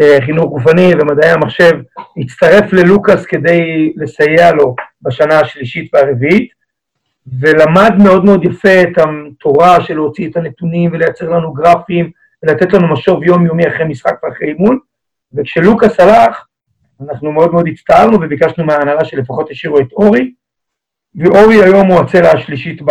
אה, 0.01 0.17
חינוך 0.25 0.49
גופני 0.49 0.91
ומדעי 0.93 1.31
המחשב, 1.31 1.71
הצטרף 2.17 2.73
ללוקאס 2.73 3.25
כדי 3.25 3.93
לסייע 3.95 4.51
לו 4.51 4.75
בשנה 5.01 5.39
השלישית 5.39 5.93
והרביעית. 5.93 6.58
ולמד 7.39 7.91
מאוד 8.03 8.25
מאוד 8.25 8.45
יפה 8.45 8.81
את 8.81 8.97
התורה 8.97 9.81
של 9.81 9.93
להוציא 9.93 10.29
את 10.29 10.37
הנתונים 10.37 10.91
ולייצר 10.93 11.29
לנו 11.29 11.53
גרפים 11.53 12.11
ולתת 12.43 12.73
לנו 12.73 12.93
משוב 12.93 13.23
יומיומי 13.23 13.67
אחרי 13.67 13.85
משחק 13.85 14.23
ואחרי 14.23 14.47
אימון. 14.47 14.79
וכשלוקאס 15.33 15.99
הלך, 15.99 16.45
אנחנו 17.01 17.31
מאוד 17.31 17.53
מאוד 17.53 17.67
הצטערנו 17.67 18.21
וביקשנו 18.21 18.65
מההנהלה 18.65 19.05
שלפחות 19.05 19.51
השאירו 19.51 19.79
את 19.79 19.91
אורי, 19.91 20.33
ואורי 21.15 21.63
היום 21.63 21.87
הוא 21.87 21.99
הצלע 21.99 22.31
השלישית 22.31 22.81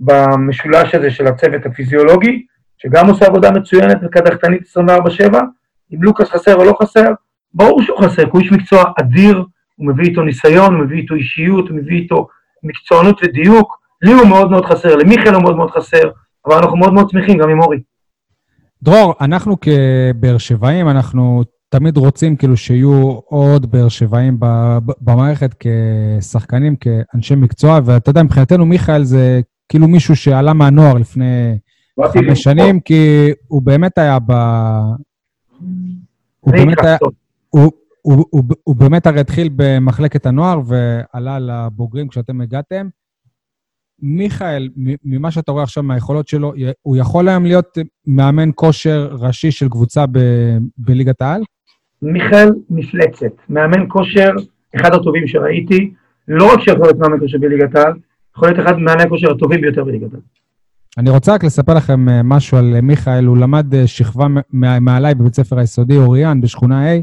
במשולש 0.00 0.94
הזה 0.94 1.10
של 1.10 1.26
הצוות 1.26 1.66
הפיזיולוגי, 1.66 2.46
שגם 2.78 3.08
עושה 3.08 3.26
עבודה 3.26 3.50
מצוינת 3.50 3.96
וקדחתנית 4.02 4.62
24/7. 4.62 5.38
אם 5.94 6.02
לוקאס 6.02 6.30
חסר 6.30 6.54
או 6.54 6.64
לא 6.64 6.76
חסר, 6.82 7.12
ברור 7.54 7.82
שהוא 7.82 7.98
חסר, 7.98 8.24
כי 8.24 8.30
הוא 8.32 8.40
איש 8.40 8.52
מקצוע 8.52 8.84
אדיר, 9.00 9.44
הוא 9.76 9.86
מביא 9.86 10.04
איתו 10.04 10.22
ניסיון, 10.22 10.74
הוא 10.74 10.84
מביא 10.84 10.98
איתו 10.98 11.14
אישיות, 11.14 11.68
הוא 11.68 11.76
מביא 11.76 11.96
איתו 11.96 12.28
מקצוענות 12.62 13.20
ודיוק, 13.22 13.78
לי 14.02 14.12
הוא 14.12 14.26
מאוד 14.28 14.50
מאוד 14.50 14.64
חסר, 14.66 14.96
למיכאל 14.96 15.34
הוא 15.34 15.42
מאוד 15.42 15.56
מאוד 15.56 15.70
חסר, 15.70 16.10
אבל 16.46 16.54
אנחנו 16.54 16.76
מאוד 16.76 16.92
מאוד 16.92 17.10
שמחים 17.10 17.38
גם 17.38 17.50
עם 17.50 17.60
אורי. 17.60 17.78
דרור, 18.82 19.14
אנחנו 19.20 19.56
כבאר 19.60 20.38
שבעים, 20.38 20.88
אנחנו 20.88 21.42
תמיד 21.68 21.96
רוצים 21.96 22.36
כאילו 22.36 22.56
שיהיו 22.56 23.18
עוד 23.24 23.70
באר 23.70 23.88
שבעים 23.88 24.36
במערכת 25.00 25.54
כשחקנים, 25.60 26.76
כאנשי 26.76 27.34
מקצוע, 27.34 27.80
ואתה 27.84 28.10
יודע, 28.10 28.22
מבחינתנו 28.22 28.66
מיכאל 28.66 29.04
זה 29.04 29.40
כאילו 29.68 29.88
מישהו 29.88 30.16
שעלה 30.16 30.52
מהנוער 30.52 30.94
לפני 30.94 31.58
חמש 32.12 32.42
שנים, 32.42 32.80
כי 32.80 33.30
הוא 33.48 33.62
באמת 33.62 33.98
היה 33.98 34.18
ב... 34.26 34.32
הוא 36.40 36.52
באמת 36.52 36.84
היה... 36.84 36.96
הוא, 37.48 37.72
הוא, 38.02 38.24
הוא, 38.30 38.44
הוא 38.64 38.76
באמת 38.76 39.06
הרי 39.06 39.20
התחיל 39.20 39.48
במחלקת 39.56 40.26
הנוער 40.26 40.60
ועלה 40.66 41.38
לבוגרים 41.38 42.08
כשאתם 42.08 42.40
הגעתם. 42.40 42.88
מיכאל, 44.02 44.68
ממה 45.04 45.30
שאתה 45.30 45.52
רואה 45.52 45.62
עכשיו 45.62 45.82
מהיכולות 45.82 46.28
שלו, 46.28 46.52
הוא 46.82 46.96
יכול 46.96 47.28
היום 47.28 47.44
להיות 47.44 47.78
מאמן 48.06 48.50
כושר 48.54 49.08
ראשי 49.12 49.50
של 49.50 49.68
קבוצה 49.68 50.06
ב- 50.06 50.58
בליגת 50.78 51.22
העל? 51.22 51.42
מיכאל 52.02 52.50
מפלצת, 52.70 53.32
מאמן 53.48 53.84
כושר, 53.88 54.30
אחד 54.76 54.94
הטובים 54.94 55.26
שראיתי, 55.26 55.94
לא 56.28 56.52
רק 56.52 56.60
שיכול 56.60 56.82
להיות 56.82 56.98
מאמן 56.98 57.18
כושר 57.18 57.38
בליגת 57.38 57.76
העל, 57.76 57.92
יכול 58.36 58.48
להיות 58.48 58.60
אחד 58.60 58.72
ממאמני 58.72 59.02
הכושר 59.02 59.30
הטובים 59.30 59.60
ביותר 59.60 59.84
בליגת 59.84 60.12
העל. 60.12 60.22
אני 60.98 61.10
רוצה 61.10 61.34
רק 61.34 61.44
לספר 61.44 61.74
לכם 61.74 62.08
אה, 62.08 62.22
משהו 62.22 62.58
על 62.58 62.80
מיכאל, 62.80 63.24
הוא 63.24 63.38
למד 63.38 63.74
אה, 63.74 63.86
שכבה 63.86 64.26
מעליי 64.80 65.14
בבית 65.14 65.34
ספר 65.34 65.58
היסודי 65.58 65.96
אוריאן 65.96 66.40
בשכונה 66.40 66.94
A, 66.94 67.02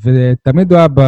ותמיד 0.00 0.72
הוא 0.72 0.78
היה 0.78 0.88
ב, 0.88 1.00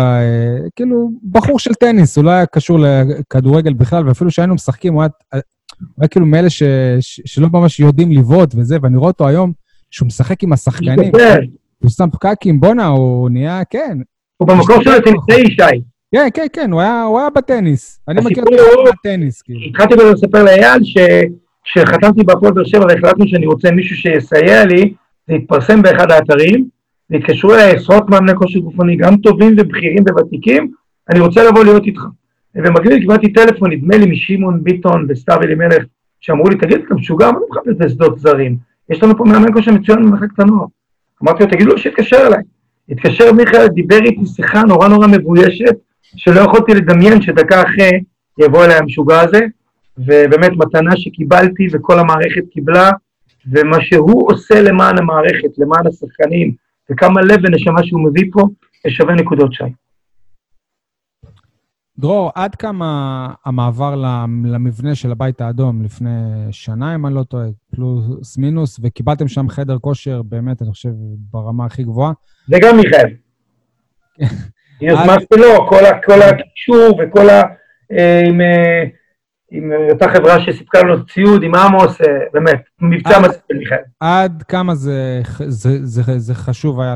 כאילו 0.77 1.11
בחור 1.31 1.59
של 1.59 1.75
טניס, 1.75 2.17
הוא 2.17 2.25
לא 2.25 2.31
היה 2.31 2.47
קשור 2.47 2.79
לכדורגל 2.79 3.73
בכלל, 3.73 4.09
ואפילו 4.09 4.31
כשהיינו 4.31 4.55
משחקים, 4.55 4.95
הוא 4.95 5.03
היה, 5.03 5.09
הוא 5.33 5.41
היה 6.01 6.09
כאילו 6.09 6.27
מאלה 6.27 6.51
ש, 6.51 6.63
ש, 7.01 7.21
שלא 7.25 7.49
ממש 7.53 7.81
יודעים 7.81 8.13
לבעוט 8.13 8.55
וזה, 8.55 8.77
ואני 8.83 8.97
רואה 8.97 9.11
אותו 9.11 9.29
היום, 9.29 9.53
שהוא 9.91 10.07
משחק 10.07 10.43
עם 10.43 10.53
השחקנים, 10.53 11.13
הוא 11.79 11.91
שם 11.91 12.11
פקקים, 12.13 12.61
בואנה, 12.61 12.87
הוא 12.87 13.31
נהיה, 13.31 13.63
כן. 13.71 13.99
הוא 14.37 14.49
במקום 14.49 14.83
שלו 14.83 14.93
טניסאי, 15.01 15.51
שי. 15.51 15.81
כן, 16.15 16.29
כן, 16.35 16.47
כן, 16.53 16.73
הוא 16.73 16.81
היה, 16.81 17.03
הוא 17.03 17.19
היה 17.19 17.31
בטניס. 17.31 18.01
אני 18.09 18.21
מכיר 18.25 18.45
אותו 18.45 18.93
בטניס, 18.93 19.43
כאילו. 19.43 19.61
התחלתי 19.71 19.95
לספר 19.95 20.45
לאייל 20.45 20.83
שכשחתמתי 20.85 22.25
בהפועל 22.25 22.53
באר 22.53 22.65
שבע 22.65 22.85
והחלטנו 22.89 23.29
שאני 23.29 23.47
רוצה 23.47 23.71
מישהו 23.71 23.97
שיסייע 23.97 24.65
לי, 24.65 24.95
זה 25.29 25.35
התפרסם 25.35 25.83
באחד 25.83 26.11
האתרים, 26.11 26.69
והתקשרו 27.11 27.55
אליי 27.55 27.71
עשרות 27.71 28.11
מאמני 28.11 28.35
כושר 28.35 28.59
גופני, 28.59 28.97
גם 28.97 29.17
טובים 29.17 29.55
ובכירים 29.59 30.05
וותיקים, 30.19 30.71
אני 31.11 31.21
רוצה 31.21 31.45
לבוא 31.45 31.65
להיות 31.65 31.85
איתך. 31.85 32.01
ובמקביל 32.55 33.01
קיבלתי 33.01 33.33
טלפון, 33.33 33.73
נדמה 33.73 33.97
לי 33.97 34.07
משמעון 34.11 34.65
ביטון 34.65 35.07
וסתיו 35.09 35.43
אלימלך, 35.43 35.85
שאמרו 36.21 36.49
לי, 36.49 36.57
תגיד, 36.59 36.79
אתה 36.87 36.95
משוגע, 36.95 37.31
מה 37.31 37.39
אתה 37.39 37.47
מחפש 37.51 37.77
בשדות 37.79 38.19
זרים? 38.19 38.57
יש 38.91 39.03
לנו 39.03 39.17
פה 39.17 39.25
מאמן 39.25 39.53
כושר 39.53 39.73
מצוין 39.73 40.03
במחלקת 40.03 40.41
הנוער. 40.41 40.67
אמרתי 41.23 41.45
לו, 41.45 41.51
תגיד 41.51 41.67
לו 41.67 41.79
שיתקשר 41.79 42.27
אליי. 42.27 42.43
התקשר 42.89 43.33
מיכאל, 43.33 43.69
דיבר 43.69 43.99
איתי 44.05 44.27
שיחה 44.27 44.63
נורא 44.63 44.89
נורא 44.89 45.07
מבוישת, 45.07 45.75
שלא 46.17 46.41
יכולתי 46.41 46.75
לדמיין 46.75 47.23
שדקה 47.23 47.63
אחרי 47.63 48.01
יבוא 48.39 48.65
אליי 48.65 48.77
המשוגע 48.77 49.21
הזה, 49.21 49.41
ובאמת 49.99 50.53
מתנה 50.57 50.97
שקיבלתי 50.97 51.67
וכל 51.73 51.99
המערכת 51.99 52.43
קיבלה, 52.53 52.91
ומה 53.53 53.77
שהוא 53.81 54.33
עושה 54.33 54.63
למען 54.63 54.99
המערכת, 54.99 55.59
למען 55.59 55.87
השחקנים, 55.87 56.53
וכמה 56.91 57.21
לב 57.23 57.41
ונשמה 57.45 57.85
שהוא 57.85 58.05
מביא 58.05 58.31
פה, 58.33 58.41
זה 58.85 58.91
שווה 58.91 59.15
נקודות 59.15 59.53
שי. 59.53 59.65
דרור, 61.99 62.31
עד 62.35 62.55
כמה 62.55 63.29
המעבר 63.45 63.95
למבנה 64.45 64.95
של 64.95 65.13
הבית 65.13 65.41
האדום 65.41 65.83
לפני 65.83 66.11
שנה, 66.51 66.95
אם 66.95 67.07
אני 67.07 67.15
לא 67.15 67.23
טועה, 67.23 67.47
פלוס 67.75 68.39
מינוס, 68.39 68.81
וקיבלתם 68.83 69.29
שם 69.29 69.49
חדר 69.49 69.79
כושר, 69.79 70.23
באמת, 70.23 70.63
אני 70.63 70.71
חושב, 70.71 70.91
ברמה 71.31 71.67
הכי 71.67 71.83
גבוהה. 71.83 72.13
זה 72.49 72.57
גם 72.63 72.77
מיכאל. 72.77 73.15
יוזמה 74.81 75.15
שלו, 75.35 75.69
כל 76.07 76.23
הקישור 76.23 77.01
וכל 77.03 77.31
ה... 77.31 77.43
אה, 77.93 78.23
עם, 78.27 78.41
אה, 78.41 78.85
עם 79.51 79.71
אותה 79.93 80.07
חברה 80.09 80.41
שסיפקה 80.41 80.83
לנו 80.83 81.07
ציוד, 81.07 81.43
עם 81.43 81.55
עמוס, 81.55 82.01
אה, 82.01 82.07
באמת, 82.33 82.63
מבצע 82.81 83.21
מספיק 83.21 83.43
של 83.53 83.59
מיכאל. 83.59 83.79
עד 84.01 84.43
כמה 84.49 84.75
זה, 84.75 85.23
זה, 85.47 85.87
זה, 85.87 86.19
זה 86.19 86.35
חשוב 86.35 86.81
היה 86.81 86.95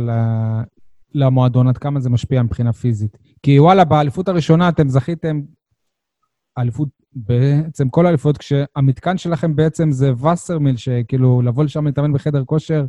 למועדון, 1.15 1.69
עד 1.69 1.79
כמה 1.79 2.01
זה 2.01 2.11
משפיע 2.11 2.43
מבחינה 2.43 2.73
פיזית? 2.73 3.19
כי 3.43 3.61
וואלה, 3.61 3.85
באליפות 3.85 4.29
הראשונה 4.29 4.69
אתם 4.69 4.89
זכיתם, 4.89 5.41
אליפות, 6.59 6.89
בעצם 7.13 7.89
כל 7.89 8.07
האליפות, 8.07 8.39
כשהמתקן 8.39 9.19
שלכם 9.19 9.57
בעצם 9.57 9.91
זה 9.91 10.13
וסרמיל, 10.13 10.77
שכאילו 10.77 11.43
לבוא 11.43 11.65
לשם 11.65 11.87
להתאמן 11.87 12.13
בחדר 12.13 12.45
כושר, 12.45 12.85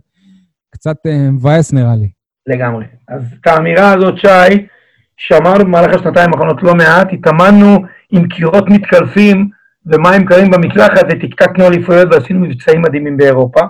קצת 0.69 0.97
מבאס 1.31 1.73
נראה 1.73 1.95
לי. 1.95 2.09
לגמרי. 2.47 2.85
אז 3.07 3.21
את 3.41 3.47
האמירה 3.47 3.93
הזאת, 3.93 4.17
שי, 4.17 4.67
שמרנו 5.17 5.65
במהלך 5.65 5.95
השנתיים 5.95 6.33
האחרונות 6.33 6.63
לא 6.63 6.75
מעט, 6.75 7.07
התאמנו 7.13 7.79
עם 8.11 8.27
קירות 8.27 8.69
מתקלפים 8.69 9.49
ומים 9.85 10.25
קרים 10.25 10.51
במקלחת 10.51 11.05
ותקתקנו 11.09 11.67
אליפויות 11.67 12.07
ועשינו 12.11 12.39
מבצעים 12.39 12.81
מדהימים 12.81 13.17
באירופה. 13.17 13.61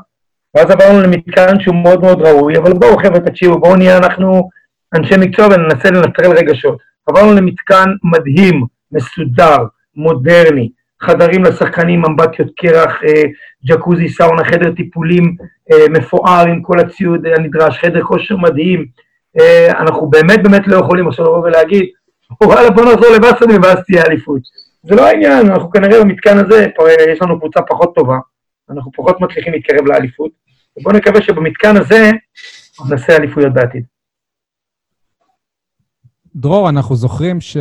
ואז 0.55 0.71
עברנו 0.71 1.01
למתקן 1.01 1.59
שהוא 1.59 1.75
מאוד 1.75 2.01
מאוד 2.01 2.21
ראוי, 2.21 2.57
אבל 2.57 2.73
בואו 2.73 2.97
חבר'ה 2.97 3.19
תקשיבו, 3.19 3.59
בואו 3.59 3.75
נהיה 3.75 3.97
אנחנו 3.97 4.49
אנשי 4.95 5.15
מקצוע 5.17 5.47
וננסה 5.47 5.91
לנטרל 5.91 6.31
רגשות. 6.31 6.77
עברנו 7.07 7.33
למתקן 7.33 7.89
מדהים, 8.03 8.65
מסודר, 8.91 9.57
מודרני, 9.95 10.69
חדרים 11.01 11.43
לשחקנים, 11.43 12.05
אמבטיות 12.05 12.47
קרח, 12.57 13.03
אה, 13.03 13.23
ג'קוזי, 13.65 14.09
סאונה, 14.09 14.43
חדר 14.43 14.71
טיפולים 14.71 15.35
אה, 15.71 15.85
מפואר 15.89 16.47
עם 16.47 16.61
כל 16.61 16.79
הציוד 16.79 17.25
הנדרש, 17.25 17.77
חדר 17.77 18.03
כושר 18.03 18.37
מדהים, 18.37 18.85
אה, 19.39 19.71
אנחנו 19.79 20.09
באמת 20.09 20.43
באמת 20.43 20.67
לא 20.67 20.77
יכולים 20.77 21.07
עכשיו 21.07 21.25
לבוא 21.25 21.43
ולהגיד, 21.43 21.85
וואלה 22.43 22.69
בוא 22.69 22.83
נחזור 22.83 23.09
לבאסון 23.15 23.63
ואז 23.63 23.77
תהיה 23.85 24.05
אליפות. 24.05 24.41
זה 24.83 24.95
לא 24.95 25.07
העניין, 25.07 25.51
אנחנו 25.51 25.71
כנראה 25.71 26.03
במתקן 26.03 26.37
הזה, 26.37 26.65
יש 27.09 27.21
לנו 27.21 27.39
קבוצה 27.39 27.59
פחות 27.69 27.95
טובה, 27.95 28.17
אנחנו 28.69 28.91
פחות 28.91 29.21
מצליחים 29.21 29.53
להתקרב 29.53 29.85
לאליפות, 29.85 30.31
ובואו 30.77 30.95
נקווה 30.95 31.21
שבמתקן 31.21 31.77
הזה 31.77 32.11
נעשה 32.89 33.15
אליפויות 33.15 33.53
בעתיד. 33.53 33.83
דרור, 36.35 36.69
אנחנו 36.69 36.95
זוכרים 36.95 37.41
ש... 37.41 37.57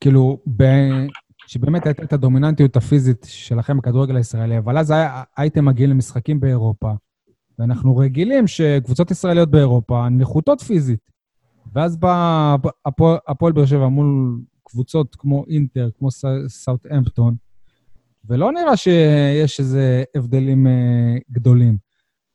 כאילו, 0.00 0.38
ב... 0.56 0.64
שבאמת 1.46 1.86
הייתה 1.86 2.02
את 2.02 2.12
הדומיננטיות 2.12 2.76
הפיזית 2.76 3.26
שלכם 3.28 3.76
בכדורגל 3.76 4.16
הישראלי, 4.16 4.58
אבל 4.58 4.78
אז 4.78 4.90
היה... 4.90 5.22
הייתם 5.36 5.64
מגיעים 5.64 5.90
למשחקים 5.90 6.40
באירופה, 6.40 6.92
ואנחנו 7.58 7.96
רגילים 7.96 8.46
שקבוצות 8.46 9.10
ישראליות 9.10 9.50
באירופה 9.50 10.08
נחותות 10.10 10.60
פיזית. 10.60 11.15
ואז 11.72 11.96
בא 11.96 12.56
הפועל 13.28 13.52
באר 13.52 13.66
שבע 13.66 13.88
מול 13.88 14.38
קבוצות 14.64 15.16
כמו 15.18 15.44
אינטר, 15.48 15.88
כמו 15.98 16.08
סאוט 16.48 16.86
אמפטון, 16.86 17.34
ולא 18.28 18.52
נראה 18.52 18.76
שיש 18.76 19.60
איזה 19.60 20.04
הבדלים 20.16 20.66
אה, 20.66 21.16
גדולים. 21.30 21.76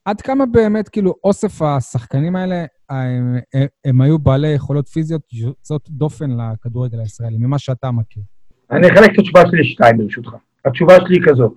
עד 0.05 0.21
כמה 0.21 0.45
באמת, 0.45 0.89
כאילו, 0.89 1.15
אוסף 1.23 1.61
השחקנים 1.61 2.35
האלה, 2.35 2.65
הם, 2.89 3.35
הם, 3.53 3.65
הם 3.85 4.01
היו 4.01 4.19
בעלי 4.19 4.47
יכולות 4.47 4.87
פיזיות 4.87 5.21
יוצאות 5.33 5.89
דופן 5.89 6.29
לכדורגל 6.31 6.99
הישראלי, 6.99 7.37
ממה 7.37 7.59
שאתה 7.59 7.91
מכיר? 7.91 8.23
אני 8.71 8.87
אחלק 8.87 9.13
את 9.13 9.19
התשובה 9.19 9.41
שלי 9.47 9.59
לשתיים, 9.61 9.97
ברשותך. 9.97 10.29
התשובה 10.65 10.95
שלי 10.95 11.15
היא 11.15 11.23
כזאת. 11.25 11.53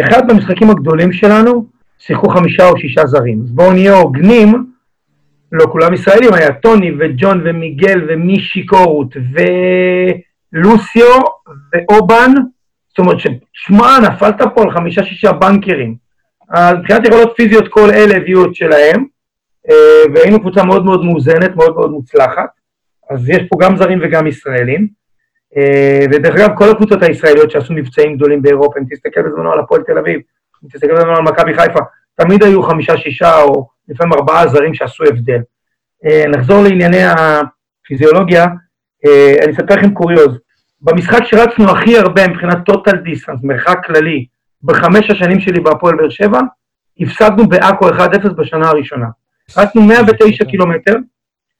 אחד, 0.00 0.22
במשחקים 0.28 0.70
הגדולים 0.70 1.12
שלנו, 1.12 1.66
שיחקו 1.98 2.28
חמישה 2.28 2.68
או 2.68 2.78
שישה 2.78 3.06
זרים. 3.06 3.42
אז 3.44 3.52
בואו 3.52 3.72
נהיה 3.72 3.94
הוגנים, 3.94 4.72
לא 5.52 5.66
כולם 5.72 5.94
ישראלים, 5.94 6.34
היה 6.34 6.52
טוני 6.52 6.92
וג'ון 6.98 7.40
ומיגל 7.44 8.06
ומישי 8.08 8.66
קורות 8.66 9.14
ולוסיו 10.52 11.20
ואובן, 11.72 12.30
זאת 12.88 12.98
אומרת 12.98 13.16
ששמע, 13.20 13.98
נפלת 13.98 14.42
פה 14.54 14.62
על 14.62 14.70
חמישה-שישה 14.70 15.32
בנקרים. 15.32 15.94
אז 16.50 16.74
מבחינת 16.74 17.06
יכולות 17.06 17.32
פיזיות 17.36 17.68
כל 17.68 17.90
אלה 17.90 18.16
הביאו 18.16 18.44
את 18.44 18.54
שלהם, 18.54 19.04
אה, 19.70 20.14
והיינו 20.14 20.40
קבוצה 20.40 20.64
מאוד 20.64 20.84
מאוד 20.84 21.04
מאוזנת, 21.04 21.56
מאוד 21.56 21.74
מאוד 21.74 21.90
מוצלחת, 21.90 22.50
אז 23.10 23.28
יש 23.28 23.42
פה 23.50 23.58
גם 23.60 23.76
זרים 23.76 23.98
וגם 24.02 24.26
ישראלים. 24.26 24.88
אה, 25.56 26.04
ודרך 26.12 26.34
אגב, 26.34 26.56
כל 26.56 26.70
הקבוצות 26.70 27.02
הישראליות 27.02 27.50
שעשו 27.50 27.72
מבצעים 27.72 28.16
גדולים 28.16 28.42
באירופה, 28.42 28.80
אם 28.80 28.84
תסתכל 28.90 29.22
בזמנו 29.22 29.52
על 29.52 29.58
הפועל 29.58 29.82
תל 29.82 29.98
אביב, 29.98 30.20
אם 30.64 30.68
תסתכל 30.68 30.94
בזמנו 30.94 31.16
על 31.16 31.22
מכבי 31.22 31.54
חיפה, 31.54 31.80
תמיד 32.14 32.42
היו 32.42 32.62
חמישה-שישה 32.62 33.42
או 33.42 33.68
לפעמים 33.88 34.12
ארבעה 34.12 34.48
זרים 34.48 34.74
שעשו 34.74 35.04
הבדל. 35.04 35.40
אה, 36.04 36.24
נחזור 36.28 36.62
לענייני 36.62 37.02
הפיזיולוגיה, 37.04 38.46
אני 39.44 39.52
אספר 39.52 39.74
לכם 39.74 39.94
קוריוז. 39.94 40.38
במשחק 40.82 41.24
שרצנו 41.24 41.70
הכי 41.70 41.98
הרבה 41.98 42.28
מבחינת 42.28 42.68
total 42.70 42.92
distance, 42.92 43.40
מרחק 43.42 43.78
כללי, 43.86 44.26
בחמש 44.62 45.10
השנים 45.10 45.40
שלי 45.40 45.60
בהפועל 45.60 45.96
באר 45.96 46.08
שבע, 46.08 46.40
הפסדנו 47.00 47.48
בעכו 47.48 47.88
1-0 47.88 48.28
בשנה 48.28 48.68
הראשונה. 48.68 49.06
רצנו 49.56 49.82
109 49.82 50.44
קילומטר, 50.44 50.96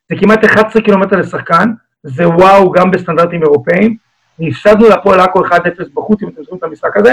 זה 0.08 0.16
כמעט 0.20 0.44
11 0.44 0.82
קילומטר 0.82 1.16
לשחקן, 1.16 1.72
זה 2.02 2.28
וואו 2.28 2.70
גם 2.70 2.90
בסטנדרטים 2.90 3.42
אירופאיים, 3.42 3.96
והפסדנו 4.38 4.88
להפועל 4.88 5.20
עכו 5.20 5.46
1-0 5.46 5.50
בחוץ, 5.94 6.22
אם 6.22 6.28
אתם 6.28 6.42
זוכרים 6.42 6.58
את 6.58 6.62
המשחק 6.62 6.96
הזה. 6.96 7.12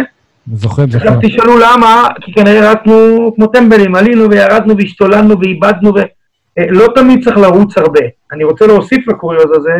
זוכרים, 0.54 0.92
זוכרים. 0.92 1.14
עכשיו 1.14 1.30
תשאלו 1.30 1.58
למה, 1.58 2.08
כי 2.22 2.34
כנראה 2.34 2.72
רצנו 2.72 3.32
כמו 3.36 3.48
טמבלים, 3.48 3.96
עלינו 3.96 4.30
וירדנו 4.30 4.78
והשתוללנו 4.78 5.40
ואיבדנו, 5.40 5.94
ולא 6.58 6.88
תמיד 6.96 7.24
צריך 7.24 7.38
לרוץ 7.38 7.78
הרבה. 7.78 8.02
אני 8.32 8.44
רוצה 8.44 8.68
להוסיף 8.68 9.08
לקוריוז 9.08 9.52
הזה, 9.56 9.74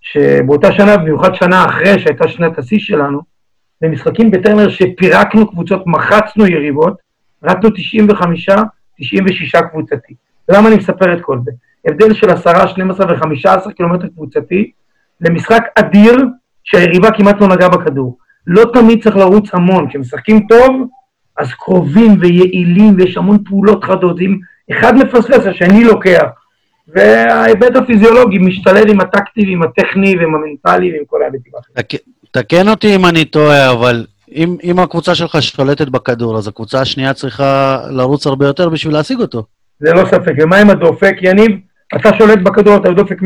שבאותה 0.00 0.72
שנה, 0.72 0.96
במיוחד 0.96 1.34
שנה 1.34 1.64
אחרי 1.64 1.98
שהייתה 1.98 2.28
שנת 2.28 2.58
השיא 2.58 2.78
שלנו, 2.78 3.20
במשחקים 3.80 4.30
בטרנר 4.30 4.68
שפירקנו 4.68 5.50
קבוצות, 5.50 5.86
מחצנו 5.86 6.46
יריבות, 6.46 6.94
רצנו 7.42 7.70
95, 7.70 8.48
96 9.00 9.54
קבוצתי. 9.70 10.14
למה 10.48 10.68
אני 10.68 10.76
מספר 10.76 11.12
את 11.12 11.18
כל 11.22 11.38
זה? 11.44 11.50
הבדל 11.86 12.14
של 12.14 12.30
10, 12.30 12.66
12 12.66 13.06
ו-15 13.06 13.72
קילומטר 13.72 14.06
קבוצתי 14.08 14.70
למשחק 15.20 15.62
אדיר 15.78 16.26
שהיריבה 16.64 17.10
כמעט 17.10 17.40
לא 17.40 17.48
נגעה 17.48 17.68
בכדור. 17.68 18.18
לא 18.46 18.64
תמיד 18.72 19.02
צריך 19.02 19.16
לרוץ 19.16 19.48
המון, 19.52 19.88
כשמשחקים 19.88 20.46
טוב, 20.48 20.88
אז 21.38 21.52
קרובים 21.52 22.16
ויעילים 22.20 22.94
ויש 22.96 23.16
המון 23.16 23.44
פעולות 23.44 23.84
חדות. 23.84 24.20
אם 24.20 24.38
אחד 24.72 24.96
מפספס, 24.96 25.46
השני 25.46 25.84
לוקח. 25.84 26.24
וההיבט 26.88 27.76
הפיזיולוגי 27.76 28.38
משתלב 28.38 28.84
עם 28.88 29.00
הטקטי 29.00 29.46
ועם 29.46 29.62
הטכני 29.62 30.16
ועם 30.18 30.34
המנטלי 30.34 30.92
ועם 30.92 31.02
כל 31.06 31.22
ההיבטים 31.22 31.52
האחרים. 31.56 32.00
תקן 32.30 32.68
אותי 32.68 32.96
אם 32.96 33.06
אני 33.06 33.24
טועה, 33.24 33.70
אבל 33.72 34.06
אם, 34.34 34.56
אם 34.64 34.78
הקבוצה 34.78 35.14
שלך 35.14 35.42
שולטת 35.42 35.88
בכדור, 35.88 36.38
אז 36.38 36.48
הקבוצה 36.48 36.80
השנייה 36.80 37.14
צריכה 37.14 37.80
לרוץ 37.90 38.26
הרבה 38.26 38.46
יותר 38.46 38.68
בשביל 38.68 38.94
להשיג 38.94 39.20
אותו. 39.20 39.44
זה 39.80 39.92
לא 39.92 40.04
ספק. 40.04 40.32
ומה 40.42 40.56
עם 40.56 40.70
הדופק, 40.70 41.14
יניב? 41.22 41.50
אתה 41.96 42.10
שולט 42.18 42.38
בכדור, 42.38 42.76
אתה 42.76 42.90
בדופק 42.90 43.22
140-150, 43.22 43.24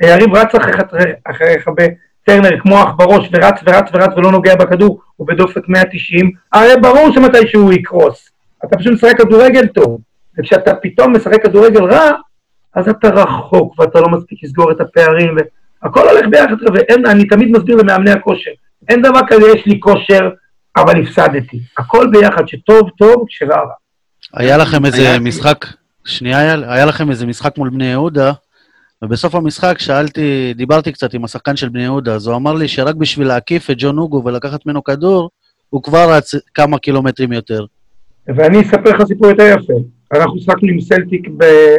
היריב 0.00 0.34
רץ 0.34 0.54
אחריך 1.24 1.68
בטרנר 2.30 2.60
כמו 2.60 2.82
אח 2.82 2.88
בראש 2.96 3.28
ורץ 3.32 3.60
ורץ 3.66 3.90
ורץ 3.92 4.10
ולא 4.16 4.32
נוגע 4.32 4.54
בכדור, 4.54 5.00
הוא 5.16 5.26
בדופק 5.26 5.68
190, 5.68 6.30
הרי 6.52 6.72
ברור 6.82 7.12
שמתישהו 7.14 7.62
הוא 7.62 7.72
יקרוס. 7.72 8.30
אתה 8.64 8.78
פשוט 8.78 8.92
משחק 8.92 9.18
כדורגל 9.18 9.66
טוב. 9.66 10.00
וכשאתה 10.38 10.74
פתאום 10.74 11.16
משחק 11.16 11.42
כדורגל 11.42 11.84
רע, 11.84 12.10
אז 12.74 12.88
אתה 12.88 13.08
רחוק 13.08 13.78
ואתה 13.78 14.00
לא 14.00 14.08
מספיק 14.08 14.38
לסגור 14.42 14.72
את 14.72 14.80
הפערים, 14.80 15.36
והכל 15.82 16.08
הולך 16.08 16.26
ביחד, 16.30 16.54
ואני 17.04 17.24
תמיד 17.24 17.50
מסביר 17.50 17.76
למאמני 17.76 18.10
הכושר, 18.10 18.50
אין 18.88 19.02
דבר 19.02 19.20
כזה, 19.28 19.46
יש 19.56 19.66
לי 19.66 19.80
כושר, 19.80 20.30
אבל 20.76 21.02
הפסדתי. 21.02 21.60
הכל 21.78 22.06
ביחד, 22.10 22.48
שטוב 22.48 22.90
טוב, 22.98 23.24
כשרע 23.28 23.56
רע. 23.56 23.72
היה 24.34 24.56
לכם 24.56 24.84
איזה 24.86 25.18
משחק, 25.20 25.66
שנייה, 26.04 26.54
היה 26.72 26.86
לכם 26.86 27.10
איזה 27.10 27.26
משחק 27.26 27.58
מול 27.58 27.70
בני 27.70 27.86
יהודה, 27.86 28.32
ובסוף 29.04 29.34
המשחק 29.34 29.78
שאלתי, 29.78 30.54
דיברתי 30.56 30.92
קצת 30.92 31.14
עם 31.14 31.24
השחקן 31.24 31.56
של 31.56 31.68
בני 31.68 31.82
יהודה, 31.82 32.14
אז 32.14 32.26
הוא 32.26 32.36
אמר 32.36 32.54
לי 32.54 32.68
שרק 32.68 32.94
בשביל 32.94 33.28
להקיף 33.28 33.70
את 33.70 33.76
ג'ון 33.78 33.98
אוגו 33.98 34.22
ולקחת 34.24 34.66
ממנו 34.66 34.84
כדור, 34.84 35.30
הוא 35.70 35.82
כבר 35.82 36.12
רץ 36.12 36.30
כמה 36.54 36.78
קילומטרים 36.78 37.32
יותר. 37.32 37.64
ואני 38.26 38.60
אספר 38.60 38.90
לך 38.90 39.04
סיפור 39.04 39.28
יותר 39.28 39.54
יפה. 39.56 39.72
אנחנו 40.14 40.38
שחקנו 40.38 40.68
עם 40.68 40.80
סלטיק 40.80 41.28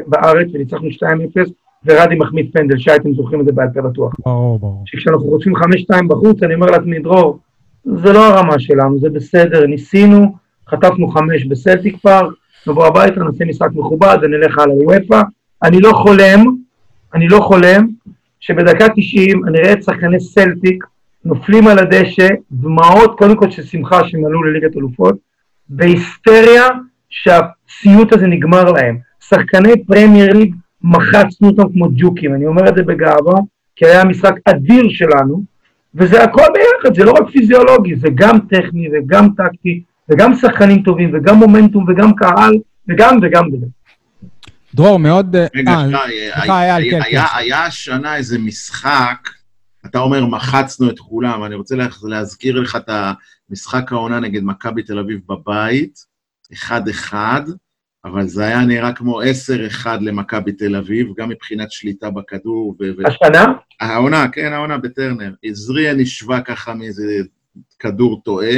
בארץ 0.08 0.48
וניצחנו 0.54 0.88
2-0, 0.88 1.50
ורדי 1.86 2.16
מחמיד 2.16 2.50
פנדל, 2.54 2.78
שי, 2.78 2.96
אתם 2.96 3.14
זוכרים 3.14 3.42
את 3.42 3.46
זה 3.46 3.52
בעל 3.52 3.68
פה 3.74 3.82
בטוח. 3.82 4.14
ברור, 4.26 4.60
ברור. 4.60 4.84
שכשאנחנו 4.86 5.26
רוצים 5.26 5.56
5-2 5.56 5.60
בחוץ, 6.08 6.44
אני 6.44 6.54
אומר 6.54 6.68
לעצמי, 6.68 7.00
דרור, 7.00 7.40
זה 7.86 8.14
לא 8.14 8.26
הרמה 8.26 8.60
שלנו, 8.60 9.00
זה 9.00 9.10
בסדר, 9.10 9.66
ניסינו, 9.66 10.36
חטפנו 10.70 11.08
5 11.08 11.46
בסלטיק 11.46 11.98
פארק, 11.98 12.34
נבוא 12.68 12.86
הביתה, 12.86 13.24
נעשה 13.24 13.46
משחק 13.46 13.70
מכובד 13.74 14.18
ונלך 14.22 14.60
הלאה 14.60 14.76
לוופא. 14.76 15.22
אני 15.64 15.80
לא 15.80 15.92
חולם, 15.94 16.46
אני 17.14 17.28
לא 17.28 17.40
חולם, 17.40 17.88
שבדקה 18.40 18.86
90 18.96 19.46
אני 19.48 19.60
אראה 19.60 19.74
את 19.74 19.84
שחקני 19.84 20.20
סלטיק 20.20 20.84
נופלים 21.26 21.68
על 21.68 21.80
הדשא, 21.80 22.28
דמעות, 22.52 23.18
קודם 23.18 23.36
כל 23.36 23.52
של 23.52 23.64
שמחה 23.64 24.08
שהם 24.08 24.26
עלו 24.26 24.44
לליגת 24.44 24.78
אלופות, 24.78 25.16
בהיסטריה 25.70 26.68
שהסיוט 27.10 28.14
הזה 28.14 28.28
נגמר 28.28 28.72
להם. 28.72 28.98
שחקני 29.28 29.86
פרמייר 29.88 30.34
ליג, 30.34 30.56
מחצנו 30.84 31.48
אותם 31.48 31.74
כמו 31.74 31.88
ג'וקים, 31.96 32.34
אני 32.34 32.46
אומר 32.46 32.70
את 32.70 32.76
זה 32.76 32.84
בגאווה, 32.84 33.40
כי 33.76 33.86
היה 33.86 34.04
משחק 34.06 34.36
אדיר 34.46 34.90
שלנו, 34.90 35.44
וזה 35.96 36.24
הכל 36.24 36.46
ביחד, 36.54 36.96
זה 36.96 37.04
לא 37.04 37.12
רק 37.12 37.30
פיזיולוגי, 37.32 37.96
זה 37.96 38.08
גם 38.16 38.40
טכני 38.40 38.90
וגם 38.94 39.28
טקטי, 39.38 39.84
וגם 40.10 40.36
שחקנים 40.36 40.82
טובים, 40.82 41.10
וגם 41.14 41.36
מומנטום, 41.36 41.86
וגם 41.88 42.16
קהל, 42.16 42.54
וגם 42.88 43.18
וגם 43.22 43.48
וגם. 43.48 43.68
דרור, 44.76 45.00
מאוד... 45.00 45.36
אה, 45.36 45.48
רגע, 45.56 45.72
אה, 45.72 45.88
שי, 46.46 46.52
היה- 46.52 46.78
כן, 46.92 47.00
כן. 47.12 47.22
היה 47.36 47.66
השנה 47.66 48.16
איזה 48.16 48.40
משחק, 48.40 49.30
אתה 49.86 50.00
אומר, 50.00 50.26
מחצנו 50.26 50.90
את 50.90 51.00
כולם, 51.00 51.44
אני 51.44 51.56
רוצה 51.56 51.76
לה- 51.76 51.88
להזכיר 52.04 52.60
לך 52.60 52.76
את 52.76 52.90
המשחק 53.50 53.92
העונה 53.92 54.20
נגד 54.20 54.44
מכבי 54.44 54.84
תל 54.84 55.00
אביב 55.00 55.20
בבית, 55.30 56.00
1-1, 56.54 57.14
אבל 58.06 58.28
זה 58.28 58.44
היה 58.46 58.62
נראה 58.66 58.94
כמו 58.94 59.22
10-1 59.22 59.26
למכבי 60.02 60.52
תל 60.52 60.76
אביב, 60.76 61.08
גם 61.18 61.30
מבחינת 61.30 61.72
שליטה 61.72 62.10
בכדור. 62.10 62.76
ו- 62.80 62.84
ו- 62.98 63.08
השנה? 63.08 63.46
העונה, 63.80 64.28
כן, 64.32 64.54
העונה 64.54 64.78
בטרנר. 64.78 65.34
עזריה 65.44 65.94
נשבה 65.94 66.42
ככה 66.42 66.74
מאיזה 66.74 67.04
כדור 67.80 68.22
טועה. 68.26 68.56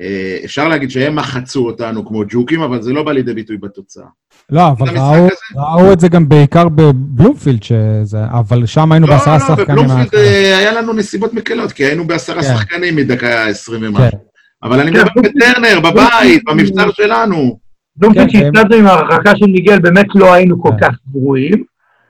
אה, 0.00 0.36
אפשר 0.44 0.68
להגיד 0.68 0.90
שהם 0.90 1.16
מחצו 1.16 1.66
אותנו 1.66 2.06
כמו 2.06 2.22
ג'וקים, 2.28 2.60
אבל 2.62 2.82
זה 2.82 2.92
לא 2.92 3.02
בא 3.02 3.12
לידי 3.12 3.34
ביטוי 3.34 3.56
בתוצאה. 3.56 4.04
לא, 4.50 4.68
אבל 4.68 4.88
ראו-? 4.98 5.28
ראו 5.56 5.92
את 5.92 6.00
זה 6.00 6.08
גם 6.08 6.28
בעיקר 6.28 6.68
בבלומפילד, 6.68 7.62
שזה- 7.62 8.24
אבל 8.24 8.66
שם 8.66 8.92
היינו 8.92 9.06
בעשרה 9.06 9.34
לא, 9.34 9.38
שחקנים. 9.38 9.66
בבלומפילד 9.66 9.96
מההתחלה. 9.98 10.20
אה, 10.20 10.58
היה 10.58 10.72
לנו 10.72 10.92
נסיבות 10.92 11.34
מקלות, 11.34 11.72
כי 11.72 11.84
היינו 11.84 12.06
בעשרה 12.06 12.42
כן. 12.42 12.48
שחקנים 12.48 12.96
מדקה 12.96 13.46
20 13.46 13.80
כן. 13.80 13.86
ומשהו. 13.86 14.18
אבל 14.62 14.80
אני 14.80 14.92
כן, 14.92 14.98
מדבר 14.98 15.10
בטרנר, 15.22 15.80
בבית, 15.80 16.42
במבצר 16.46 16.90
שלנו. 16.92 17.58
בלומפילד 17.96 18.30
כן, 18.32 18.38
שהפסדנו 18.38 18.76
עם 18.76 18.86
ההרחקה 18.86 19.36
של 19.36 19.46
מיגל, 19.46 19.78
באמת 19.80 20.06
לא 20.14 20.32
היינו 20.32 20.62
כל 20.62 20.70
כן. 20.80 20.86
כך 20.90 20.96
גרועים, 21.12 21.62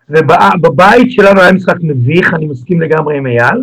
ובבית 0.08 1.12
שלנו 1.12 1.40
היה 1.40 1.52
משחק 1.52 1.74
מביך, 1.82 2.34
אני 2.34 2.46
מסכים 2.46 2.80
לגמרי 2.80 3.16
עם 3.18 3.26
אייל, 3.26 3.62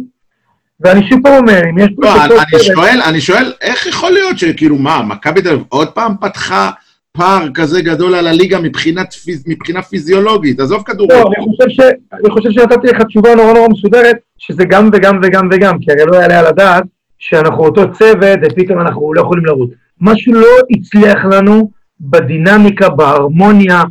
ואני 0.82 1.10
שוב 1.10 1.20
פעם 1.24 1.34
אומר, 1.34 1.62
אם 1.70 1.78
יש. 1.78 1.90
לא, 1.98 2.26
אני 2.26 2.34
אני 2.54 2.64
שואל, 2.64 3.00
אני 3.10 3.22
שואל, 3.22 3.54
איך 3.62 3.88
יכול 3.88 4.12
להיות 4.12 4.38
שכאילו, 4.38 4.76
מה, 4.76 5.02
מכבי 5.04 5.42
תל 5.42 5.50
אביב 5.50 5.64
עוד 5.70 5.90
פעם 5.90 6.14
פתחה 6.22 6.72
פער 7.12 7.48
כזה 7.54 7.82
גדול 7.82 8.16
על 8.16 8.28
הליגה 8.28 8.60
מבחינת 8.60 9.16
מבחינה 9.48 9.82
פיזיולוגית? 9.82 10.60
עזוב 10.60 10.84
כדורגל. 10.84 11.16
לא, 11.16 11.24
אני 11.38 11.46
חושב, 11.46 11.70
ש... 11.70 11.80
אני 12.14 12.30
חושב 12.30 12.52
שנתתי 12.52 12.88
לך 12.88 13.02
תשובה 13.02 13.36
נורא 13.36 13.54
נורא 13.54 13.68
מסודרת, 13.70 14.16
שזה 14.38 14.66
גם 14.66 14.90
וגם 14.94 15.20
וגם 15.24 15.50
וגם, 15.52 15.80
כי 15.80 15.92
הרי 15.92 16.06
לא 16.12 16.16
יעלה 16.16 16.40
על 16.40 16.46
הדעת 16.46 16.84
שאנחנו 17.20 17.66
אותו 17.66 17.92
צוות 17.92 18.40
ופתאום 18.44 18.82
אנחנו 18.82 19.14
לא 19.14 19.22
יכולים 19.22 19.46
לרוץ. 19.46 19.70
משהו 20.02 20.34
לא 20.34 20.48
הצליח 20.72 21.26
לנו 21.26 21.72
בדינמיקה, 22.02 22.90
בהרמוניה, 22.90 23.82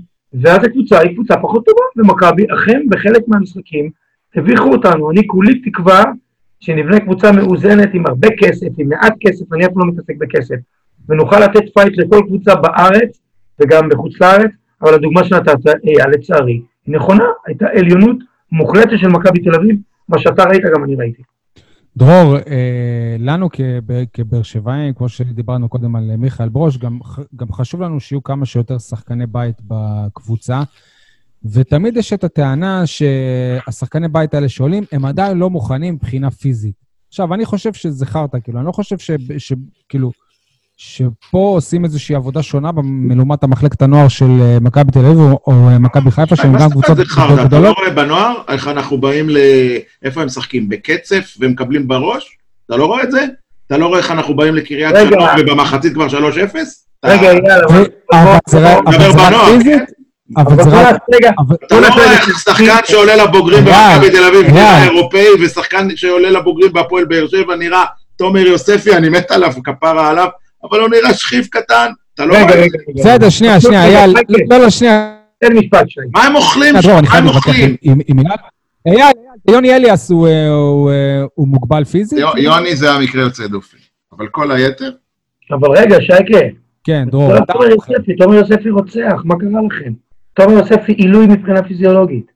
ואז 0.43 0.65
הקבוצה 0.65 0.99
היא 1.01 1.15
קבוצה 1.15 1.35
פחות 1.43 1.65
טובה, 1.65 1.83
ומכבי 1.97 2.45
אכן 2.55 2.81
בחלק 2.89 3.23
מהמשחקים 3.29 3.91
הביכו 4.37 4.73
אותנו. 4.73 5.11
אני 5.11 5.27
כולי 5.27 5.61
תקווה 5.61 6.05
שנבנה 6.61 7.01
קבוצה 7.01 7.33
מאוזנת 7.33 7.89
עם 7.95 8.07
הרבה 8.07 8.29
כסף, 8.39 8.67
עם 8.79 8.89
מעט 8.89 9.15
כסף, 9.21 9.53
אני 9.53 9.67
אף 9.67 9.71
לא 9.77 9.87
מתעסק 9.87 10.15
בכסף, 10.19 10.57
ונוכל 11.09 11.41
לתת 11.41 11.65
פייט 11.75 11.99
לכל 11.99 12.21
קבוצה 12.27 12.55
בארץ 12.55 13.21
וגם 13.61 13.89
בחוץ 13.89 14.21
לארץ, 14.21 14.51
אבל 14.83 14.95
הדוגמה 14.95 15.25
שנתת, 15.25 15.67
אייל, 15.85 16.11
לצערי, 16.11 16.63
היא 16.87 16.95
נכונה, 16.95 17.25
הייתה 17.47 17.67
עליונות 17.77 18.17
מוחלטת 18.53 18.99
של 18.99 19.09
מכבי 19.09 19.43
תל 19.43 19.55
אביב, 19.55 19.77
מה 20.09 20.19
שאתה 20.19 20.43
ראית 20.45 20.63
גם 20.75 20.85
אני 20.85 20.95
ראיתי. 20.95 21.23
דרור, 21.97 22.37
אה, 22.37 23.17
לנו 23.19 23.49
כב- 23.53 24.05
כבאר 24.13 24.43
שבעים, 24.43 24.95
כמו 24.95 25.09
שדיברנו 25.09 25.69
קודם 25.69 25.97
על 25.97 26.17
מיכאל 26.17 26.49
ברוש, 26.49 26.79
גם, 26.79 26.99
גם 27.37 27.53
חשוב 27.53 27.83
לנו 27.83 28.01
שיהיו 28.01 28.23
כמה 28.23 28.47
שיותר 28.47 28.79
שחקני 28.79 29.27
בית 29.27 29.57
בקבוצה. 29.69 30.63
ותמיד 31.53 31.97
יש 31.97 32.13
את 32.13 32.25
הטענה 32.25 32.83
שהשחקני 32.87 34.09
בית 34.09 34.35
האלה 34.35 34.49
שעולים, 34.49 34.85
הם 34.93 35.05
עדיין 35.05 35.39
לא 35.39 35.51
מוכנים 35.51 35.95
מבחינה 35.95 36.31
פיזית. 36.31 36.75
עכשיו, 37.09 37.35
אני 37.35 37.45
חושב 37.45 37.73
שזה 37.73 38.07
חרטא, 38.07 38.39
כאילו, 38.45 38.59
אני 38.59 38.67
לא 38.67 38.73
חושב 38.73 38.99
ש... 38.99 39.11
ש 39.39 39.53
כאילו, 39.89 40.11
שפה 40.77 41.13
עושים 41.39 41.85
איזושהי 41.85 42.15
עבודה 42.15 42.43
שונה 42.43 42.71
מלעומת 42.83 43.43
המחלקת 43.45 43.83
הנוער 43.83 44.09
של 44.09 44.31
אה, 44.41 44.59
מכבי 44.61 44.93
תל 44.93 44.99
אביב 44.99 45.19
או, 45.19 45.41
או 45.47 45.69
אה, 45.69 45.79
מכבי 45.79 46.11
חיפה, 46.11 46.37
שהם 46.37 46.53
מה 46.53 46.59
גם 46.59 46.69
זאת 46.69 46.75
אומרת 46.75 46.87
קבוצות 46.87 46.97
זה 46.97 47.05
חרטא? 47.15 47.33
אתה 47.35 47.43
לא 47.43 47.45
גדולות. 47.49 47.77
רואה 47.79 47.91
בנוער 47.91 48.35
איך 48.49 48.69
אנחנו 48.69 49.01
באים 49.01 49.31
ל... 49.31 49.37
איפה 50.03 50.21
הם 50.21 50.27
משחקים? 50.27 50.69
בקצף 50.69 51.37
ומקבלים 51.41 51.89
בראש? 51.89 52.37
אתה 52.67 52.77
לא 52.77 52.87
רואה 52.87 53.03
את 53.03 53.11
זה? 53.11 53.27
אתה 53.67 53.77
לא 53.77 53.87
רואה 53.87 53.99
איך 53.99 54.11
אנחנו 54.11 54.37
באים 54.37 54.55
לקריית. 54.55 54.97
שלום 55.09 55.25
ובמחצית 55.41 55.93
כבר 55.95 56.07
3-0? 56.07 56.11
אתה- 56.13 56.25
רגע, 57.05 57.31
אייל, 57.31 57.41
אבל... 57.69 57.85
זה 58.49 58.59
רק- 58.77 58.89
פיזית? 59.53 59.83
אבל 60.37 60.63
זה 60.65 60.71
רק... 60.71 60.97
אתה 61.67 61.81
לא 61.81 61.87
רואה 61.89 62.13
איך 62.13 62.39
שחקן 62.41 62.77
שעולה 62.85 63.17
לבוגרים 63.17 63.65
במכבי 63.65 64.11
תל 64.11 64.25
אביב 64.25 64.47
נראה. 64.55 64.85
אירופאי, 64.85 65.27
ושחקן 65.41 65.89
שעולה 65.97 66.31
לבוגרים 66.31 66.73
בהפועל 66.73 67.05
באר 67.05 67.27
שבע 67.29 67.57
נראה 67.57 67.85
תומר 68.17 68.41
יוספי, 68.47 68.97
אני 68.97 69.09
מת 69.09 69.31
עליו, 69.31 69.53
כפרה 69.65 70.11
עליו, 70.11 70.29
אבל 70.71 70.81
הוא 70.81 70.89
נראה 70.89 71.15
שכיב 71.15 71.47
קטן. 71.51 71.91
אתה 72.15 72.25
לא 72.27 72.35
רואה? 72.35 72.67
בסדר, 72.97 73.29
שנייה, 73.29 73.61
שנייה, 73.61 73.85
רגע, 73.87 73.99
אייל. 73.99 74.11
רגע, 74.17 74.35
לא, 74.51 74.59
לא, 74.59 74.71
שנייה. 74.71 75.15
תן 75.41 75.53
משפט 75.59 75.89
שי. 75.89 76.01
מה 76.15 76.25
הם 76.25 76.37
אוכלים? 76.37 76.77
אני 76.77 76.87
מה 77.11 77.17
הם 77.19 77.27
אוכלים? 77.29 77.77
אייל. 78.87 79.13
יוני 79.51 79.75
אליאס 79.77 80.11
הוא, 80.11 80.29
אה, 80.29 80.33
אה, 80.33 81.25
מוגבל 81.39 81.85
פיזית? 81.85 82.19
יו- 82.19 82.29
יוני 82.39 82.77
זה 82.77 82.91
המקרה 82.93 83.23
יוצא 83.23 83.47
דופן, 83.47 83.77
אבל 84.17 84.27
כל 84.31 84.53
היתר? 84.53 84.91
אבל 85.51 85.69
רגע, 85.79 85.97
שייקה, 86.01 86.47
כן, 86.85 87.05
דרור. 87.11 87.33
לא, 87.35 87.41
תומר 87.53 87.65
יוספי, 87.71 88.17
תומר 88.17 88.35
יוספי 88.35 88.71
רוצח, 88.71 89.23
מה 89.25 89.35
קרה 89.39 89.61
לכם? 89.71 89.93
תומר 90.39 90.53
יוספי 90.53 90.93
עילוי 90.93 91.27
מבחינה 91.27 91.63
פיזיולוגית. 91.63 92.27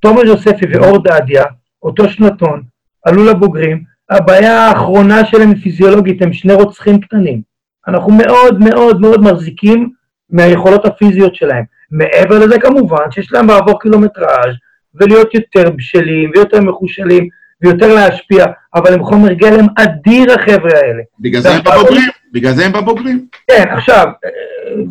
תומר 0.00 0.24
יוספי 0.24 0.66
ואור 0.72 0.98
דדיה, 0.98 1.44
אותו 1.82 2.08
שנתון, 2.08 2.62
עלו 3.04 3.24
לבוגרים, 3.24 3.82
הבעיה 4.10 4.66
האחרונה 4.66 5.24
שלהם 5.24 5.48
היא 5.48 5.62
פיזיולוגית, 5.62 6.22
הם 6.22 6.32
שני 6.32 6.54
רוצחים 6.54 7.00
קטנים. 7.00 7.42
אנחנו 7.88 8.12
מאוד 8.12 8.58
מאוד 8.58 9.00
מאוד 9.00 9.20
מחזיקים 9.20 9.90
מהיכולות 10.30 10.86
הפיזיות 10.86 11.34
שלהם. 11.34 11.64
מעבר 11.90 12.38
לזה 12.38 12.60
כמובן 12.60 13.10
שיש 13.10 13.32
להם 13.32 13.46
לעבור 13.46 13.80
קילומטראז' 13.80 14.54
ולהיות 14.94 15.34
יותר 15.34 15.70
בשלים 15.70 16.30
ויותר 16.34 16.60
מחושלים 16.60 17.28
ויותר 17.62 17.94
להשפיע, 17.94 18.44
אבל 18.74 18.94
הם 18.94 19.04
חומר 19.04 19.32
גלם 19.32 19.66
אדיר 19.76 20.32
החבר'ה 20.32 20.78
האלה. 20.78 21.02
בגלל 21.20 21.40
זה 21.40 21.54
הם 21.54 21.60
בבוגרים, 21.64 22.08
בגלל 22.32 22.52
זה 22.52 22.66
הם 22.66 22.72
בבוגרים. 22.72 23.26
כן, 23.48 23.64
עכשיו, 23.70 24.06
אה, 24.24 24.82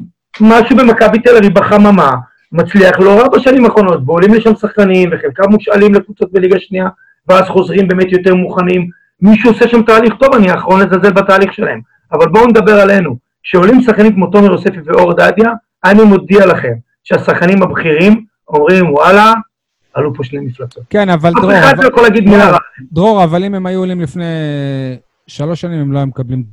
משהו 0.41 0.77
במכבי 0.77 1.19
תל 1.19 1.37
אביב 1.37 1.53
בחממה 1.53 2.11
מצליח 2.51 2.99
לא 2.99 3.19
רע 3.21 3.27
בשנים 3.27 3.65
האחרונות, 3.65 3.99
ועולים 4.05 4.33
לשם 4.33 4.55
שחקנים, 4.55 5.09
וחלקם 5.13 5.51
מושאלים 5.51 5.93
לקבוצות 5.93 6.31
בליגה 6.31 6.59
שנייה, 6.59 6.87
ואז 7.27 7.45
חוזרים 7.45 7.87
באמת 7.87 8.11
יותר 8.11 8.35
מוכנים. 8.35 8.89
מישהו 9.21 9.49
עושה 9.51 9.67
שם 9.67 9.81
תהליך 9.83 10.13
טוב, 10.19 10.33
אני 10.35 10.51
האחרון 10.51 10.79
לזלזל 10.81 11.11
בתהליך 11.13 11.53
שלהם. 11.53 11.79
אבל 12.13 12.27
בואו 12.27 12.47
נדבר 12.47 12.79
עלינו. 12.81 13.15
כשעולים 13.43 13.81
שחקנים 13.81 14.13
כמו 14.13 14.27
תומר 14.27 14.51
יוספי 14.51 14.77
ואור 14.85 15.13
דדיה, 15.13 15.49
אני 15.85 16.03
מודיע 16.03 16.45
לכם 16.45 16.73
שהשחקנים 17.03 17.63
הבכירים 17.63 18.25
אומרים, 18.49 18.93
וואלה, 18.93 19.33
עלו 19.93 20.13
פה 20.13 20.23
שני 20.23 20.39
מפלצות. 20.39 20.83
כן, 20.89 21.09
אבל 21.09 21.29
אף 21.29 21.35
דרור, 21.41 21.53
אחד 21.59 21.73
אבל- 21.73 21.83
לא 21.83 21.89
יכול 21.89 22.03
להגיד 22.03 22.23
מילה 22.29 22.49
רעה. 22.49 22.57
דרור, 22.91 23.23
אבל 23.23 23.43
אם 23.43 23.53
הם 23.55 23.65
היו 23.65 23.79
עולים 23.79 24.01
לפני 24.01 24.23
שלוש 25.27 25.61
שנים, 25.61 25.79
הם 25.79 25.91
לא 25.91 25.97
היו 25.99 26.07
מקבלים 26.07 26.43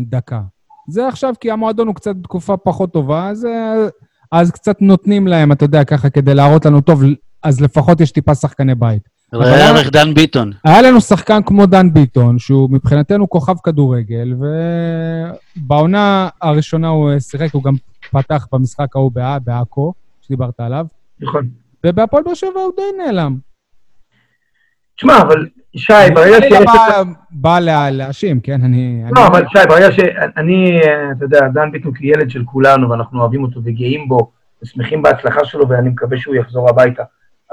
דקה. 0.00 0.40
זה 0.88 1.08
עכשיו 1.08 1.34
כי 1.40 1.50
המועדון 1.50 1.86
הוא 1.86 1.94
קצת 1.94 2.16
בתקופה 2.16 2.56
פחות 2.56 2.92
טובה, 2.92 3.28
אז, 3.28 3.46
אה, 3.46 3.86
אז 4.34 4.50
קצת 4.50 4.82
נותנים 4.82 5.26
להם, 5.26 5.52
אתה 5.52 5.64
יודע, 5.64 5.84
ככה, 5.84 6.10
כדי 6.10 6.34
להראות 6.34 6.66
לנו 6.66 6.80
טוב, 6.80 7.02
אז 7.42 7.60
לפחות 7.60 8.00
יש 8.00 8.10
טיפה 8.10 8.34
שחקני 8.34 8.74
בית. 8.74 9.02
אבל 9.32 9.42
ראה 9.44 9.68
ערך 9.68 9.90
דן 9.90 10.14
ביטון. 10.14 10.52
היה 10.64 10.82
לנו 10.82 11.00
שחקן 11.00 11.40
כמו 11.46 11.66
דן 11.66 11.92
ביטון, 11.92 12.38
שהוא 12.38 12.70
מבחינתנו 12.70 13.30
כוכב 13.30 13.54
כדורגל, 13.64 14.34
ובעונה 15.56 16.28
הראשונה 16.42 16.88
הוא 16.88 17.10
אה, 17.10 17.20
שיחק, 17.20 17.54
הוא 17.54 17.62
גם 17.62 17.74
פתח 18.10 18.46
במשחק 18.52 18.96
ההוא 18.96 19.12
בע- 19.12 19.38
בעכו, 19.44 19.92
שדיברת 20.22 20.60
עליו. 20.60 20.86
נכון. 21.20 21.48
ובהפועל 21.86 22.22
באר 22.24 22.34
שבע 22.34 22.60
הוא 22.60 22.72
די 22.76 23.04
נעלם. 23.04 23.36
תשמע, 24.96 25.20
אבל 25.22 25.46
שי, 25.76 25.92
ברגע 26.14 26.36
אני 26.36 26.42
שיש... 26.48 26.52
לא 26.52 26.64
בא- 26.64 27.02
בא 27.30 27.58
לה- 27.58 27.90
להאשים, 27.90 28.40
כן? 28.40 28.60
אני... 28.64 29.02
לא, 29.16 29.20
אני- 29.20 29.26
אבל 29.26 29.44
שי, 29.48 29.58
ברגע 29.68 29.92
שאני, 29.92 30.80
אה, 30.82 31.10
אתה 31.16 31.24
יודע, 31.24 31.48
דן 31.48 31.72
ביטון 31.72 31.94
כילד 31.94 32.30
של 32.30 32.44
כולנו, 32.44 32.90
ואנחנו 32.90 33.20
אוהבים 33.20 33.42
אותו 33.42 33.60
וגאים 33.64 34.08
בו, 34.08 34.30
ושמחים 34.62 35.02
בהצלחה 35.02 35.44
שלו, 35.44 35.68
ואני 35.68 35.88
מקווה 35.88 36.16
שהוא 36.18 36.34
יחזור 36.34 36.68
הביתה. 36.70 37.02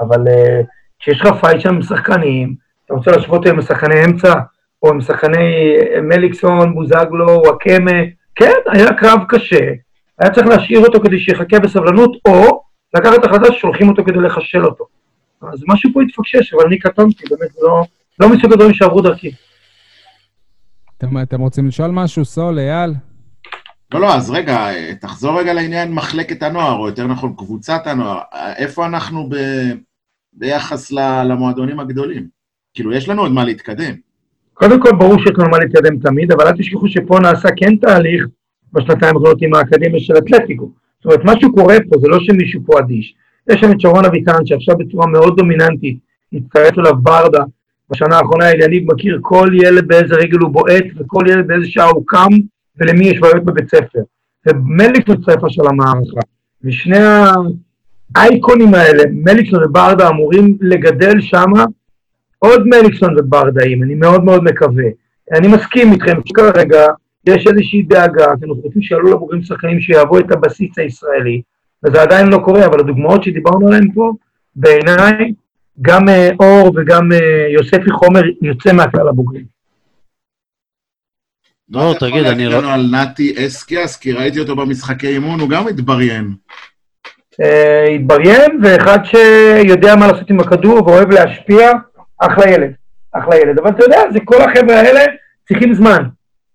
אבל 0.00 0.28
אה, 0.28 0.60
כשיש 1.00 1.20
לך 1.20 1.28
fight 1.40 1.60
שם 1.60 1.74
עם 1.74 1.82
שחקנים, 1.82 2.54
אתה 2.86 2.94
רוצה 2.94 3.10
להשוות 3.10 3.46
עם 3.46 3.62
שחקני 3.62 4.04
אמצע, 4.04 4.34
או 4.82 4.88
עם 4.90 5.00
שחקני 5.00 5.76
אה, 5.94 6.00
מליקסון, 6.00 6.74
בוזגלו, 6.74 7.26
וואקמה, 7.44 7.92
כן, 8.34 8.52
היה 8.72 8.92
קרב 8.94 9.18
קשה, 9.28 9.70
היה 10.18 10.30
צריך 10.30 10.46
להשאיר 10.46 10.80
אותו 10.80 11.00
כדי 11.00 11.18
שיחכה 11.20 11.58
בסבלנות, 11.58 12.16
או 12.28 12.62
לקחת 12.96 13.24
החלטה 13.24 13.52
ששולחים 13.52 13.88
אותו 13.88 14.04
כדי 14.04 14.18
לחשל 14.20 14.64
אותו. 14.64 14.84
אז 15.52 15.62
משהו 15.68 15.90
פה 15.94 16.02
התפקשש, 16.02 16.54
אבל 16.54 16.62
אני 16.66 16.78
קטונתי, 16.78 17.24
באמת, 17.30 17.50
לא, 17.62 17.82
לא 18.20 18.28
מסוג 18.28 18.52
הדברים 18.52 18.74
שעברו 18.74 19.00
דרכי. 19.00 19.30
אתם- 20.98 21.18
אתם 21.22 21.40
רוצים 21.40 21.66
לשאול 21.66 21.90
משהו? 21.90 22.24
סול, 22.24 22.58
אייל? 22.58 22.90
לא, 23.94 24.00
לא, 24.00 24.14
אז 24.14 24.30
רגע, 24.30 24.56
אה, 24.56 24.94
תחזור 25.00 25.40
רגע 25.40 25.52
לעניין 25.52 25.92
מחלקת 25.94 26.42
הנוער, 26.42 26.78
או 26.78 26.86
יותר 26.88 27.06
נכון, 27.06 27.34
קבוצת 27.36 27.86
הנוער. 27.86 28.18
אה, 28.34 28.52
איפה 28.56 28.86
אנחנו 28.86 29.28
ב... 29.28 29.34
ביחס 30.32 30.92
ל... 30.92 31.22
למועדונים 31.24 31.80
הגדולים? 31.80 32.26
כאילו, 32.74 32.92
יש 32.92 33.08
לנו 33.08 33.22
עוד 33.22 33.32
מה 33.32 33.44
להתקדם. 33.44 33.94
קודם 34.54 34.82
כל, 34.82 34.90
ברור 34.98 35.18
שיש 35.18 35.32
לנו 35.38 35.50
מה 35.50 35.58
להתקדם 35.58 35.98
תמיד, 35.98 36.32
אבל 36.32 36.46
אל 36.46 36.56
תשכחו 36.56 36.88
שפה 36.88 37.18
נעשה 37.20 37.48
כן 37.56 37.76
תהליך 37.76 38.24
בשנתיים 38.72 39.16
האחרונות 39.16 39.42
עם 39.42 39.54
האקדמיה 39.54 40.00
של 40.00 40.14
אתלטיקו. 40.18 40.70
זאת 40.98 41.04
אומרת, 41.04 41.20
משהו 41.24 41.52
קורה 41.54 41.76
פה, 41.90 41.98
זה 42.00 42.08
לא 42.08 42.18
שמישהו 42.20 42.60
פה 42.66 42.78
אדיש. 42.78 43.14
יש 43.50 43.60
שם 43.60 43.72
את 43.72 43.80
שרון 43.80 44.04
אביטן, 44.04 44.46
שעכשיו 44.46 44.76
בצורה 44.76 45.06
מאוד 45.06 45.36
דומיננטית, 45.36 45.98
הצטרף 46.32 46.78
אליו 46.78 46.96
ברדה. 46.96 47.44
בשנה 47.90 48.16
האחרונה 48.16 48.50
אליניב 48.50 48.92
מכיר 48.92 49.18
כל 49.22 49.48
ילד 49.62 49.88
באיזה 49.88 50.14
רגל 50.14 50.38
הוא 50.38 50.50
בועט, 50.50 50.84
וכל 50.96 51.24
ילד 51.28 51.46
באיזה 51.46 51.66
שעה 51.66 51.88
הוא 51.88 52.02
קם, 52.06 52.28
ולמי 52.76 53.04
יש 53.04 53.18
בעיות 53.20 53.44
בבית 53.44 53.70
ספר. 53.70 54.00
ומליקסון 54.46 55.16
הצטרף 55.16 55.44
עכשיו 55.44 55.64
למערכה. 55.64 56.20
ושני 56.64 56.98
האייקונים 58.16 58.74
האלה, 58.74 59.02
מליקסון 59.12 59.64
וברדה, 59.64 60.08
אמורים 60.08 60.56
לגדל 60.60 61.20
שמה 61.20 61.64
עוד 62.38 62.66
מליקסון 62.66 63.18
וברדאים, 63.18 63.82
אני 63.82 63.94
מאוד 63.94 64.24
מאוד 64.24 64.44
מקווה. 64.44 64.84
אני 65.32 65.48
מסכים 65.48 65.92
איתכם 65.92 66.18
שכרגע 66.24 66.86
יש 67.26 67.46
איזושהי 67.46 67.82
דאגה, 67.82 68.24
כי 68.24 68.44
אנחנו 68.44 68.54
רוצים 68.62 68.82
שיעלו 68.82 69.12
לבוגרים 69.12 69.42
שחקנים 69.42 69.80
שיהוו 69.80 70.18
את 70.18 70.32
הבסיס 70.32 70.78
הישראלי, 70.78 71.42
וזה 71.84 72.02
עדיין 72.02 72.26
לא 72.26 72.38
קורה, 72.44 72.66
אבל 72.66 72.80
הדוגמאות 72.80 73.24
שדיברנו 73.24 73.66
עליהן 73.68 73.92
פה, 73.94 74.12
בעיניי, 74.56 75.32
גם 75.82 76.08
אה, 76.08 76.30
אור 76.40 76.72
וגם 76.76 77.12
אה, 77.12 77.46
יוספי 77.52 77.90
חומר 77.90 78.20
יוצא 78.42 78.72
מהכלל 78.72 79.08
הבוגרים. 79.08 79.44
לא, 81.68 81.92
אתה 81.92 82.00
תגיד, 82.00 82.14
יכול 82.14 82.26
אני 82.32 82.44
להגיד 82.44 82.52
לא- 82.52 82.58
לנו 82.58 82.70
על 82.70 82.90
נתי 82.92 83.46
אסקיאס, 83.46 83.96
כי 83.96 84.12
ראיתי 84.12 84.40
אותו 84.40 84.56
במשחקי 84.56 85.06
אימון, 85.08 85.40
הוא 85.40 85.48
גם 85.48 85.68
התבריין. 85.68 86.34
אה, 87.42 87.84
התבריין, 87.94 88.60
ואחד 88.62 88.98
שיודע 89.04 89.96
מה 89.96 90.06
לעשות 90.06 90.30
עם 90.30 90.40
הכדור 90.40 90.88
ואוהב 90.88 91.10
להשפיע, 91.10 91.70
אחלה 92.18 92.50
ילד, 92.50 92.72
אחלה 93.12 93.36
ילד. 93.36 93.58
אבל 93.58 93.70
אתה 93.70 93.84
יודע, 93.84 94.00
זה 94.12 94.18
כל 94.24 94.40
החבר'ה 94.42 94.80
האלה 94.80 95.00
צריכים 95.48 95.74
זמן, 95.74 96.02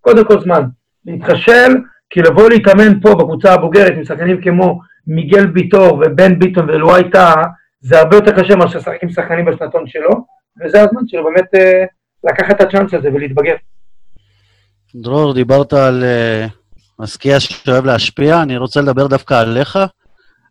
קודם 0.00 0.24
כל 0.24 0.40
זמן. 0.40 0.62
להתחשל, 1.06 1.74
כי 2.10 2.20
לבוא 2.20 2.48
להתאמן 2.50 3.00
פה 3.00 3.14
בקבוצה 3.14 3.52
הבוגרת 3.54 3.92
עם 3.96 4.04
שחקנים 4.04 4.40
כמו 4.42 4.80
מיגל 5.08 5.46
ביטור 5.46 5.94
ובן 6.06 6.38
ביטון 6.38 6.70
ואלוהי 6.70 7.10
טאה, 7.10 7.42
זה 7.80 7.98
הרבה 8.00 8.16
יותר 8.16 8.42
קשה 8.42 8.56
מאשר 8.56 8.78
לשחק 8.78 8.98
עם 9.02 9.10
שחקנים 9.10 9.44
בשנתון 9.44 9.86
שלו, 9.86 10.10
וזה 10.64 10.82
הזמן 10.82 11.02
שלו 11.06 11.24
באמת 11.24 11.54
אה, 11.54 11.84
לקחת 12.24 12.50
את 12.50 12.60
הצ'אנס 12.60 12.94
הזה 12.94 13.08
ולהתבגר. 13.14 13.54
דרור, 14.94 15.34
דיברת 15.34 15.72
על 15.72 16.04
אה, 16.04 16.46
משקיע 16.98 17.40
שאוהב 17.40 17.84
להשפיע, 17.84 18.42
אני 18.42 18.56
רוצה 18.56 18.80
לדבר 18.80 19.06
דווקא 19.06 19.34
עליך. 19.34 19.78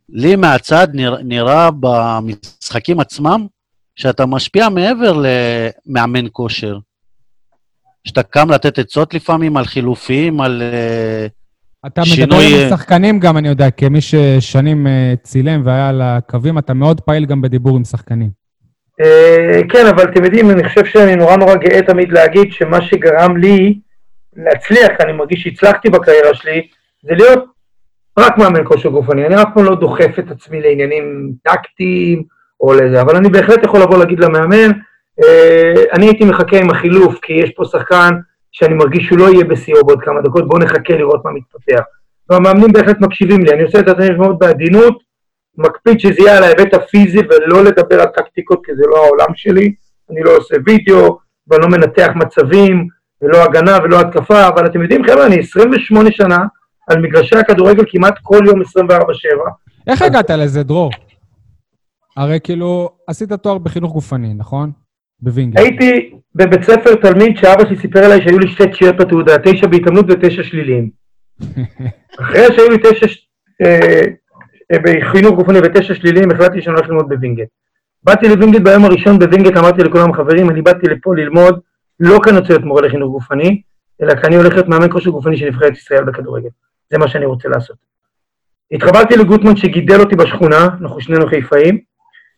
לי 0.10 0.36
מהצד 0.36 0.88
נרא- 0.94 1.18
נראה 1.24 1.70
במשחקים 1.80 3.00
עצמם 3.00 3.48
שאתה 3.96 4.26
משפיע 4.26 4.70
מעבר 4.70 5.14
למאמן 5.88 6.26
כושר. 6.32 6.78
שאתה 8.08 8.24
קם 8.24 8.50
לתת 8.52 8.80
עצות 8.80 9.14
לפעמים 9.14 9.58
על 9.58 9.66
חילופים, 9.66 10.42
על... 10.42 10.62
אה, 10.62 11.28
אתה 11.86 12.02
מדבר 12.02 12.16
שינוי, 12.16 12.46
עם 12.46 12.60
אה, 12.60 12.66
השחקנים 12.66 13.20
גם, 13.20 13.38
אני 13.38 13.48
יודע, 13.48 13.70
כמי 13.72 14.02
ששנים 14.02 14.88
אה, 14.88 15.14
צילם 15.24 15.62
והיה 15.66 15.90
על 15.90 16.02
הקווים, 16.02 16.58
אתה 16.58 16.74
מאוד 16.74 17.02
פעיל 17.02 17.26
גם 17.26 17.42
בדיבור 17.42 17.78
עם 17.78 17.84
שחקנים. 17.84 18.30
אה, 19.02 19.62
כן, 19.70 19.86
אבל 19.86 20.04
אתם 20.04 20.24
יודעים, 20.24 20.52
אני 20.52 20.70
חושב 20.70 20.86
שאני 20.86 21.16
נורא 21.16 21.36
נורא 21.36 21.56
גאה 21.56 21.82
תמיד 21.82 22.12
להגיד 22.12 22.52
שמה 22.52 22.82
שגרם 22.82 23.38
לי 23.38 23.80
להצליח, 24.36 24.92
אני 25.00 25.12
מרגיש 25.12 25.44
שהצלחתי 25.44 25.90
בקריירה 25.90 26.34
שלי, 26.34 26.68
זה 27.04 27.16
להיות 27.16 27.46
רק 28.20 28.38
מאמן 28.38 28.66
כושר 28.66 28.90
גופני. 28.90 29.26
אני 29.26 29.36
אף 29.36 29.48
פעם 29.54 29.64
לא 29.64 29.76
דוחף 29.76 30.20
את 30.20 30.32
עצמי 30.32 30.62
לעניינים 30.62 31.32
טקטיים 31.44 32.24
או 32.62 32.74
לזה, 32.74 33.02
אבל 33.02 33.16
אני 33.16 33.30
בהחלט 33.30 33.64
יכול 33.64 33.82
לבוא 33.82 33.98
להגיד 33.98 34.20
למאמן, 34.20 34.72
אני 35.94 36.06
הייתי 36.06 36.26
מחכה 36.26 36.58
עם 36.58 36.70
החילוף, 36.70 37.20
כי 37.22 37.34
יש 37.34 37.52
פה 37.56 37.66
שחקן 37.66 38.10
שאני 38.58 38.74
מרגיש 38.74 39.04
שהוא 39.08 39.20
לא 39.20 39.30
יהיה 39.30 39.46
בשיאו 39.46 39.86
בעוד 39.86 40.00
כמה 40.02 40.22
דקות, 40.22 40.48
בואו 40.48 40.64
נחכה 40.64 40.94
לראות 40.94 41.26
מה 41.26 41.32
מתפתח. 41.32 41.84
והמאמנים 42.30 42.72
בהחלט 42.74 42.98
מקשיבים 43.00 43.42
לי, 43.44 43.52
אני 43.54 43.64
עושה 43.64 43.80
את 43.80 43.88
התהליך 43.88 44.18
מאוד 44.18 44.40
בעדינות, 44.40 44.98
מקפיד 45.58 46.00
שזה 46.00 46.16
יהיה 46.20 46.38
על 46.38 46.44
ההיבט 46.44 46.74
הפיזי 46.74 47.20
ולא 47.20 47.64
לדבר 47.64 48.02
על 48.02 48.08
טקטיקות, 48.08 48.66
כי 48.66 48.72
זה 48.76 48.84
לא 48.90 49.06
העולם 49.06 49.36
שלי. 49.36 49.74
אני 50.12 50.24
לא 50.24 50.38
עושה 50.38 50.56
וידאו, 50.66 51.18
ואני 51.48 51.62
לא 51.62 51.68
מנתח 51.68 52.10
מצבים, 52.16 52.88
ולא 53.22 53.44
הגנה 53.44 53.78
ולא 53.84 54.00
התקפה, 54.00 54.48
אבל 54.48 54.66
אתם 54.66 54.82
יודעים, 54.82 55.04
חבר'ה, 55.04 55.26
אני 55.26 55.40
28 55.40 56.12
שנה 56.12 56.38
על 56.88 57.02
מגרשי 57.02 57.36
הכדורגל 57.36 57.84
כמעט 57.88 58.20
כל 58.24 58.40
יום 58.46 58.62
24-7. 58.62 58.64
איך 59.88 60.02
הגעת 60.02 60.30
לזה, 60.30 60.64
דרור? 60.64 60.92
הרי 62.18 62.40
כאילו, 62.44 62.90
עשית 63.08 63.34
תואר 63.34 63.58
בחינוך 63.58 63.94
גופני, 63.94 64.34
נכון? 64.34 64.72
בווינגייט. 65.20 65.62
הייתי 65.62 66.12
בבית 66.36 66.64
ספר 66.64 66.96
תלמיד 66.96 67.38
שאבא 67.38 67.66
שלי 67.66 67.78
סיפר 67.78 68.06
עליי 68.06 68.22
שהיו 68.22 68.40
לי 68.40 68.48
שתי 68.48 68.68
תשיעיות 68.68 68.98
בתעודה, 68.98 69.38
תשע 69.44 69.68
בהתעמלות 69.68 70.06
ותשע 70.10 70.44
שליליים. 70.44 70.90
אחרי 72.22 72.46
שהיו 72.56 72.70
לי 72.70 72.78
תשע 72.78 73.08
אה, 73.62 74.02
אה, 74.72 74.78
בחינוך 74.84 75.36
גופני 75.36 75.60
ותשע 75.64 75.96
שליליים, 75.96 76.32
החלטתי 76.32 76.62
שאני 76.62 76.76
הולך 76.76 76.90
ללמוד 76.90 77.10
בווינגייט. 77.10 77.50
באתי 78.04 78.30
לווינגייט 78.30 78.64
ביום 78.64 78.86
הראשון 78.86 79.20
בווינגייט, 79.20 79.58
אמרתי 79.58 79.84
לכולם 79.84 80.14
חברים, 80.14 80.50
אני 80.50 80.62
באתי 80.62 80.88
לפה 80.88 81.16
ללמוד, 81.16 81.60
לא 82.00 82.20
כי 82.24 82.30
אני 82.30 82.40
רוצה 82.40 82.54
להיות 82.54 82.66
מורה 82.66 82.82
לחינוך 82.82 83.12
גופני, 83.12 83.62
אלא 84.02 84.16
כי 84.16 84.28
אני 84.28 84.36
הולך 84.36 84.54
להיות 84.54 84.68
מאמן 84.68 84.92
כושר 84.92 85.10
גופני 85.10 85.38
של 85.38 85.46
נבחרת 85.46 85.74
ישראל 85.74 86.04
בכדורגל. 86.04 86.50
זה 86.90 86.98
מה 86.98 87.08
שאני 87.08 87.26
רוצה 87.26 87.50
לעשות. 87.50 87.78
התחברתי 88.72 89.16
לגוטמן 89.18 89.56
שגידל 89.56 90.00
אותי 90.00 90.16
בשכונה, 90.16 90.68
אנחנו 90.82 91.02
שנינו 91.02 91.28
חיפאים, 91.28 91.80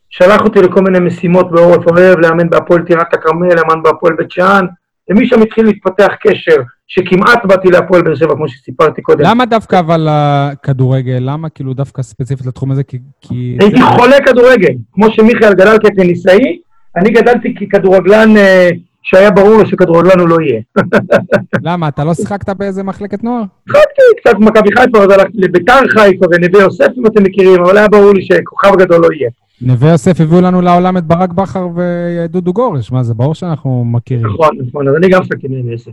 שלח 0.10 0.41
אותי 0.41 0.60
לכל 0.62 0.82
מיני 0.82 0.99
משימות 0.99 1.51
בעורף 1.51 1.88
אוהב, 1.88 2.20
לאמן 2.20 2.49
בהפועל 2.49 2.82
טירת 2.82 3.14
הכרמל, 3.14 3.47
לאמן 3.47 3.84
בהפועל 3.84 4.14
בית 4.14 4.32
שאן, 4.32 4.66
ומשם 5.10 5.41
התחיל 5.41 5.66
להתפתח 5.66 6.07
קשר, 6.22 6.55
שכמעט 6.88 7.45
באתי 7.45 7.68
להפועל 7.68 8.01
באר 8.01 8.16
שבע, 8.16 8.36
כמו 8.36 8.47
שסיפרתי 8.47 9.01
קודם. 9.01 9.26
למה 9.26 9.45
דווקא 9.45 9.80
אבל 9.80 10.07
הכדורגל? 10.10 11.18
למה 11.22 11.49
כאילו 11.49 11.74
דווקא 11.74 12.01
ספציפית 12.01 12.45
לתחום 12.45 12.72
הזה? 12.72 12.84
כי... 12.84 12.99
כי... 13.22 13.57
הייתי 13.60 13.82
חולה 13.82 14.18
כדורגל, 14.26 14.74
כמו 14.93 15.12
שמיכאל 15.12 15.53
גדל 15.53 15.78
כטניסאי, 15.84 16.60
אני 16.95 17.10
גדלתי 17.10 17.55
ככדורגלן 17.55 18.38
אה, 18.38 18.70
שהיה 19.01 19.32
ברור 19.32 19.57
לו 19.57 19.66
שכדורגלן 19.66 20.20
הוא 20.20 20.30
לא 20.30 20.38
יהיה. 20.41 20.62
למה, 21.68 21.88
אתה 21.88 22.03
לא 22.03 22.14
שיחקת 22.14 22.49
באיזה 22.49 22.84
מחלקת 22.84 23.24
נוער? 23.24 23.43
התחלתי 23.68 24.01
קצת 24.22 24.36
במכבי 24.36 24.70
חיפה, 24.78 24.97
אז 24.97 25.12
הלכתי 25.12 25.38
לביתר 25.38 25.80
חיפה 25.89 26.26
ונווה 26.32 26.62
יוסף, 26.62 26.88
אם 26.97 27.05
אתם 27.05 27.24
מכירים, 27.24 27.62
אבל 27.64 27.78
היה 27.78 27.88
ברור 27.88 28.14
לי 28.14 28.22
שכוכב 28.22 28.76
גדול 28.76 29.01
לא 29.01 29.07
יהיה. 29.14 29.30
נווה 29.62 29.91
יוסף 29.91 30.22
הביאו 30.22 30.41
לנו 30.41 30.62
לעולם 30.62 30.97
את 30.97 31.03
ברק 31.03 31.34
בכר 31.34 31.68
ודודו 31.76 32.53
גורש, 32.53 32.91
מה 32.91 33.03
זה, 33.03 33.14
ברור 33.14 33.36
שאנחנו 33.36 33.86
מכירים. 33.86 34.26
נכון, 34.26 34.57
נכון, 34.68 34.88
אז 34.88 34.95
אני 34.95 35.10
גם 35.10 35.22
נווה 35.49 35.72
יוסף. 35.72 35.91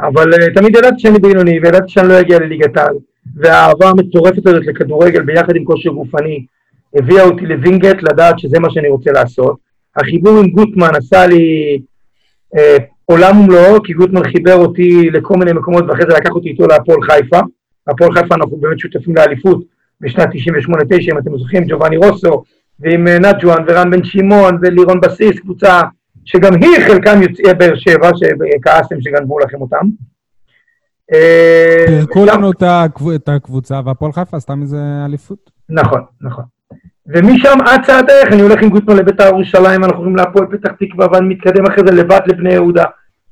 אבל 0.00 0.34
uh, 0.34 0.54
תמיד 0.54 0.76
ידעתי 0.76 0.98
שאני 0.98 1.18
בינוני, 1.18 1.60
וידעתי 1.62 1.88
שאני 1.88 2.08
לא 2.08 2.20
אגיע 2.20 2.38
לליגת 2.38 2.76
העל. 2.76 2.94
והאהבה 3.36 3.88
המטורפת 3.88 4.46
הזאת 4.46 4.66
לכדורגל 4.66 5.22
ביחד 5.22 5.56
עם 5.56 5.64
כושר 5.64 5.90
גופני 5.90 6.46
הביאה 6.94 7.24
אותי 7.24 7.46
לווינגייט 7.46 8.02
לדעת 8.02 8.38
שזה 8.38 8.58
מה 8.58 8.70
שאני 8.70 8.88
רוצה 8.88 9.12
לעשות. 9.12 9.56
החיבור 9.96 10.38
עם 10.38 10.50
גוטמן 10.50 10.90
עשה 10.96 11.26
לי 11.26 11.78
אה, 12.58 12.76
עולם 13.04 13.40
ומלואו, 13.40 13.82
כי 13.82 13.92
גוטמן 13.92 14.24
חיבר 14.24 14.54
אותי 14.54 15.10
לכל 15.10 15.34
מיני 15.34 15.52
מקומות, 15.52 15.84
ואחרי 15.88 16.04
זה 16.08 16.16
לקח 16.16 16.30
אותי 16.30 16.48
איתו 16.48 16.66
להפועל 16.66 17.02
חיפה. 17.02 17.40
הפועל 17.88 18.12
חיפה 18.12 18.34
אנחנו 18.34 18.56
באמת 18.56 18.78
שותפים 18.78 19.16
לאליפות 19.16 19.64
בשנת 20.00 20.28
98-9, 20.28 20.32
אם 21.12 21.18
אתם 21.18 21.38
זוכרים, 21.38 21.64
ג'ובאני 21.68 21.96
רוסו, 21.96 22.42
ועם 22.80 23.08
אה, 23.08 23.18
נג'ואן 23.18 23.64
ורן 23.66 23.90
בן 23.90 24.04
שמעון 24.04 24.58
ולירון 24.62 25.00
בסיס, 25.00 25.40
קבוצה 25.40 25.80
שגם 26.24 26.54
היא 26.54 26.80
חלקם 26.86 27.22
יוצאי 27.22 27.54
באר 27.54 27.74
שבע, 27.76 28.10
שכעסתם 28.16 29.00
שגנבו 29.00 29.38
לכם 29.38 29.60
אותם. 29.60 29.86
פירקו 31.86 32.24
לנו 32.26 32.50
את 33.14 33.28
הקבוצה, 33.28 33.80
והפועל 33.84 34.12
חיפה 34.12 34.36
עשתה 34.36 34.54
מזה 34.54 34.78
אליפות. 35.04 35.50
נכון, 35.68 36.00
נכון. 36.20 36.44
ומשם 37.06 37.58
אצה 37.74 37.98
הדרך, 37.98 38.32
אני 38.32 38.42
הולך 38.42 38.62
עם 38.62 38.68
גוטמן 38.68 38.96
לבית"ר 38.96 39.26
ירושלים, 39.26 39.84
אנחנו 39.84 39.98
הולכים 39.98 40.16
להפועל 40.16 40.46
פתח 40.46 40.70
תקווה, 40.78 41.06
ואני 41.12 41.28
מתקדם 41.28 41.66
אחרי 41.66 41.84
זה 41.86 41.92
לבד 41.92 42.20
לבני 42.26 42.52
יהודה, 42.52 42.84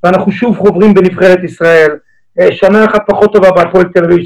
ואנחנו 0.05 0.33
שוב 0.33 0.57
חוברים 0.57 0.95
בנבחרת 0.95 1.45
ישראל. 1.45 1.91
אה, 2.41 2.53
שנה 2.53 2.85
אחת 2.85 3.03
פחות 3.07 3.33
טובה 3.33 3.51
בהפועל 3.51 3.85
תל 3.85 4.05
אביב, 4.05 4.19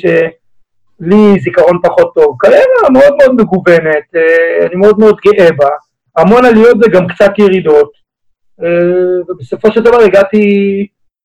שלי 1.02 1.40
זיכרון 1.40 1.78
פחות 1.82 2.14
טוב. 2.14 2.36
קריירה 2.38 2.90
מאוד 2.92 3.12
מאוד 3.18 3.34
מגוונת, 3.40 4.14
אה, 4.16 4.66
אני 4.66 4.76
מאוד 4.76 4.98
מאוד 4.98 5.16
גאה 5.24 5.52
בה. 5.52 5.68
המון 6.16 6.44
עליות 6.44 6.76
וגם 6.82 7.08
קצת 7.08 7.38
ירידות. 7.38 7.90
אה, 8.62 9.20
ובסופו 9.28 9.72
של 9.72 9.82
דבר 9.82 9.96
הגעתי 9.96 10.42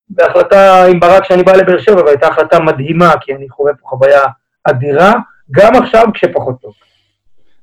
בהחלטה 0.09 0.85
עם 0.85 0.99
ברק 0.99 1.23
שאני 1.23 1.43
בא 1.43 1.51
לבאר 1.51 1.77
שבע, 1.77 2.03
והייתה 2.05 2.27
החלטה 2.27 2.59
מדהימה, 2.59 3.13
כי 3.21 3.35
אני 3.35 3.49
חווה 3.49 3.73
פה 3.73 3.87
חוויה 3.87 4.21
אדירה, 4.63 5.13
גם 5.51 5.75
עכשיו 5.75 6.05
כשפחות 6.13 6.61
טוב. 6.61 6.73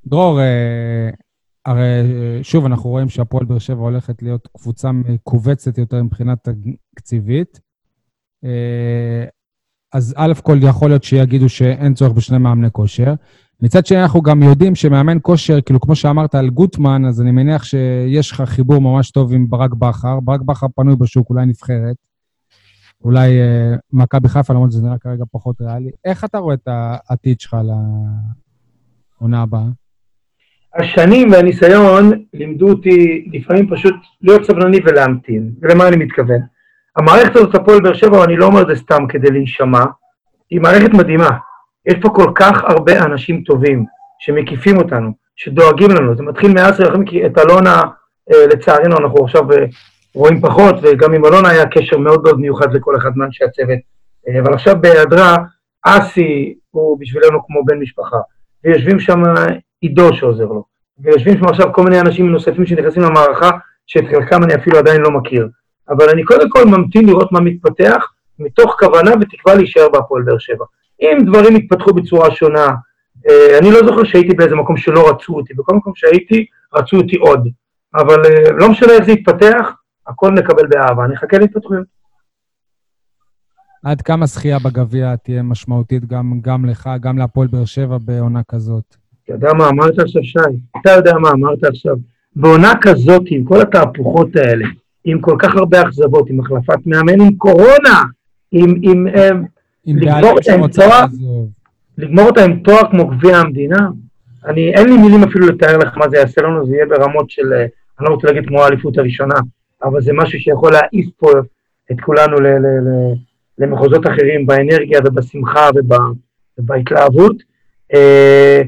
דרור, 0.06 0.40
אה, 0.40 1.10
הרי 1.66 2.02
שוב, 2.42 2.64
אנחנו 2.66 2.90
רואים 2.90 3.08
שהפועל 3.08 3.44
באר 3.44 3.58
שבע 3.58 3.82
הולכת 3.82 4.22
להיות 4.22 4.48
קבוצה 4.56 4.90
מכווצת 4.92 5.78
יותר 5.78 6.02
מבחינת 6.02 6.48
תקציבית. 6.94 7.60
אז 9.94 10.14
א' 10.16 10.32
כל 10.42 10.58
יכול 10.62 10.90
להיות 10.90 11.04
שיגידו 11.04 11.48
שאין 11.48 11.94
צורך 11.94 12.12
בשני 12.12 12.38
מאמני 12.38 12.68
כושר. 12.72 13.14
מצד 13.62 13.86
שני, 13.86 14.02
אנחנו 14.02 14.22
גם 14.22 14.42
יודעים 14.42 14.74
שמאמן 14.74 15.18
כושר, 15.22 15.60
כאילו, 15.60 15.80
כמו 15.80 15.96
שאמרת 15.96 16.34
על 16.34 16.50
גוטמן, 16.50 17.04
אז 17.04 17.20
אני 17.20 17.30
מניח 17.30 17.64
שיש 17.64 18.30
לך 18.30 18.42
חיבור 18.42 18.80
ממש 18.80 19.10
טוב 19.10 19.32
עם 19.32 19.50
ברק 19.50 19.74
בכר. 19.74 20.20
ברק 20.20 20.40
בכר 20.40 20.66
פנוי 20.76 20.96
בשוק, 20.96 21.30
אולי 21.30 21.46
נבחרת. 21.46 21.96
אולי 23.04 23.40
אה, 23.40 23.74
מכבי 23.92 24.28
חיפה, 24.28 24.52
למרות 24.52 24.72
שזה 24.72 24.82
נראה 24.82 24.98
כרגע 24.98 25.24
פחות 25.32 25.60
ריאלי. 25.60 25.90
איך 26.04 26.24
אתה 26.24 26.38
רואה 26.38 26.54
את 26.54 26.68
העתיד 26.68 27.40
שלך 27.40 27.56
לעונה 29.20 29.42
הבאה? 29.42 29.66
השנים 30.74 31.32
והניסיון 31.32 32.12
לימדו 32.34 32.68
אותי 32.68 33.28
לפעמים 33.32 33.70
פשוט 33.70 33.94
להיות 34.22 34.44
סבלני 34.44 34.78
ולהמתין. 34.84 35.50
ולמה 35.62 35.88
אני 35.88 35.96
מתכוון? 35.96 36.53
המערכת 36.96 37.36
הזאת, 37.36 37.54
הפועל 37.54 37.80
באר 37.80 37.94
שבע, 37.94 38.18
ואני 38.18 38.36
לא 38.36 38.46
אומר 38.46 38.62
את 38.62 38.66
זה 38.66 38.74
סתם 38.76 39.06
כדי 39.08 39.30
להישמע, 39.30 39.84
היא 40.50 40.60
מערכת 40.60 40.94
מדהימה. 40.94 41.30
יש 41.86 41.94
פה 42.02 42.08
כל 42.08 42.32
כך 42.34 42.64
הרבה 42.64 43.02
אנשים 43.02 43.42
טובים 43.42 43.84
שמקיפים 44.18 44.76
אותנו, 44.78 45.10
שדואגים 45.36 45.90
לנו. 45.90 46.14
זה 46.16 46.22
מתחיל 46.22 46.52
מאז, 46.52 46.80
את 47.26 47.38
אלונה, 47.38 47.82
אה, 48.32 48.46
לצערנו, 48.46 48.96
אנחנו 48.96 49.24
עכשיו 49.24 49.52
אה, 49.52 49.64
רואים 50.14 50.40
פחות, 50.40 50.74
וגם 50.82 51.12
עם 51.12 51.24
אלונה 51.24 51.48
היה 51.48 51.66
קשר 51.66 51.98
מאוד 51.98 52.22
מאוד 52.22 52.40
מיוחד 52.40 52.74
לכל 52.74 52.96
אחד 52.96 53.10
מאנשי 53.16 53.44
הצוות. 53.44 53.78
אה, 54.28 54.40
אבל 54.40 54.54
עכשיו 54.54 54.80
בהיעדרה, 54.80 55.36
אסי 55.82 56.54
הוא 56.70 57.00
בשבילנו 57.00 57.46
כמו 57.46 57.64
בן 57.64 57.78
משפחה. 57.78 58.16
ויושבים 58.64 59.00
שם 59.00 59.22
עידו 59.80 60.14
שעוזר 60.14 60.44
לו. 60.44 60.64
ויושבים 60.98 61.38
שם 61.38 61.44
עכשיו 61.44 61.72
כל 61.72 61.82
מיני 61.84 62.00
אנשים 62.00 62.30
נוספים 62.30 62.66
שנכנסים 62.66 63.02
למערכה, 63.02 63.50
שאת 63.86 64.04
חלקם 64.10 64.44
אני 64.44 64.54
אפילו 64.54 64.78
עדיין 64.78 65.00
לא 65.00 65.10
מכיר. 65.10 65.48
אבל 65.88 66.08
אני 66.08 66.24
קודם 66.24 66.50
כל 66.50 66.64
ממתין 66.64 67.06
לראות 67.06 67.32
מה 67.32 67.40
מתפתח, 67.40 68.04
מתוך 68.38 68.76
כוונה 68.78 69.10
ותקווה 69.20 69.54
להישאר 69.54 69.88
בהפועל 69.88 70.22
באר 70.22 70.38
שבע. 70.38 70.64
אם 71.02 71.18
דברים 71.26 71.56
יתפתחו 71.56 71.94
בצורה 71.94 72.34
שונה, 72.34 72.68
אה, 73.28 73.58
אני 73.58 73.70
לא 73.70 73.86
זוכר 73.86 74.04
שהייתי 74.04 74.36
באיזה 74.36 74.54
מקום 74.54 74.76
שלא 74.76 75.10
רצו 75.10 75.34
אותי, 75.34 75.54
בכל 75.54 75.76
מקום 75.76 75.92
שהייתי, 75.96 76.46
רצו 76.74 76.96
אותי 76.96 77.16
עוד. 77.16 77.48
אבל 77.94 78.22
אה, 78.24 78.52
לא 78.52 78.70
משנה 78.70 78.92
איך 78.92 79.04
זה 79.04 79.12
יתפתח, 79.12 79.68
הכל 80.06 80.30
נקבל 80.30 80.66
באהבה. 80.66 81.04
אני 81.04 81.14
אחכה 81.14 81.38
להתפתחויות. 81.38 81.86
עד 83.84 84.02
כמה 84.02 84.26
זכייה 84.26 84.58
בגביע 84.58 85.16
תהיה 85.16 85.42
משמעותית 85.42 86.04
גם, 86.04 86.40
גם 86.40 86.64
לך, 86.64 86.90
גם 87.00 87.18
להפועל 87.18 87.48
באר 87.48 87.64
שבע 87.64 87.98
בעונה 88.04 88.40
כזאת? 88.48 88.96
אתה 89.24 89.32
יודע 89.32 89.52
מה 89.52 89.68
אמרת 89.68 89.98
עכשיו, 89.98 90.22
שי? 90.24 90.38
אתה 90.80 90.90
יודע 90.90 91.12
מה 91.18 91.30
אמרת 91.30 91.64
עכשיו? 91.64 91.96
בעונה 92.36 92.72
כזאת, 92.80 93.22
עם 93.26 93.44
כל 93.44 93.60
התהפוכות 93.60 94.36
האלה, 94.36 94.66
עם 95.04 95.20
כל 95.20 95.36
כך 95.38 95.56
הרבה 95.56 95.82
אכזבות, 95.82 96.30
עם 96.30 96.40
החלפת 96.40 96.86
מאמן, 96.86 97.20
עם 97.20 97.34
קורונה, 97.34 98.02
עם... 98.52 98.74
עם, 98.82 99.06
עם, 99.06 99.44
עם 99.86 100.00
בעלים 100.00 100.42
שרוצה 100.42 100.86
לעזוב. 100.86 101.48
לגמור 101.98 102.26
אותה 102.26 102.44
עם 102.44 102.60
תואר 102.60 102.90
כמו 102.90 103.06
גביע 103.06 103.36
המדינה, 103.36 103.88
אני, 104.46 104.74
אין 104.74 104.88
לי 104.88 104.96
מילים 104.96 105.22
אפילו 105.22 105.46
לתאר 105.46 105.78
לך 105.78 105.96
מה 105.96 106.08
זה 106.08 106.16
יעשה 106.16 106.42
לנו, 106.42 106.66
זה 106.66 106.74
יהיה 106.74 106.86
ברמות 106.86 107.30
של, 107.30 107.52
אה, 107.52 107.58
אני 108.00 108.08
לא 108.08 108.14
רוצה 108.14 108.26
להגיד 108.26 108.48
כמו 108.48 108.62
האליפות 108.62 108.98
הראשונה, 108.98 109.34
אבל 109.84 110.00
זה 110.00 110.12
משהו 110.14 110.40
שיכול 110.40 110.72
להעיף 110.72 111.06
פה 111.18 111.30
את 111.92 112.00
כולנו 112.00 112.40
ל, 112.40 112.46
ל, 112.46 112.66
ל, 112.66 113.14
למחוזות 113.58 114.06
אחרים 114.06 114.46
באנרגיה 114.46 115.00
ובשמחה 115.04 115.68
ובא, 115.74 115.98
ובהתלהבות. 116.58 117.36
אה, 117.94 118.62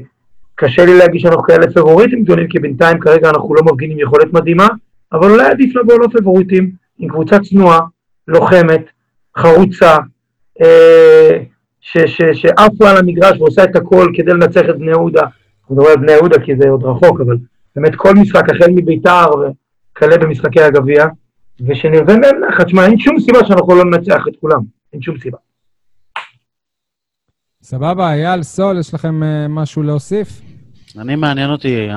קשה 0.55 0.85
לי 0.85 0.97
להגיד 0.97 1.21
שאנחנו 1.21 1.43
כאלה 1.43 1.71
פבוריטים 1.71 2.23
גדולים, 2.23 2.47
כי 2.47 2.59
בינתיים 2.59 2.99
כרגע 2.99 3.29
אנחנו 3.29 3.55
לא 3.55 3.61
מפגינים 3.63 3.99
יכולת 3.99 4.33
מדהימה, 4.33 4.67
אבל 5.13 5.31
אולי 5.31 5.45
עדיף 5.45 5.75
לבוא 5.75 5.99
לא 5.99 6.07
פבוריטים, 6.07 6.71
עם 6.97 7.09
קבוצה 7.09 7.39
צנועה, 7.39 7.79
לוחמת, 8.27 8.85
חרוצה, 9.37 9.97
אה, 10.61 11.43
שעפו 12.33 12.87
על 12.87 12.97
המגרש 12.97 13.37
ועושה 13.39 13.63
את 13.63 13.75
הכל 13.75 14.11
כדי 14.13 14.31
לנצח 14.31 14.61
את 14.69 14.77
בני 14.77 14.91
יהודה. 14.91 15.21
אני 15.21 15.77
מדבר 15.77 15.87
על 15.87 15.97
בני 15.97 16.11
יהודה 16.11 16.39
כי 16.45 16.51
זה 16.61 16.69
עוד 16.69 16.83
רחוק, 16.83 17.21
אבל 17.21 17.37
באמת 17.75 17.95
כל 17.95 18.13
משחק, 18.13 18.49
החל 18.49 18.71
מביתר 18.75 19.25
וכלה 19.31 20.17
במשחקי 20.17 20.61
הגביע, 20.61 21.05
ושנרווה 21.67 22.17
מהם 22.17 22.35
נחת. 22.49 22.69
שמע, 22.69 22.85
אין 22.85 22.99
שום 22.99 23.19
סיבה 23.19 23.39
שאנחנו 23.45 23.75
לא 23.75 23.85
ננצח 23.85 24.21
את 24.27 24.33
כולם, 24.41 24.59
אין 24.93 25.01
שום 25.01 25.17
סיבה. 25.19 25.37
סבבה, 27.63 28.13
אייל, 28.13 28.43
סול, 28.43 28.79
יש 28.79 28.93
לכם 28.93 29.23
uh, 29.23 29.25
משהו 29.49 29.83
להוסיף? 29.83 30.41
אני 30.97 31.15
מעניין 31.15 31.49
אותי, 31.49 31.89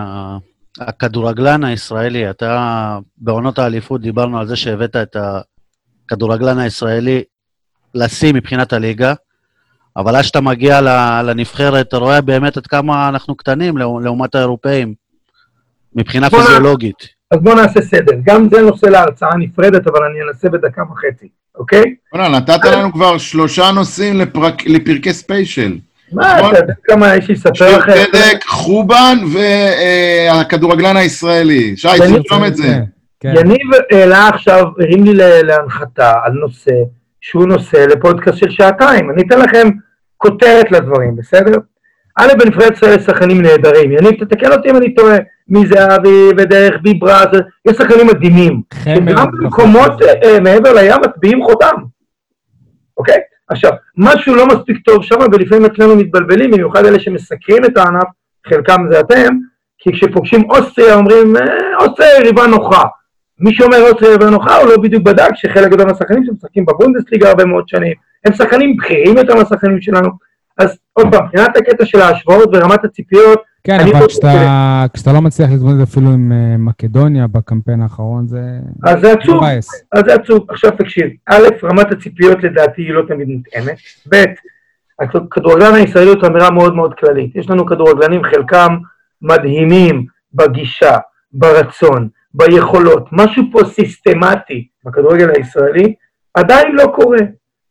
הכדורגלן 0.78 1.64
הישראלי, 1.64 2.30
אתה 2.30 2.98
בעונות 3.18 3.58
האליפות 3.58 4.00
דיברנו 4.00 4.38
על 4.38 4.46
זה 4.46 4.56
שהבאת 4.56 4.96
את 4.96 5.16
הכדורגלן 6.06 6.58
הישראלי 6.58 7.22
לשיא 7.94 8.32
מבחינת 8.32 8.72
הליגה, 8.72 9.14
אבל 9.96 10.16
אז 10.16 10.24
שאתה 10.24 10.40
מגיע 10.40 10.80
לנבחרת, 11.22 11.88
אתה 11.88 11.96
רואה 11.96 12.20
באמת 12.20 12.56
עד 12.56 12.66
כמה 12.66 13.08
אנחנו 13.08 13.34
קטנים 13.34 13.78
לעומת 13.78 14.34
האירופאים, 14.34 14.94
מבחינה 15.94 16.30
פיזיולוגית. 16.30 17.20
אז 17.30 17.38
בואו 17.42 17.54
נעשה 17.54 17.80
סדר. 17.80 18.12
גם 18.24 18.48
זה 18.50 18.62
נושא 18.62 18.86
להרצאה 18.86 19.36
נפרדת, 19.36 19.86
אבל 19.86 20.00
אני 20.10 20.18
אנסה 20.28 20.48
בדקה 20.48 20.82
וחצי, 20.82 21.28
אוקיי? 21.54 21.94
בוא'נה, 22.12 22.28
נתת 22.28 22.64
לנו 22.64 22.92
כבר 22.92 23.18
שלושה 23.18 23.70
נושאים 23.70 24.20
לפרקי 24.66 25.12
ספיישל. 25.12 25.78
מה, 26.12 26.36
נכון? 26.38 26.50
אתה 26.50 26.58
יודע 26.58 26.74
כמה 26.84 27.16
יש 27.16 27.28
לי 27.28 27.34
לספר? 27.34 27.54
שיר 27.54 27.80
צדק, 27.80 28.44
חובן 28.44 29.18
והכדורגלן 29.32 30.96
הישראלי. 30.96 31.76
שי, 31.76 31.88
תרשום 31.98 32.44
את 32.44 32.56
זה. 32.56 32.78
כן. 33.20 33.32
יניב 33.36 33.66
העלה 33.92 34.28
עכשיו, 34.28 34.64
הרים 34.80 35.04
לי 35.04 35.14
להנחתה 35.42 36.12
על 36.24 36.32
נושא 36.32 36.72
שהוא 37.20 37.46
נושא 37.46 37.76
לפודקאסט 37.76 38.38
של 38.38 38.50
שעתיים. 38.50 39.10
אני 39.10 39.22
אתן 39.22 39.40
לכם 39.40 39.68
כותרת 40.16 40.72
לדברים, 40.72 41.16
בסדר? 41.16 41.56
א', 42.18 42.28
בנבחרת 42.38 42.72
ישראל 42.72 42.98
יש 42.98 43.02
שחקנים 43.02 43.42
נהדרים. 43.42 43.92
יניב, 43.92 44.24
תתקן 44.24 44.52
אותי 44.52 44.70
אם 44.70 44.76
אני 44.76 44.94
טועה. 44.94 45.16
מזהבי 45.48 46.28
ודרך 46.38 46.74
ביברז, 46.82 47.28
יש 47.68 47.76
שחקנים 47.76 48.06
מדהימים. 48.06 48.60
שגם 48.84 49.26
במקומות 49.32 50.02
אה, 50.02 50.40
מעבר 50.40 50.72
לים 50.72 51.00
מטביעים 51.04 51.44
חותם. 51.44 51.74
אוקיי? 52.96 53.18
עכשיו, 53.50 53.72
משהו 53.96 54.34
לא 54.34 54.46
מספיק 54.46 54.78
טוב 54.84 55.02
שם, 55.04 55.16
ולפעמים 55.32 55.64
אצלנו 55.64 55.96
מתבלבלים, 55.96 56.50
במיוחד 56.50 56.84
אלה 56.84 57.00
שמסקרים 57.00 57.64
את 57.64 57.76
הענף, 57.76 58.08
חלקם 58.46 58.76
זה 58.90 59.00
אתם, 59.00 59.36
כי 59.78 59.92
כשפוגשים 59.92 60.50
אוסטריה 60.50 60.94
אומרים, 60.94 61.34
אוסטריה 61.80 62.18
יריבה 62.20 62.46
נוחה. 62.46 62.82
מי 63.38 63.54
שאומר 63.54 63.82
אוסטריה 63.82 64.10
יריבה 64.10 64.30
נוחה, 64.30 64.56
הוא 64.56 64.68
לא 64.68 64.76
בדיוק 64.76 65.02
בדק 65.02 65.30
שחלק 65.34 65.70
גדול 65.70 65.86
מהשחקנים 65.86 66.24
שמשחקים 66.24 66.64
בבונדסליגה 66.66 67.28
הרבה 67.28 67.44
מאוד 67.44 67.68
שנים, 67.68 67.92
הם 68.24 68.32
שחקנים 68.32 68.76
בכירים 68.76 69.16
יותר 69.16 69.34
מהשחקנים 69.34 69.80
שלנו. 69.80 70.29
אז 70.60 70.78
עוד 70.92 71.06
פעם, 71.10 71.24
מבחינת 71.24 71.56
הקטע 71.56 71.84
של 71.84 72.00
ההשוואות 72.00 72.48
ורמת 72.52 72.84
הציפיות, 72.84 73.42
כן, 73.64 73.80
אבל 73.80 74.06
כשאתה, 74.06 74.86
כשאתה 74.94 75.12
לא 75.12 75.20
מצליח 75.20 75.50
להתמודד 75.50 75.80
אפילו 75.80 76.10
עם 76.10 76.32
uh, 76.32 76.58
מקדוניה 76.58 77.26
בקמפיין 77.26 77.82
האחרון, 77.82 78.28
זה... 78.28 78.40
אז 78.84 79.00
זה 79.00 79.12
עצוב, 79.12 79.44
אז 79.92 80.02
זה 80.06 80.14
עצוב. 80.14 80.46
עכשיו 80.50 80.70
תקשיב, 80.70 81.06
א', 81.26 81.48
רמת 81.64 81.92
הציפיות 81.92 82.42
לדעתי 82.42 82.82
היא 82.82 82.92
לא 82.92 83.02
תמיד 83.08 83.28
מותאמת, 83.28 83.78
ב', 84.08 84.24
הכדורגלן 85.00 85.74
הישראלי 85.74 86.10
הוא 86.10 86.26
אמירה 86.26 86.50
מאוד 86.50 86.74
מאוד 86.74 86.94
כללית. 86.94 87.36
יש 87.36 87.50
לנו 87.50 87.66
כדורגלנים, 87.66 88.24
חלקם 88.24 88.76
מדהימים 89.22 90.06
בגישה, 90.34 90.98
ברצון, 91.32 92.08
ביכולות, 92.34 93.08
משהו 93.12 93.42
פה 93.52 93.58
סיסטמטי 93.64 94.66
בכדורגל 94.84 95.30
הישראלי, 95.36 95.94
עדיין 96.34 96.72
לא 96.72 96.92
קורה. 96.94 97.18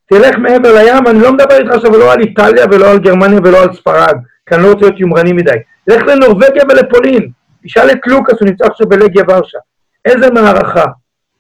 תלך 0.10 0.38
מעבר 0.38 0.74
לים, 0.76 1.08
אני 1.08 1.20
לא 1.20 1.34
מדבר 1.34 1.58
איתך 1.58 1.72
עכשיו 1.72 1.92
לא 1.92 2.14
על 2.14 2.20
איטליה 2.20 2.66
ולא 2.72 2.92
על 2.92 3.00
גרמניה 3.00 3.40
ולא 3.44 3.64
על 3.64 3.74
ספרד, 3.74 4.16
כי 4.46 4.56
אני 4.56 4.64
לא 4.64 4.72
רוצה 4.72 4.86
להיות 4.86 5.00
יומרני 5.00 5.34
מדי. 5.34 5.58
לך 5.88 6.04
לנורבגיה 6.04 6.64
ולפולין, 6.70 7.30
תשאל 7.64 7.92
את 7.92 8.08
לוקאס, 8.08 8.36
הוא 8.40 8.50
נמצא 8.50 8.66
עכשיו 8.66 8.88
בלגיה 8.90 9.24
ורשה. 9.28 9.58
איזה 10.06 10.32
מערכה, 10.32 10.86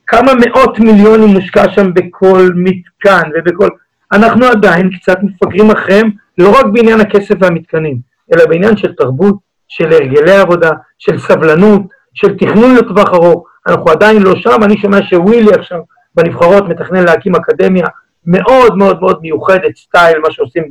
כמה 0.07 0.32
מאות 0.34 0.80
מיליונים 0.80 1.30
מושקע 1.30 1.70
שם 1.70 1.93
בכל 1.93 2.49
מתקן 2.55 3.30
ובכל... 3.36 3.70
אנחנו 4.11 4.45
עדיין 4.45 4.89
קצת 4.89 5.17
מפגרים 5.24 5.72
אחריהם, 5.72 6.09
לא 6.38 6.59
רק 6.59 6.65
בעניין 6.65 6.99
הכסף 7.01 7.36
והמתקנים, 7.39 7.97
אלא 8.34 8.45
בעניין 8.45 8.78
של 8.78 8.93
תרבות, 8.93 9.36
של 9.67 9.93
הרגלי 9.93 10.38
עבודה, 10.38 10.72
של 10.99 11.20
סבלנות, 11.20 11.82
של 12.13 12.38
תכנון 12.38 12.76
לטווח 12.76 13.09
ארוך. 13.13 13.47
אנחנו 13.67 13.91
עדיין 13.91 14.22
לא 14.22 14.36
שם, 14.36 14.63
אני 14.63 14.78
שומע 14.78 14.97
שווילי 15.01 15.53
עכשיו 15.53 15.80
בנבחרות 16.15 16.70
מתכנן 16.70 17.03
להקים 17.03 17.36
אקדמיה 17.36 17.88
מאוד 18.26 18.78
מאוד 18.78 19.01
מאוד 19.01 19.20
מיוחדת, 19.22 19.76
סטייל, 19.78 20.20
מה 20.20 20.32
שעושים 20.32 20.63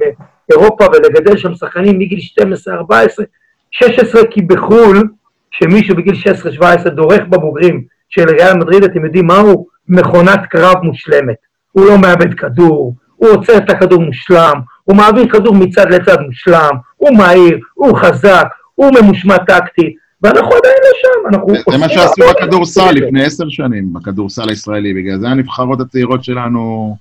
באירופה, 0.49 0.85
ולגדל 0.85 1.37
שם 1.37 1.55
שחקנים 1.55 1.99
מגיל 1.99 2.21
12, 2.21 2.75
14, 2.75 3.27
16, 3.71 4.23
כי 4.31 4.43
בחו"ל, 4.43 5.09
כשמישהו 5.51 5.97
בגיל 5.97 6.15
16-17 6.61 6.89
דורך 6.89 7.21
בבוגרים 7.31 7.85
של 8.09 8.31
ריאל 8.31 8.55
מדריד, 8.55 8.85
אתם 8.85 9.05
יודעים 9.05 9.27
מה 9.27 9.39
הוא? 9.39 9.67
מכונת 9.89 10.41
קרב 10.51 10.77
מושלמת. 10.83 11.37
הוא 11.73 11.87
לא 11.87 11.99
מאבד 11.99 12.35
כדור, 12.35 12.95
הוא 13.17 13.31
עוצר 13.31 13.57
את 13.57 13.71
הכדור 13.71 14.03
מושלם, 14.03 14.61
הוא 14.85 14.97
מעביר 14.97 15.29
כדור 15.29 15.55
מצד 15.55 15.91
לצד 15.91 16.21
מושלם, 16.21 16.71
הוא 16.97 17.19
מהיר, 17.19 17.59
הוא 17.75 17.99
חזק, 17.99 18.47
הוא 18.75 18.91
ממושמע 19.01 19.39
טקטי, 19.39 19.95
ואנחנו 20.23 20.51
עדיין 20.51 20.77
לא 20.83 20.91
שם, 21.03 21.29
אנחנו... 21.29 21.73
זה 21.73 21.79
מה 21.79 21.89
שעשו 21.89 22.23
בכדורסל. 22.31 22.91
לפני 22.93 23.25
עשר 23.25 23.45
שנים, 23.49 23.93
בכדורסל 23.93 24.49
הישראלי, 24.49 24.95
בגלל 24.95 25.19
זה 25.19 25.29
הנבחרות 25.29 25.81
הצעירות 25.81 26.25
שלנו... 26.25 26.97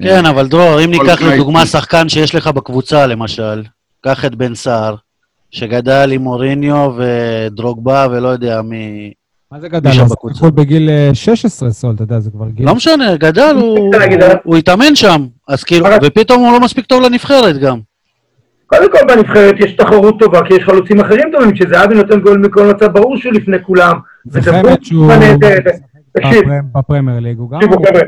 כן, 0.00 0.26
אבל 0.26 0.48
דרור, 0.48 0.84
אם 0.84 0.90
ניקח. 0.90 1.22
לדוגמה 1.22 1.66
שחקן 1.66 2.08
שיש 2.08 2.34
לך 2.34 2.46
בקבוצה, 2.46 3.06
למשל, 3.06 3.62
קח 4.00 4.24
את 4.24 4.34
בן 4.34 4.54
סער, 4.54 4.94
שגדל 5.50 6.10
עם 6.12 6.22
מוריניו 6.22 6.92
ודרוגבה 6.96 8.06
ולא 8.10 8.28
יודע 8.28 8.62
מי... 8.62 9.12
מה 9.52 9.60
זה 9.60 9.68
גדל? 9.68 9.90
הוא 9.90 10.08
בקבוצה? 10.08 10.34
בחו"ל 10.34 10.50
בגיל 10.50 10.90
אה, 10.90 11.10
16, 11.14 11.70
סול, 11.70 11.94
אתה 11.94 12.02
יודע, 12.02 12.20
זה 12.20 12.30
כבר 12.30 12.48
גיל... 12.48 12.66
לא 12.66 12.74
משנה, 12.74 13.16
גדל, 13.16 13.56
הוא, 14.44 14.56
התאמן 14.56 14.94
שם, 14.94 15.26
אז 15.48 15.64
כאילו, 15.64 15.86
ופתאום 16.02 16.44
הוא 16.44 16.52
לא 16.52 16.60
מספיק 16.60 16.86
טוב 16.86 17.02
לנבחרת 17.02 17.58
גם. 17.58 17.78
קודם 18.66 18.92
כל 18.92 18.98
בנבחרת 19.08 19.54
יש 19.58 19.72
תחרות 19.72 20.18
טובה, 20.18 20.40
כי 20.48 20.54
יש 20.54 20.64
חלוצים 20.64 21.00
אחרים 21.00 21.30
טובים, 21.32 21.52
כשזהבי 21.54 21.94
נותן 21.94 22.20
גול 22.20 22.38
מכל 22.38 22.66
מצב, 22.66 22.86
ברור 22.86 23.16
שהוא 23.16 23.32
לפני 23.32 23.56
כולם. 23.62 23.96
וזה 24.26 24.50
וחמד 24.50 24.82
שהוא... 24.82 25.12
תקשיב, 26.12 26.44
בפרמ- 26.44 26.78
בפרמייר 26.78 27.20
ליג, 27.20 27.38
הוא 27.38 27.50
גם... 27.50 27.58
תקשיבו 27.60 27.84
חבר'ה, 27.86 28.00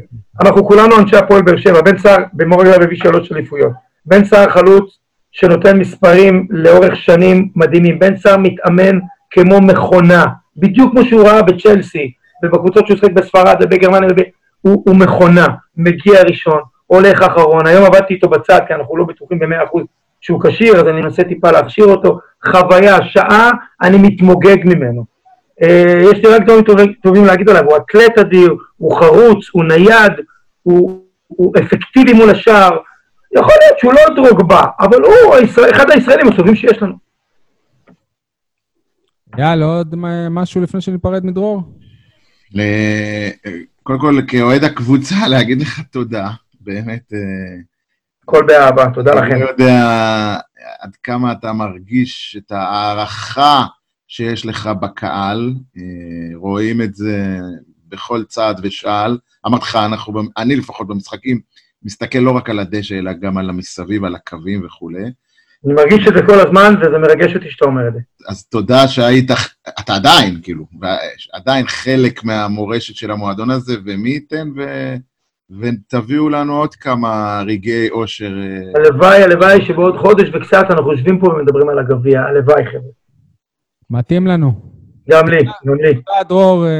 אנחנו 0.42 0.66
כולנו 0.66 0.98
אנשי 0.98 1.16
הפועל 1.16 1.42
באר 1.42 1.56
שבע, 1.56 1.80
בן 1.82 1.98
סער 1.98 2.16
במורגל 2.32 2.82
הביא 2.82 2.96
שלוש 2.98 3.32
אליפויות. 3.32 3.72
בן 4.06 4.24
סער 4.24 4.50
חלוץ 4.50 4.98
שנותן 5.32 5.78
מספרים 5.78 6.46
לאורך 6.50 6.96
שנים 6.96 7.48
מדהימים. 7.56 7.98
בן 7.98 8.16
סער 8.16 8.36
מתאמן 8.36 8.98
כמו 9.30 9.60
מכונה, 9.60 10.24
בדיוק 10.56 10.90
כמו 10.92 11.04
שהוא 11.04 11.28
ראה 11.28 11.42
בצ'לסי, 11.42 12.12
ובקבוצות 12.44 12.86
שהוא 12.86 12.96
שיחק 12.96 13.12
בספרד 13.12 13.56
ובגרמניה, 13.62 14.08
וב... 14.12 14.22
הוא, 14.60 14.82
הוא 14.86 14.96
מכונה, 14.96 15.46
מגיע 15.76 16.22
ראשון, 16.22 16.60
הולך 16.86 17.22
אחרון. 17.22 17.66
היום 17.66 17.84
עבדתי 17.84 18.14
איתו 18.14 18.28
בצד, 18.28 18.60
כי 18.68 18.74
אנחנו 18.74 18.96
לא 18.96 19.04
בטוחים 19.04 19.38
במאה 19.38 19.64
אחוז 19.64 19.84
שהוא 20.20 20.40
כשיר, 20.44 20.76
אז 20.76 20.88
אני 20.88 21.00
מנסה 21.00 21.24
טיפה 21.24 21.50
להכשיר 21.50 21.84
אותו. 21.84 22.18
חוויה, 22.46 22.96
שעה, 23.04 23.50
אני 23.82 23.96
מתמוגג 23.98 24.56
ממנו. 24.64 25.04
אה, 25.62 25.94
יש 26.12 26.18
לי 26.24 26.28
רק 26.34 26.42
דברים 26.42 26.64
טובים, 26.64 26.92
טובים 27.02 27.24
להגיד 27.24 27.48
עליו, 27.48 27.62
הוא 27.64 27.76
אתלט 27.76 28.18
אדיר, 28.18 28.54
הוא 28.76 28.96
חרוץ, 28.98 29.46
הוא 29.52 29.64
נייד, 29.64 30.12
הוא, 30.62 31.04
הוא 31.26 31.52
אפקטיבי 31.58 32.12
מול 32.12 32.30
השער. 32.30 32.70
יכול 33.36 33.52
להיות 33.62 33.78
שהוא 33.78 33.92
לא 33.92 34.00
דרוגבה, 34.16 34.62
אבל 34.80 35.00
הוא 35.02 35.34
הישראל, 35.34 35.70
אחד 35.70 35.90
הישראלים 35.90 36.28
הטובים 36.28 36.54
שיש 36.56 36.82
לנו. 36.82 36.94
יאללה, 39.38 39.64
עוד 39.64 39.94
מה- 39.94 40.28
משהו 40.28 40.60
לפני 40.60 40.80
שניפרד 40.80 41.26
מדרור? 41.26 41.62
ל- 42.54 43.30
קודם 43.82 43.98
כל, 44.00 44.14
כאוהד 44.28 44.64
הקבוצה, 44.64 45.14
להגיד 45.30 45.60
לך 45.62 45.80
תודה. 45.90 46.28
באמת, 46.60 47.12
אה, 47.12 47.18
הכל 48.22 48.44
באהבה, 48.46 48.86
תודה 48.94 49.12
אני 49.12 49.20
לכם. 49.30 49.40
לא 49.40 49.48
יודע 49.48 49.84
עד 50.80 50.96
כמה 51.02 51.32
אתה 51.32 51.52
מרגיש 51.52 52.36
את 52.38 52.52
ההערכה 52.52 53.64
שיש 54.14 54.46
לך 54.46 54.66
בקהל. 54.80 55.54
אה, 55.76 55.82
רואים 56.36 56.82
את 56.82 56.94
זה 56.94 57.38
בכל 57.88 58.24
צעד 58.24 58.60
ושעל. 58.62 59.18
אמרתי 59.46 59.64
לך, 59.64 59.76
אנחנו, 59.76 60.22
אני 60.36 60.56
לפחות 60.56 60.86
במשחקים, 60.86 61.40
מסתכל 61.82 62.18
לא 62.18 62.30
רק 62.30 62.50
על 62.50 62.58
הדשא, 62.58 62.94
אלא 62.94 63.12
גם 63.12 63.38
על 63.38 63.50
המסביב, 63.50 64.04
על 64.04 64.14
הקווים 64.14 64.66
וכולי. 64.66 65.02
אני 65.64 65.74
מרגיש 65.74 66.08
את 66.08 66.12
זה 66.16 66.22
כל 66.26 66.40
הזמן, 66.40 66.74
וזה 66.80 66.98
מרגש 66.98 67.34
אותי 67.36 67.50
שאתה 67.50 67.64
אומר 67.64 67.88
את 67.88 67.92
זה. 67.92 67.98
אז 68.28 68.46
תודה 68.46 68.88
שהיית, 68.88 69.30
אתה 69.80 69.94
עדיין, 69.94 70.40
כאילו, 70.42 70.64
עדיין 71.32 71.66
חלק 71.66 72.24
מהמורשת 72.24 72.94
של 72.94 73.10
המועדון 73.10 73.50
הזה, 73.50 73.74
ומי 73.84 74.10
ייתן 74.10 74.48
ו... 74.56 74.62
ותביאו 75.60 76.28
לנו 76.28 76.56
עוד 76.56 76.74
כמה 76.74 77.42
רגעי 77.46 77.90
אושר. 77.90 78.32
אה, 78.38 78.80
הלוואי, 78.80 79.22
הלוואי 79.22 79.66
שבעוד 79.66 79.96
חודש 79.96 80.28
וקצת 80.34 80.64
אנחנו 80.70 80.92
יושבים 80.92 81.20
פה 81.20 81.26
ומדברים 81.26 81.68
על 81.68 81.78
הגביע, 81.78 82.20
הלוואי 82.20 82.64
חבר'ה. 82.66 83.03
מתאים 83.94 84.26
לנו. 84.26 84.52
גם 85.10 85.28
לי, 85.28 85.38
גם 85.66 85.74
לי. 85.74 85.94
תודה, 85.94 86.22
דרור, 86.28 86.66
אה, 86.66 86.70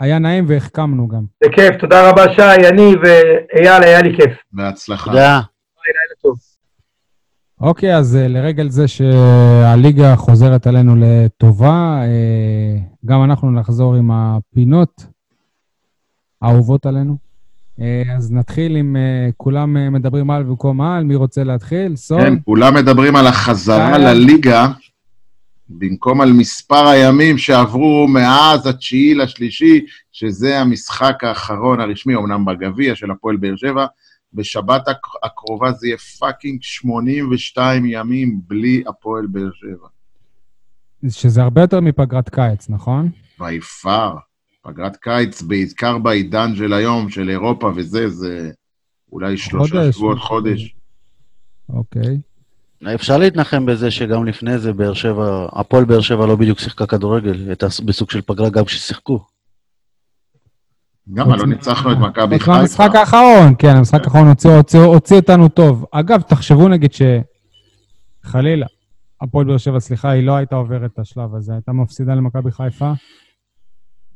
היה 0.00 0.18
נעים 0.18 0.44
והחכמנו 0.48 1.08
גם. 1.08 1.24
זה 1.44 1.50
כיף, 1.52 1.76
תודה 1.80 2.10
רבה 2.10 2.34
שי, 2.34 2.68
אני 2.68 2.94
ואייל, 3.02 3.82
היה 3.82 4.02
לי 4.02 4.16
כיף. 4.16 4.32
בהצלחה. 4.52 5.10
תודה. 5.10 5.40
אוקיי, 7.60 7.96
אז 7.96 8.16
אה, 8.16 8.28
לרגל 8.28 8.68
זה 8.68 8.88
שהליגה 8.88 10.16
חוזרת 10.16 10.66
עלינו 10.66 10.94
לטובה, 10.98 12.00
אה, 12.02 12.76
גם 13.06 13.24
אנחנו 13.24 13.50
נחזור 13.50 13.94
עם 13.94 14.10
הפינות 14.10 15.06
האהובות 16.42 16.86
עלינו. 16.86 17.16
אז 18.16 18.32
נתחיל 18.32 18.76
עם 18.76 18.96
כולם 19.36 19.92
מדברים 19.92 20.30
על 20.30 20.42
במקום 20.42 20.80
על, 20.80 21.04
מי 21.04 21.14
רוצה 21.14 21.44
להתחיל? 21.44 21.96
סול? 21.96 22.20
כן, 22.20 22.34
כולם 22.44 22.74
מדברים 22.74 23.16
על 23.16 23.26
החזרה. 23.26 23.98
לליגה, 23.98 24.66
במקום 25.68 26.20
על 26.20 26.32
מספר 26.32 26.86
הימים 26.86 27.38
שעברו 27.38 28.06
מאז 28.08 28.66
התשיעי 28.66 29.14
לשלישי, 29.14 29.84
שזה 30.12 30.60
המשחק 30.60 31.24
האחרון 31.24 31.80
הרשמי, 31.80 32.14
אמנם 32.16 32.44
בגביע 32.44 32.94
של 32.94 33.10
הפועל 33.10 33.36
באר 33.36 33.56
שבע, 33.56 33.86
בשבת 34.32 34.88
הק- 34.88 35.24
הקרובה 35.24 35.72
זה 35.72 35.86
יהיה 35.86 35.98
fucking 35.98 36.58
82 36.62 37.84
ימים 37.86 38.40
בלי 38.46 38.82
הפועל 38.86 39.26
באר 39.26 39.50
שבע. 39.54 39.88
שזה 41.08 41.42
הרבה 41.42 41.60
יותר 41.60 41.80
מפגרת 41.80 42.28
קיץ, 42.28 42.68
נכון? 42.70 43.08
ויפר. 43.40 44.14
פגרת 44.62 44.96
קיץ, 44.96 45.42
בעיקר 45.42 45.98
בעידן 45.98 46.54
של 46.56 46.72
היום, 46.72 47.10
של 47.10 47.30
אירופה 47.30 47.72
וזה, 47.76 48.08
זה 48.08 48.50
אולי 49.12 49.36
שלושה 49.36 49.92
שבועות, 49.92 50.18
חודש. 50.18 50.74
אוקיי. 51.68 52.18
אפשר 52.94 53.18
להתנחם 53.18 53.66
בזה 53.66 53.90
שגם 53.90 54.24
לפני 54.24 54.58
זה 54.58 54.72
באר 54.72 54.94
שבע, 54.94 55.46
הפועל 55.52 55.84
באר 55.84 56.00
שבע 56.00 56.26
לא 56.26 56.36
בדיוק 56.36 56.58
שיחקה 56.58 56.86
כדורגל, 56.86 57.48
הייתה 57.48 57.66
בסוג 57.84 58.10
של 58.10 58.20
פגרה 58.20 58.50
גם 58.50 58.64
כששיחקו. 58.64 59.20
גם 61.14 61.30
לא 61.30 61.46
ניצחנו 61.46 61.92
את 61.92 61.96
מכבי 61.98 62.38
חיפה. 62.38 62.84
האחרון, 62.84 63.54
כן, 63.58 63.76
המשחק 63.76 64.04
האחרון 64.04 64.28
הוציא- 64.28 65.16
אותנו 65.16 65.48
טוב. 65.48 65.84
אגב, 65.92 66.20
תחשבו 66.22 66.68
נגיד 66.68 66.90
שחלילה, 68.24 68.66
הפועל 69.20 69.46
באר 69.46 69.56
שבע, 69.58 69.80
סליחה, 69.80 70.10
היא 70.10 70.26
לא 70.26 70.36
הייתה 70.36 70.56
עוברת 70.56 70.90
את 70.94 70.98
השלב 70.98 71.34
הזה, 71.34 71.52
הייתה 71.52 71.72
מפסידה 71.72 72.14
למכבי 72.14 72.50
חיפה. 72.52 72.92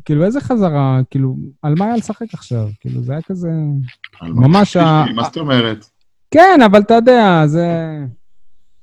כאילו, 0.04 0.24
איזה 0.24 0.40
חזרה, 0.40 1.00
כאילו, 1.10 1.36
על 1.62 1.74
מה 1.78 1.84
היה 1.84 1.96
לשחק 1.96 2.34
עכשיו? 2.34 2.68
כאילו, 2.80 3.02
זה 3.02 3.12
היה 3.12 3.22
כזה... 3.22 3.48
ממש 4.22 4.76
ה- 4.76 5.04
מה 5.14 5.22
זאת 5.22 5.36
אומרת? 5.36 5.86
כן, 6.30 6.60
אבל 6.66 6.80
אתה 6.80 6.94
יודע, 6.94 7.42
זה... 7.46 7.66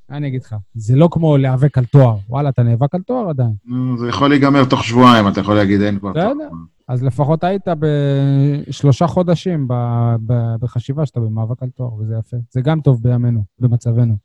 מה 0.10 0.18
אני 0.18 0.28
אגיד 0.28 0.42
לך? 0.44 0.56
זה 0.76 0.96
לא 0.96 1.08
כמו 1.12 1.38
להיאבק 1.38 1.78
על 1.78 1.86
תואר. 1.86 2.18
וואלה, 2.30 2.50
אתה 2.50 2.64
נאבק 2.64 2.96
על 2.96 3.02
תואר 3.02 3.30
עדיין. 3.30 3.54
נו, 3.66 3.98
זה 3.98 4.08
יכול 4.10 4.30
להיגמר 4.30 4.66
תוך 4.66 4.84
שבועיים, 4.84 5.28
אתה 5.28 5.40
יכול 5.40 5.56
להגיד 5.56 5.82
אין 5.82 6.00
כבר... 6.00 6.12
בסדר. 6.12 6.24
תואר. 6.24 6.50
אז 6.88 7.04
לפחות 7.04 7.44
היית 7.44 7.68
בשלושה 7.80 9.08
חודשים 9.08 9.68
ב- 9.68 10.16
ב- 10.26 10.56
בחשיבה 10.60 11.06
שאתה 11.06 11.20
במאבק 11.20 11.64
על 11.64 11.70
תואר, 11.70 11.94
וזה 11.94 12.16
יפה. 12.20 12.38
זה 12.52 12.62
גם 12.62 12.82
טוב 12.82 13.04
בימינו, 13.04 13.44
במצבנו. 13.60 14.16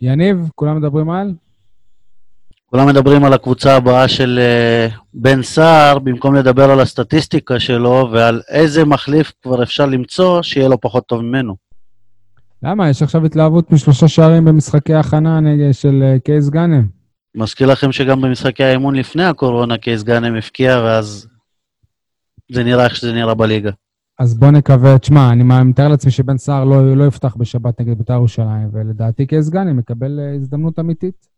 יניב, 0.00 0.50
כולם 0.54 0.76
מדברים 0.76 1.10
על? 1.10 1.34
כולם 2.66 2.86
מדברים 2.88 3.24
על 3.24 3.32
הקבוצה 3.32 3.76
הבאה 3.76 4.08
של 4.08 4.38
אה, 4.42 4.88
בן 5.14 5.42
סער, 5.42 5.98
במקום 5.98 6.34
לדבר 6.34 6.70
על 6.70 6.80
הסטטיסטיקה 6.80 7.60
שלו 7.60 8.08
ועל 8.12 8.40
איזה 8.48 8.84
מחליף 8.84 9.32
כבר 9.42 9.62
אפשר 9.62 9.86
למצוא 9.86 10.42
שיהיה 10.42 10.68
לו 10.68 10.80
פחות 10.80 11.06
טוב 11.06 11.20
ממנו. 11.22 11.67
למה? 12.62 12.90
יש 12.90 13.02
עכשיו 13.02 13.26
התלהבות 13.26 13.72
משלושה 13.72 14.08
שערים 14.08 14.44
במשחקי 14.44 14.94
הכנה 14.94 15.40
נגד 15.40 15.72
של 15.72 16.02
אה, 16.02 16.18
קייס 16.18 16.48
גאנם. 16.48 16.88
מזכיר 17.34 17.66
לכם 17.66 17.92
שגם 17.92 18.20
במשחקי 18.20 18.64
האימון 18.64 18.94
לפני 18.94 19.24
הקורונה 19.24 19.78
קייס 19.78 20.02
גאנם 20.02 20.36
הפקיע, 20.36 20.80
ואז 20.84 21.28
זה 22.52 22.64
נראה 22.64 22.84
איך 22.84 22.96
שזה 22.96 23.12
נראה 23.12 23.34
בליגה. 23.34 23.70
אז 24.18 24.38
בוא 24.38 24.50
נקווה, 24.50 24.98
תשמע, 24.98 25.32
אני 25.32 25.44
מתאר 25.64 25.88
לעצמי 25.88 26.10
שבן 26.10 26.38
סער 26.38 26.64
לא, 26.64 26.96
לא 26.96 27.06
יפתח 27.06 27.36
בשבת 27.36 27.80
נגד 27.80 27.98
בית"ר 27.98 28.12
ירושלים, 28.12 28.68
ולדעתי 28.72 29.26
קייס 29.26 29.48
גאנם 29.48 29.78
יקבל 29.78 30.20
אה, 30.20 30.34
הזדמנות 30.34 30.78
אמיתית. 30.78 31.28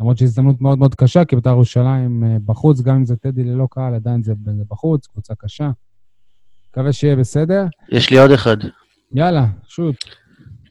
למרות 0.00 0.18
שזו 0.18 0.24
הזדמנות 0.24 0.60
מאוד 0.60 0.78
מאוד 0.78 0.94
קשה, 0.94 1.24
כי 1.24 1.36
בית"ר 1.36 1.50
ירושלים 1.50 2.24
אה, 2.24 2.36
בחוץ, 2.44 2.80
גם 2.80 2.96
אם 2.96 3.04
זה 3.04 3.16
טדי 3.16 3.44
ללא 3.44 3.66
קהל, 3.70 3.94
עדיין 3.94 4.22
זה 4.22 4.32
בחוץ, 4.68 5.06
קבוצה 5.06 5.34
קשה. 5.38 5.70
מקווה 6.70 6.92
שיהיה 6.92 7.16
בסדר. 7.16 7.64
יש 7.88 8.10
לי 8.10 8.18
עוד 8.18 8.30
אחד. 8.30 8.56
יאללה, 9.14 9.46
שוט. 9.68 9.96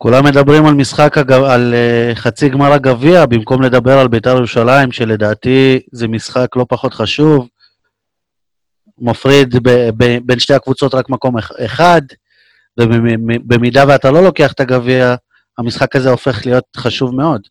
כולם 0.01 0.25
מדברים 0.25 0.65
על 0.65 0.73
משחק, 0.73 1.17
הג... 1.17 1.31
על 1.31 1.73
uh, 1.73 2.15
חצי 2.15 2.49
גמר 2.49 2.73
הגביע, 2.73 3.25
במקום 3.25 3.61
לדבר 3.61 3.99
על 3.99 4.07
בית"ר 4.07 4.35
ירושלים, 4.35 4.91
שלדעתי 4.91 5.79
זה 5.91 6.07
משחק 6.07 6.55
לא 6.55 6.65
פחות 6.69 6.93
חשוב. 6.93 7.47
מפריד 8.99 9.55
ב... 9.63 9.89
ב... 9.97 10.17
בין 10.25 10.39
שתי 10.39 10.53
הקבוצות 10.53 10.95
רק 10.95 11.09
מקום 11.09 11.35
אחד, 11.65 12.01
ובמידה 12.79 13.83
ואתה 13.87 14.11
לא 14.11 14.23
לוקח 14.23 14.51
את 14.51 14.59
הגביע, 14.59 15.15
המשחק 15.57 15.95
הזה 15.95 16.09
הופך 16.09 16.45
להיות 16.45 16.65
חשוב 16.77 17.15
מאוד. 17.15 17.41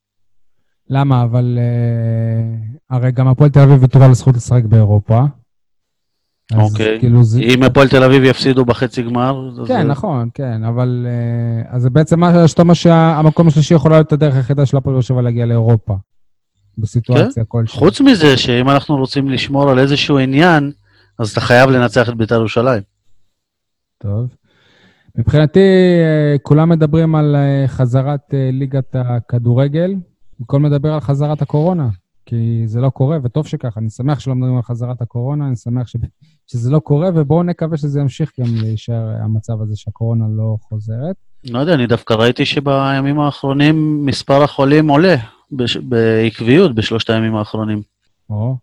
למה? 0.88 1.22
אבל 1.22 1.58
uh, 1.58 2.96
הרי 2.96 3.12
גם 3.12 3.28
הפועל 3.28 3.50
תל 3.50 3.60
אביב 3.60 3.82
ויתרו 3.82 4.02
על 4.02 4.10
הזכות 4.10 4.36
לשחק 4.36 4.62
באירופה. 4.64 5.20
אוקיי. 6.54 6.98
כאילו 7.00 7.24
זה... 7.24 7.40
אם 7.40 7.62
הפועל 7.62 7.88
תל 7.88 8.02
אביב 8.02 8.24
יפסידו 8.24 8.64
בחצי 8.64 9.02
גמר. 9.02 9.50
כן, 9.66 9.86
נכון, 9.86 10.28
כן, 10.34 10.64
אבל... 10.64 11.06
אה, 11.08 11.76
אז 11.76 11.82
זה 11.82 11.90
בעצם 11.90 12.20
מה 12.20 12.48
שאתה 12.48 12.62
אומר 12.62 12.74
שהמקום 12.74 13.48
השלישי 13.48 13.74
יכול 13.74 13.90
להיות 13.90 14.12
הדרך 14.12 14.34
היחידה 14.34 14.66
של 14.66 14.76
הפועל 14.76 14.94
באר 14.94 15.02
שבע 15.02 15.22
להגיע 15.22 15.46
לאירופה. 15.46 15.94
בסיטואציה 16.78 17.44
כלשהי. 17.44 17.78
חוץ 17.78 18.00
מזה, 18.00 18.36
שאם 18.36 18.70
אנחנו 18.70 18.96
רוצים 18.96 19.28
לשמור 19.28 19.70
על 19.70 19.78
איזשהו 19.78 20.18
עניין, 20.18 20.72
אז 21.18 21.30
אתה 21.30 21.40
חייב 21.40 21.70
לנצח 21.70 22.08
את 22.08 22.14
בית"ר 22.14 22.34
ירושלים. 22.34 22.82
טוב. 23.98 24.28
מבחינתי, 25.18 25.60
אה, 26.00 26.38
כולם 26.42 26.68
מדברים 26.68 27.14
על 27.14 27.36
אה, 27.36 27.68
חזרת 27.68 28.34
ליגת 28.52 28.94
הכדורגל, 28.94 29.94
במקום 30.40 30.66
לדבר 30.66 30.92
על 30.92 31.00
חזרת 31.00 31.42
הקורונה, 31.42 31.88
כי 32.26 32.62
זה 32.66 32.80
לא 32.80 32.90
קורה, 32.90 33.18
וטוב 33.22 33.46
שככה. 33.46 33.80
אני 33.80 33.90
שמח 33.90 34.20
שלא 34.20 34.34
מדברים 34.34 34.56
על 34.56 34.62
חזרת 34.62 35.02
הקורונה, 35.02 35.46
אני 35.46 35.56
שמח 35.56 35.86
ש... 35.86 35.96
שזה 36.50 36.70
לא 36.70 36.78
קורה, 36.78 37.08
ובואו 37.14 37.42
נקווה 37.42 37.76
שזה 37.76 38.00
ימשיך 38.00 38.32
גם 38.40 38.46
להישאר 38.62 39.08
המצב 39.24 39.62
הזה 39.62 39.76
שהקורונה 39.76 40.24
לא 40.36 40.56
חוזרת. 40.60 41.16
לא 41.50 41.58
יודע, 41.58 41.74
אני 41.74 41.86
דווקא 41.86 42.14
ראיתי 42.14 42.44
שבימים 42.44 43.20
האחרונים 43.20 44.06
מספר 44.06 44.42
החולים 44.42 44.88
עולה 44.88 45.16
בש... 45.52 45.76
בעקביות 45.76 46.74
בשלושת 46.74 47.10
הימים 47.10 47.36
האחרונים. 47.36 47.82
או, 48.30 48.56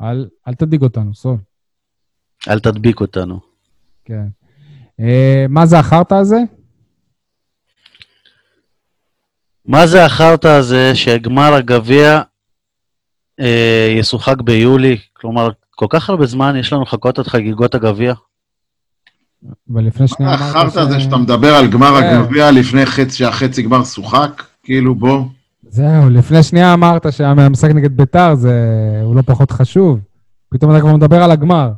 אל, 0.00 0.28
אל 0.48 0.54
תדאיג 0.54 0.82
אותנו, 0.82 1.14
סול. 1.14 1.36
אל 2.48 2.60
תדביק 2.60 3.00
אותנו. 3.00 3.40
כן. 4.04 4.26
אה, 5.00 5.46
מה 5.48 5.66
זה 5.66 5.78
החרטא 5.78 6.14
הזה? 6.14 6.38
מה 9.64 9.86
זה 9.86 10.04
החרטא 10.04 10.48
הזה 10.48 10.94
שגמר 10.94 11.54
הגביע 11.54 12.22
אה, 13.40 13.94
ישוחק 13.98 14.40
ביולי? 14.40 14.98
כלומר, 15.12 15.48
כל 15.78 15.86
כך 15.90 16.10
הרבה 16.10 16.26
זמן 16.26 16.56
יש 16.56 16.72
לנו 16.72 16.82
לחכות 16.82 17.20
את 17.20 17.26
חגיגות 17.26 17.74
הגביע. 17.74 18.14
ולפני 19.68 20.08
שנייה 20.08 20.36
מה 20.36 20.50
אמרת 20.50 20.56
החרטא 20.56 20.78
הזה 20.78 21.00
שאתה 21.00 21.16
מדבר 21.16 21.54
על 21.54 21.66
גמר 21.70 22.00
כן. 22.00 22.16
הגביע 22.20 22.50
לפני 22.50 22.86
חצי, 22.86 23.10
שהחצי 23.16 23.62
גמר 23.62 23.84
שוחק? 23.84 24.42
כאילו, 24.62 24.94
בוא. 24.94 25.24
זהו, 25.68 26.10
לפני 26.10 26.42
שנייה 26.42 26.74
אמרת 26.74 27.12
שהמשחק 27.12 27.70
נגד 27.70 27.96
ביתר 27.96 28.34
זה... 28.34 28.52
הוא 29.04 29.16
לא 29.16 29.22
פחות 29.22 29.50
חשוב. 29.50 30.00
פתאום 30.48 30.70
אתה 30.70 30.80
כבר 30.80 30.96
מדבר 30.96 31.22
על 31.22 31.30
הגמר. 31.30 31.72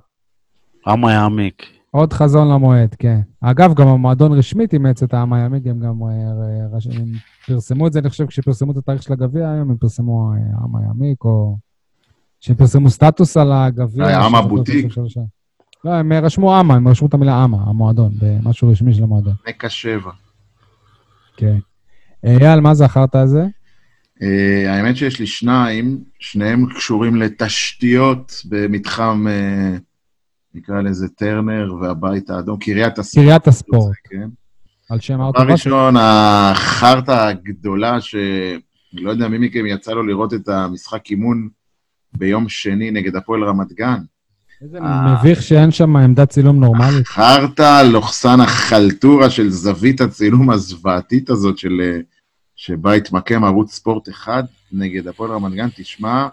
עמה 0.86 1.12
יעמיק. 1.12 1.62
עוד 1.90 2.12
חזון 2.12 2.48
למועד, 2.51 2.94
כן. 2.98 3.20
אגב, 3.40 3.74
גם 3.74 3.88
המועדון 3.88 4.32
רשמית 4.32 4.72
אימץ 4.72 5.03
את 5.03 5.14
העם 5.14 5.32
הימי, 5.32 5.57
הם 5.66 5.80
גם 5.80 6.03
אה, 6.03 6.09
רש- 6.76 6.86
הם 6.96 7.07
פרסמו 7.46 7.86
את 7.86 7.92
זה, 7.92 7.98
אני 7.98 8.11
חושב, 8.11 8.26
כשפרסמו 8.26 8.72
את 8.72 8.76
התאריך 8.76 9.03
של 9.03 9.12
הגביע 9.12 9.51
היום, 9.51 9.70
הם 9.70 9.76
פרסמו 9.76 10.32
אה, 10.32 10.38
העם 10.61 10.76
הימיק, 10.76 11.24
או 11.24 11.57
שהם 12.41 12.57
פרסמו 12.57 12.91
סטטוס 12.91 13.36
על 13.36 13.53
הגביע. 13.53 14.07
היה 14.07 14.20
עם 14.20 14.28
שזה 14.28 14.38
הבוטיק? 14.38 14.86
לא 15.84 15.91
הם 15.91 16.12
רשמו 16.12 16.57
עמה, 16.57 16.74
הם 16.74 16.88
רשמו 16.88 17.09
את 17.09 17.14
המילה 17.14 17.43
עמה, 17.43 17.57
המועדון, 17.66 18.12
במשהו 18.18 18.70
רשמי 18.70 18.95
של 18.95 19.03
המועדון. 19.03 19.34
נקע 19.49 19.68
שבע. 19.68 20.11
כן. 21.36 21.59
אייל, 22.24 22.61
מה 22.61 22.74
זה 22.74 22.84
החרטא 22.84 23.18
הזה? 23.18 23.47
אה, 24.22 24.74
האמת 24.74 24.97
שיש 24.97 25.20
לי 25.20 25.26
שניים, 25.26 25.99
שניהם 26.18 26.66
קשורים 26.74 27.16
לתשתיות 27.16 28.43
במתחם, 28.45 29.26
אה, 29.28 29.76
נקרא 30.55 30.80
לזה 30.80 31.09
טרנר 31.09 31.74
והבית 31.80 32.30
האדום, 32.30 32.59
קריית 32.59 32.99
הספורט. 32.99 33.26
קריית 33.26 33.47
הספורט, 33.47 33.97
כן. 34.05 34.28
על 34.91 35.01
שם 35.01 35.14
דבר 35.14 35.22
האוטובוס. 35.22 35.51
ראשון, 35.51 35.95
החרטא 35.99 37.28
הגדולה, 37.28 38.01
שאני 38.01 38.22
לא 38.93 39.11
יודע 39.11 39.28
מי 39.28 39.38
מכם 39.38 39.66
יצא 39.66 39.93
לו 39.93 40.03
לראות 40.03 40.34
את 40.34 40.49
המשחק 40.49 41.11
אימון 41.11 41.49
ביום 42.15 42.49
שני 42.49 42.91
נגד 42.91 43.17
הפועל 43.17 43.45
רמת 43.45 43.73
גן. 43.73 43.99
איזה 44.63 44.79
מביך 44.81 45.43
שאין 45.43 45.71
שם 45.71 45.97
עמדת 45.97 46.29
צילום 46.29 46.61
נורמלית. 46.61 47.07
חרטא 47.07 47.83
לוחסן 47.83 48.41
החלטורה 48.41 49.31
של 49.31 49.51
זווית 49.51 50.01
הצילום 50.01 50.51
הזוועתית 50.51 51.31
הזאת 51.31 51.59
של, 51.59 51.81
אה, 51.81 52.01
שבה 52.57 52.93
התמקם 52.93 53.45
ערוץ 53.45 53.73
ספורט 53.73 54.09
אחד 54.09 54.45
נגד 54.73 55.09
הפועל 55.09 55.31
רמת 55.31 55.53
גן, 55.53 55.69
תשמע, 55.77 56.29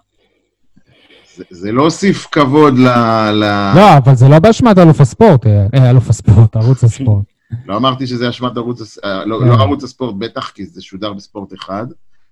זה, 1.36 1.44
זה 1.50 1.72
לא 1.72 1.84
הוסיף 1.84 2.28
כבוד 2.32 2.78
ל... 2.78 2.88
ל... 3.32 3.72
לא, 3.76 3.98
אבל 3.98 4.16
זה 4.16 4.28
לא 4.28 4.40
באשמת 4.40 4.78
אלוף 4.78 5.02
הספורט. 5.02 5.46
אה, 5.48 5.90
אלוף 5.90 6.10
הספורט, 6.10 6.56
ערוץ 6.56 6.84
הספורט. 6.84 7.26
לא 7.66 7.78
אמרתי 7.78 8.08
שזה 8.08 8.30
אשמת 8.30 8.58
ערוץ, 8.58 8.98
אה, 9.04 9.26
לא, 9.26 9.40
כן. 9.40 9.48
לא 9.48 9.54
ערוץ 9.54 9.84
הספורט, 9.84 10.16
בטח, 10.16 10.50
כי 10.50 10.66
זה 10.66 10.82
שודר 10.82 11.14
בספורט 11.14 11.54
אחד. 11.54 11.88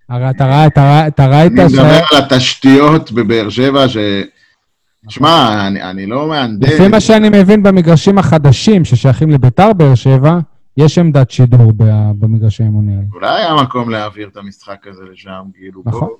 הרי 0.10 0.30
אתה 0.30 0.45
ראה- 0.45 0.68
אתה 0.68 0.82
ראה- 0.82 1.08
אתה 1.08 1.28
ראית 1.28 1.51
אני 1.60 1.70
ש... 1.70 1.74
מדבר 1.74 1.86
על 2.12 2.24
התשתיות 2.24 3.12
בבאר 3.12 3.49
שבע, 3.49 3.88
ש... 3.89 3.97
שמע, 5.10 5.68
אני, 5.68 5.82
אני 5.84 6.06
לא 6.06 6.28
מהנדס. 6.28 6.70
לפי 6.70 6.88
מה 6.88 6.99
שאני 6.99 7.30
מבין 7.30 7.64
במגרשים 7.64 8.18
החדשים 8.18 8.86
ששייכים 8.86 9.30
לביתר 9.30 9.74
באר 9.74 9.95
שבע, 9.95 10.39
יש 10.78 10.97
עמדת 10.97 11.32
שידור 11.32 11.72
במגרשי 12.20 12.64
האימון 12.64 12.89
האלה. 12.89 13.01
אולי 13.14 13.41
היה 13.43 13.53
מקום 13.64 13.89
להעביר 13.89 14.28
את 14.28 14.38
המשחק 14.38 14.88
הזה 14.88 15.03
לשם, 15.14 15.41
כאילו, 15.53 15.82
נכון. 15.86 15.99
בוא. 16.08 16.18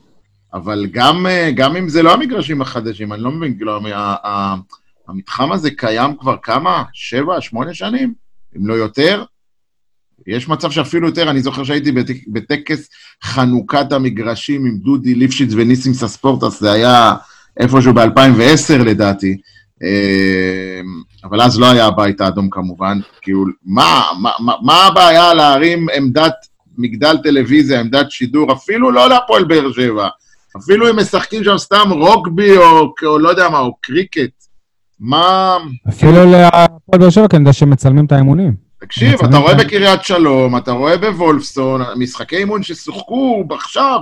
אבל 0.54 0.86
גם, 0.92 1.26
אה, 1.28 1.52
גם 1.56 1.76
אם 1.76 1.90
זה 1.90 2.04
לא 2.04 2.14
המגרשים 2.14 2.62
החדשים, 2.62 3.14
אני 3.14 3.22
לא 3.22 3.32
מבין, 3.32 3.56
כאילו, 3.56 3.80
המתחם 5.08 5.52
הזה 5.52 5.70
קיים 5.72 6.16
כבר 6.20 6.36
כמה? 6.42 6.84
שבע, 6.94 7.42
שמונה 7.42 7.74
שנים? 7.74 8.14
אם 8.58 8.68
לא 8.68 8.74
יותר? 8.74 9.24
יש 10.28 10.50
מצב 10.50 10.72
שאפילו 10.72 11.08
יותר, 11.08 11.30
אני 11.30 11.42
זוכר 11.42 11.64
שהייתי 11.64 11.92
בטק- 11.92 12.24
בטקס 12.28 12.90
חנוכת 13.24 13.92
המגרשים 13.92 14.66
עם 14.66 14.78
דודי 14.78 15.16
ליפשיץ 15.16 15.54
וניסים 15.56 15.94
סספורטס, 15.94 16.60
זה 16.60 16.72
היה 16.72 17.14
איפשהו 17.60 17.94
ב-2010 17.94 18.84
לדעתי. 18.86 19.38
אה, 19.84 20.82
אבל 21.24 21.42
אז 21.42 21.60
לא 21.60 21.66
היה 21.66 21.86
הבית 21.86 22.22
האדום 22.22 22.50
כמובן. 22.50 23.00
כאילו, 23.22 23.46
מה, 23.66 24.02
מה, 24.22 24.54
מה, 24.62 24.86
הבעיה 24.86 25.34
להרים 25.34 25.88
עמדת 25.96 26.34
מגדל 26.78 27.18
טלוויזיה, 27.24 27.80
עמדת 27.80 28.12
שידור, 28.12 28.54
אפילו 28.54 28.92
לא 28.92 29.10
להפועל 29.10 29.44
באר 29.44 29.72
שבע, 29.72 30.08
אפילו 30.58 30.90
אם 30.90 31.00
משחקים 31.00 31.44
שם 31.44 31.58
סתם 31.58 31.90
רוגבי 31.92 32.58
או, 32.58 32.94
או 33.04 33.20
לא 33.20 33.30
יודע 33.30 33.50
מה, 33.50 33.60
או 33.60 33.76
קריקט. 33.82 34.32
מה... 35.00 35.58
אפילו 35.90 36.26
להפועל 36.32 37.00
באר 37.00 37.10
שבע, 37.10 37.28
כי 37.28 37.36
אני 37.36 37.42
יודע 37.42 37.54
שהם 37.54 37.70
מצלמים 37.70 38.06
את 38.06 38.12
האימונים. 38.12 38.65
תקשיב, 38.82 39.20
אתה 39.24 39.38
רואה 39.38 39.56
בקריית 39.56 40.04
שלום, 40.04 40.58
אתה 40.58 40.72
רואה 40.72 40.98
בוולפסון, 40.98 41.82
משחקי 41.98 42.38
אימון 42.38 42.64
ששוחקו 42.64 43.44
עכשיו, 43.52 44.00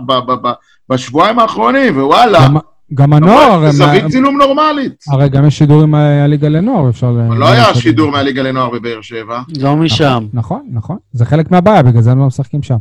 בשבועיים 0.90 1.40
האחרונים, 1.40 1.98
ווואלה, 1.98 2.40
גם- 2.46 2.58
גם 2.94 3.14
הנוער, 3.14 3.72
זווית 3.72 4.06
צילום 4.08 4.38
נורמלית. 4.38 5.04
הרי 5.12 5.30
גם 5.30 5.48
יש 5.48 5.58
שידורים 5.58 5.92
מהליגה 5.92 6.50
לנוער, 6.50 6.90
אפשר... 6.90 7.12
ל- 7.12 7.34
לא 7.38 7.50
היה 7.50 7.74
שידור 7.76 8.12
מהליגה 8.12 8.42
לנוער 8.42 8.70
בבאר 8.70 9.02
שבע. 9.02 9.42
לא 9.62 9.76
משם. 9.76 10.28
נכון, 10.34 10.68
נכון. 10.72 10.98
זה 11.12 11.26
חלק 11.26 11.52
מהבעיה, 11.52 11.84
בגלל 11.84 12.02
זה 12.02 12.12
הם 12.12 12.20
לא 12.20 12.26
משחקים 12.26 12.64
שם. 12.64 12.78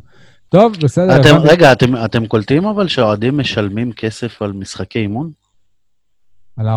טוב, 0.49 0.72
בסדר. 0.82 1.20
אתם. 1.20 1.36
רגע, 1.36 1.72
אתם, 1.72 1.97
אתם 2.05 2.26
קולטים 2.26 2.64
אבל 2.64 2.88
שהאוהדים 2.88 3.38
משלמים 3.38 3.93
כסף 3.93 4.43
על 4.43 4.53
משחקי 4.53 4.99
אימון? 4.99 5.30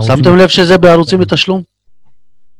שמתם 0.01 0.35
לב 0.37 0.47
שזה 0.47 0.77
בערוצים 0.77 1.19
בתשלום? 1.19 1.61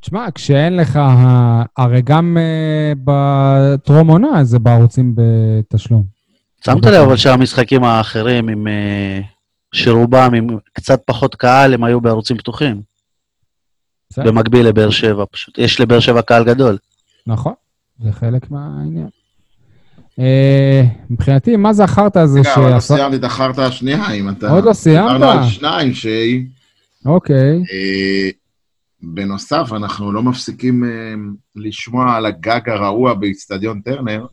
תשמע, 0.06 0.28
כשאין 0.36 0.78
לך... 0.78 0.95
ה- 0.95 1.64
הרי 1.78 2.01
גם 2.01 2.38
אה, 2.39 2.93
בטרום 3.03 4.08
עונה 4.08 4.43
זה 4.43 4.60
בערוצים 4.60 5.16
בתשלום. 5.16 6.03
שמת 6.66 6.86
לב 6.86 6.93
אבל 6.93 7.18
שהמשחקים 7.18 7.84
האחרים, 7.84 8.49
עם, 8.49 8.68
אה, 8.68 9.20
שרובם 9.72 10.32
עם 10.36 10.47
קצת 10.74 11.01
פחות 11.06 11.36
קהל, 11.36 11.74
הם 11.74 11.84
היו 11.84 12.01
בערוצים 12.01 12.38
פתוחים. 12.38 12.82
בסדר, 14.10 14.26
במקביל 14.26 14.68
לבאר 14.68 14.89
שבע, 14.89 15.24
פשוט. 15.32 15.58
יש 15.58 15.82
לבאר 15.82 15.99
שבע 15.99 16.22
קהל 16.22 16.43
גדול. 16.43 16.78
נכון, 17.28 17.53
זה 18.03 18.12
חלק 18.12 18.51
מהעניין. 18.51 19.08
אה, 20.20 20.84
מבחינתי, 21.10 21.56
מה 21.56 21.74
זה 21.74 21.84
החרטא 21.84 22.20
הזה 22.20 22.39
רגע, 22.39 22.56
אבל 22.56 22.74
לא. 22.74 22.80
סיימתי 22.80 23.16
את 23.16 23.24
החרטא 23.24 23.62
השנייה, 23.62 24.12
אם 24.12 24.30
אתה... 24.30 24.49
עוד 24.51 24.64
לא 24.64 24.74
סיימת? 24.74 25.12
דיברנו 25.12 25.39
על 25.39 25.49
שניים, 25.49 25.93
שהיא... 25.93 26.45
אוקיי. 27.06 27.64
בנוסף, 29.14 29.68
אנחנו 29.76 30.12
לא 30.12 30.24
מפסיקים 30.24 30.84
אה, 30.84 30.89
לשמוע 31.56 32.16
על 32.16 32.26
הגג 32.26 32.70
הרעוע 32.70 33.14
באיצטדיון 33.14 33.82
טרנר. 33.82 34.26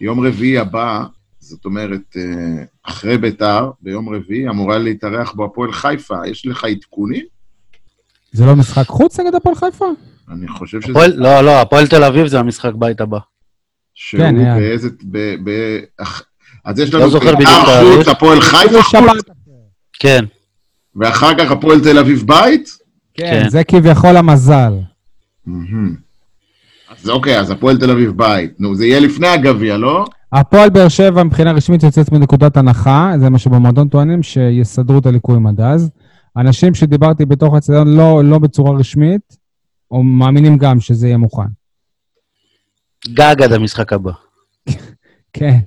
יום 0.00 0.26
רביעי 0.26 0.58
הבא, 0.58 1.04
זאת 1.38 1.64
אומרת, 1.64 2.16
אה, 2.16 2.22
אחרי 2.82 3.18
ביתר, 3.18 3.70
ביום 3.80 4.08
רביעי, 4.14 4.48
אמורה 4.48 4.78
להתארח 4.78 5.32
בו 5.32 5.44
הפועל 5.44 5.72
חיפה. 5.72 6.14
יש 6.26 6.46
לך 6.46 6.64
עדכונים? 6.64 7.24
זה 8.32 8.46
לא 8.46 8.56
משחק 8.56 8.86
חוץ 8.86 9.20
נגד 9.20 9.34
הפועל 9.34 9.54
חיפה? 9.54 9.86
אני 10.32 10.48
חושב 10.48 10.80
שזה... 10.80 10.90
הפועל, 10.92 11.12
לא, 11.16 11.40
לא, 11.40 11.60
הפועל 11.60 11.86
תל 11.86 12.04
אביב 12.04 12.26
זה 12.26 12.40
המשחק 12.40 12.72
בית 12.74 13.00
הבא. 13.00 13.18
שהוא 13.94 14.20
כן, 14.20 14.36
היה. 14.36 14.56
באיזה... 14.56 14.88
ב- 15.10 15.36
ב- 15.50 15.80
אח- 15.98 16.22
אז 16.64 16.78
יש 16.78 16.94
לא 16.94 17.00
לנו 17.00 17.10
זוכר 17.10 17.36
בית"ר 17.36 17.50
בדיוק 17.50 17.94
חוץ, 17.96 18.04
תאריך. 18.04 18.08
הפועל 18.08 18.40
חיפה 18.40 18.82
חוץ. 18.82 19.22
כן. 19.92 20.24
ואחר 20.96 21.38
כך 21.38 21.50
הפועל 21.50 21.80
תל 21.80 21.98
אביב 21.98 22.22
בית? 22.26 22.68
כן. 23.16 23.48
זה 23.48 23.64
כביכול 23.64 24.16
המזל. 24.16 24.72
אז 26.90 27.10
אוקיי, 27.10 27.40
אז 27.40 27.50
הפועל 27.50 27.78
תל 27.78 27.90
אביב 27.90 28.10
בית. 28.16 28.60
נו, 28.60 28.74
זה 28.74 28.86
יהיה 28.86 29.00
לפני 29.00 29.28
הגביע, 29.28 29.76
לא? 29.76 30.04
הפועל 30.32 30.70
באר 30.70 30.88
שבע 30.88 31.22
מבחינה 31.22 31.52
רשמית 31.52 31.82
יוצאת 31.82 32.12
מנקודת 32.12 32.56
הנחה, 32.56 33.12
זה 33.20 33.30
מה 33.30 33.38
שבמועדון 33.38 33.88
טוענים, 33.88 34.22
שיסדרו 34.22 34.98
את 34.98 35.06
הליקויים 35.06 35.46
עד 35.46 35.60
אז. 35.60 35.90
אנשים 36.36 36.74
שדיברתי 36.74 37.24
בתוך 37.24 37.54
הצדדים 37.54 37.96
לא, 37.96 38.24
לא 38.24 38.38
בצורה 38.38 38.78
רשמית, 38.78 39.36
או 39.90 40.02
מאמינים 40.02 40.58
גם 40.58 40.80
שזה 40.80 41.06
יהיה 41.06 41.16
מוכן. 41.16 41.42
גג 43.08 43.42
עד 43.42 43.52
המשחק 43.52 43.92
הבא. 43.92 44.12
כן, 45.32 45.58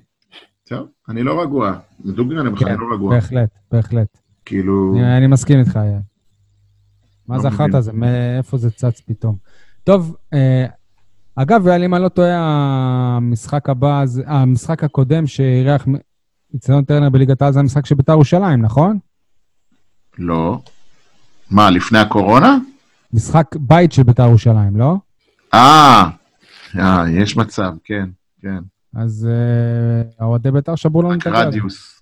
טוב, 0.69 0.87
אני 1.09 1.23
לא 1.23 1.41
רגוע. 1.41 1.73
דוגרי, 2.05 2.41
אני 2.41 2.49
בכלל 2.49 2.67
כן, 2.67 2.75
לא 2.79 2.93
רגוע. 2.93 3.15
בהחלט, 3.15 3.49
בהחלט. 3.71 4.17
כאילו... 4.45 4.93
אני, 4.97 5.17
אני 5.17 5.27
מסכים 5.27 5.59
איתך, 5.59 5.77
אייל. 5.77 5.99
מה 7.29 7.35
לא 7.35 7.41
זה 7.41 7.47
מבין. 7.47 7.61
החרטא 7.61 7.77
הזה? 7.77 7.93
מאיפה 7.93 8.57
זה 8.57 8.71
צץ 8.71 9.01
פתאום? 9.05 9.35
טוב, 9.83 10.15
אה, 10.33 10.65
אגב, 11.35 11.67
אם 11.67 11.95
אני 11.95 12.03
לא 12.03 12.09
טועה, 12.09 12.35
המשחק 13.17 13.69
הבא, 13.69 14.03
המשחק 14.25 14.83
הקודם 14.83 15.27
שאירח 15.27 15.87
אצטדיון 16.55 16.83
טרנר 16.83 17.09
בליגת 17.09 17.41
העל 17.41 17.53
זה 17.53 17.59
המשחק 17.59 17.85
של 17.85 17.95
בית"ר 17.95 18.11
ירושלים, 18.11 18.61
נכון? 18.61 18.99
לא. 20.17 20.61
מה, 21.51 21.69
לפני 21.69 21.99
הקורונה? 21.99 22.57
משחק 23.13 23.55
בית 23.59 23.91
של 23.91 24.03
בית"ר 24.03 24.23
ירושלים, 24.23 24.77
לא? 24.77 24.95
אה, 25.53 26.09
אה, 26.79 27.09
יש 27.09 27.37
מצב, 27.37 27.71
כן, 27.83 28.09
כן. 28.41 28.59
אז 28.95 29.27
אה, 29.31 30.25
אוהדי 30.25 30.51
בית"ר 30.51 30.75
שברו 30.75 31.01
לנו 31.01 31.13
את 31.13 31.27
הגג. 31.27 31.35
רדיוס. 31.35 32.01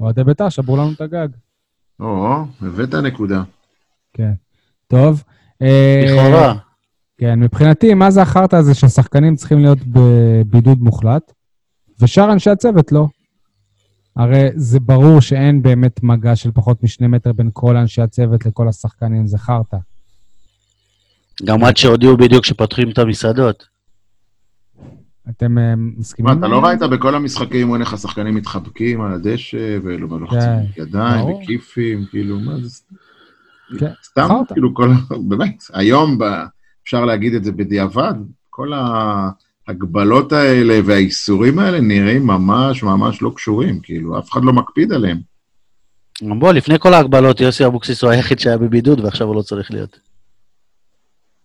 אוהדי 0.00 0.24
בית"ר 0.24 0.48
שברו 0.48 0.76
לנו 0.76 0.92
את 0.92 1.00
הגג. 1.00 1.28
או, 2.00 2.44
הבאת 2.62 2.94
נקודה. 2.94 3.42
כן. 4.12 4.32
טוב. 4.92 5.22
אה, 5.62 6.04
לכאורה. 6.06 6.54
כן, 7.18 7.40
מבחינתי, 7.40 7.94
מה 7.94 8.10
זה 8.10 8.22
החרטא 8.22 8.56
הזה 8.56 8.74
שהשחקנים 8.74 9.36
צריכים 9.36 9.58
להיות 9.58 9.78
בבידוד 9.86 10.78
מוחלט, 10.80 11.32
ושאר 12.00 12.32
אנשי 12.32 12.50
הצוות 12.50 12.92
לא? 12.92 13.06
הרי 14.16 14.48
זה 14.54 14.80
ברור 14.80 15.20
שאין 15.20 15.62
באמת 15.62 16.02
מגע 16.02 16.36
של 16.36 16.50
פחות 16.54 16.82
משני 16.82 17.06
מטר 17.06 17.32
בין 17.32 17.50
כל 17.52 17.76
אנשי 17.76 18.02
הצוות 18.02 18.46
לכל 18.46 18.68
השחקנים, 18.68 19.26
זה 19.26 19.38
חרטא. 19.38 19.76
גם 21.44 21.64
עד 21.64 21.76
שהודיעו 21.76 22.16
בדיוק 22.16 22.44
שפותחים 22.44 22.90
את 22.90 22.98
המסעדות. 22.98 23.66
אתם 25.30 25.58
אה, 25.58 25.76
מה, 25.76 25.90
מסכימים? 25.96 26.38
אתה 26.38 26.48
לא 26.48 26.64
ראית 26.64 26.80
בכל 26.80 27.14
המשחקים 27.14 27.58
אימון 27.60 27.80
איך 27.80 27.92
השחקנים 27.92 28.34
מתחבקים 28.34 29.00
על 29.00 29.12
הדשא, 29.12 29.78
ולוחצים 29.82 30.40
כן, 30.74 30.82
ידיים. 30.82 31.24
וכיפים, 31.24 32.04
כאילו, 32.10 32.40
מה 32.40 32.58
זה... 32.60 32.80
כן, 33.78 33.92
סתם. 34.04 34.28
כאילו, 34.52 34.74
כל... 34.74 34.90
באמת, 35.28 35.62
היום 35.72 36.18
ב- 36.18 36.44
אפשר 36.84 37.04
להגיד 37.04 37.34
את 37.34 37.44
זה 37.44 37.52
בדיעבד, 37.52 38.14
כל 38.50 38.72
ההגבלות 38.72 40.32
האלה 40.32 40.80
והאיסורים 40.84 41.58
האלה 41.58 41.80
נראים 41.80 42.26
ממש 42.26 42.82
ממש 42.82 43.22
לא 43.22 43.32
קשורים, 43.36 43.80
כאילו, 43.80 44.18
אף 44.18 44.30
אחד 44.32 44.44
לא 44.44 44.52
מקפיד 44.52 44.92
עליהם. 44.92 45.18
בוא, 46.38 46.52
לפני 46.52 46.78
כל 46.78 46.94
ההגבלות, 46.94 47.40
יוסי 47.40 47.66
אבוקסיס 47.66 48.02
הוא 48.02 48.10
היחיד 48.10 48.38
שהיה 48.38 48.58
בבידוד, 48.58 49.00
ועכשיו 49.00 49.26
הוא 49.26 49.36
לא 49.36 49.42
צריך 49.42 49.70
להיות. 49.70 50.00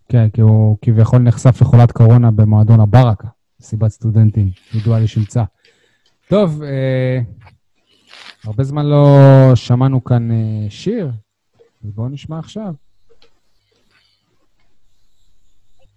כן, 0.09 0.29
כי 0.29 0.41
הוא 0.41 0.77
כביכול 0.81 1.19
נחשף 1.19 1.61
לחולת 1.61 1.91
קורונה 1.91 2.31
במועדון 2.31 2.79
הברקה, 2.79 3.27
מסיבת 3.59 3.91
סטודנטים, 3.91 4.49
ידועה 4.73 4.99
לשמצה. 4.99 5.43
טוב, 6.29 6.63
אה, 6.63 7.19
הרבה 8.43 8.63
זמן 8.63 8.85
לא 8.85 9.05
שמענו 9.55 10.03
כאן 10.03 10.31
אה, 10.31 10.69
שיר, 10.69 11.11
אז 11.87 11.93
בואו 11.93 12.09
נשמע 12.09 12.39
עכשיו. 12.39 12.73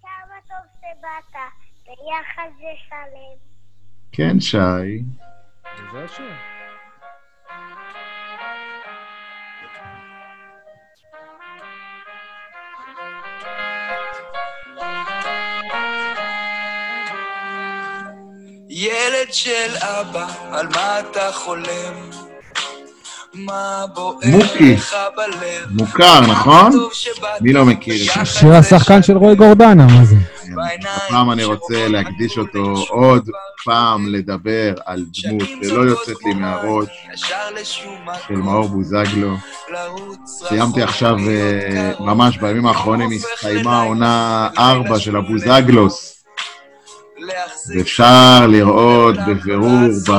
כמה 0.01 0.35
טוב 0.47 0.57
שבאת, 0.79 1.41
ביחד 1.85 2.49
זה 2.57 2.65
שלם. 2.87 3.37
כן, 4.11 4.39
שי. 4.39 5.03
ילד 18.69 19.33
של 19.33 19.75
אבא, 19.77 20.57
על 20.57 20.67
מה 20.67 20.99
אתה 20.99 21.31
חולם? 21.31 22.30
מוקי. 23.33 24.75
מוכר, 25.69 26.21
נכון? 26.21 26.71
מי 27.41 27.53
לא 27.53 27.65
מכיר? 27.65 27.95
שיר 28.25 28.49
זה 28.49 28.57
השחקן 28.57 29.03
של 29.03 29.17
רועי 29.17 29.35
גורדנה, 29.35 29.85
מה 29.85 30.05
זה? 30.05 30.15
הפעם 31.07 31.31
אני 31.31 31.43
רוצה 31.43 31.87
להקדיש 31.87 32.37
אותו 32.37 32.73
עוד 32.89 33.29
פעם 33.65 34.07
לדבר 34.07 34.73
על 34.85 35.05
דמות 35.23 35.47
שלא 35.63 35.81
יוצאת 35.81 36.23
לי 36.23 36.33
מהראש, 36.33 36.87
של 38.27 38.33
מאור 38.33 38.67
בוזגלו. 38.67 39.35
סיימתי 40.25 40.81
עכשיו, 40.81 41.15
אה, 41.29 41.91
ממש 41.99 42.37
בימים 42.37 42.65
האחרונים 42.65 43.09
הסתיימה 43.11 43.81
עונה 43.81 44.49
4 44.57 44.99
של 44.99 45.15
הבוזגלוס, 45.15 46.23
ואפשר 47.69 48.47
לראות 48.47 49.15
בבירור 49.27 49.89
ב... 50.09 50.13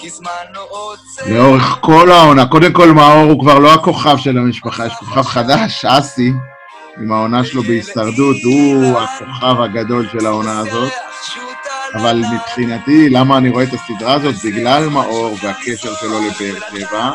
כי 0.00 0.10
זמן 0.10 0.30
לא 0.54 0.66
עוצר 0.70 1.22
לאורך 1.34 1.78
כל 1.80 2.10
העונה, 2.10 2.46
קודם 2.46 2.72
כל 2.72 2.92
מאור 2.92 3.30
הוא 3.30 3.40
כבר 3.40 3.58
לא 3.58 3.74
הכוכב 3.74 4.16
של 4.18 4.38
המשפחה, 4.38 4.86
יש 4.86 4.92
כוכב 4.92 5.22
חדש, 5.22 5.84
אסי, 5.84 6.32
עם 7.00 7.12
העונה 7.12 7.44
שלו 7.44 7.62
בהישרדות, 7.62 8.36
הוא 8.44 8.98
הכוכב 8.98 9.60
הגדול 9.60 10.08
של 10.12 10.26
העונה 10.26 10.58
הזאת. 10.58 10.92
אבל 11.94 12.22
מבחינתי, 12.34 13.10
למה 13.10 13.38
אני 13.38 13.48
רואה 13.50 13.64
את 13.64 13.68
הסדרה 13.72 14.14
הזאת? 14.14 14.34
בגלל 14.44 14.88
מאור 14.88 15.36
והקשר 15.42 15.94
שלו 15.94 16.18
לבאר 16.18 16.60
שבע. 16.70 17.10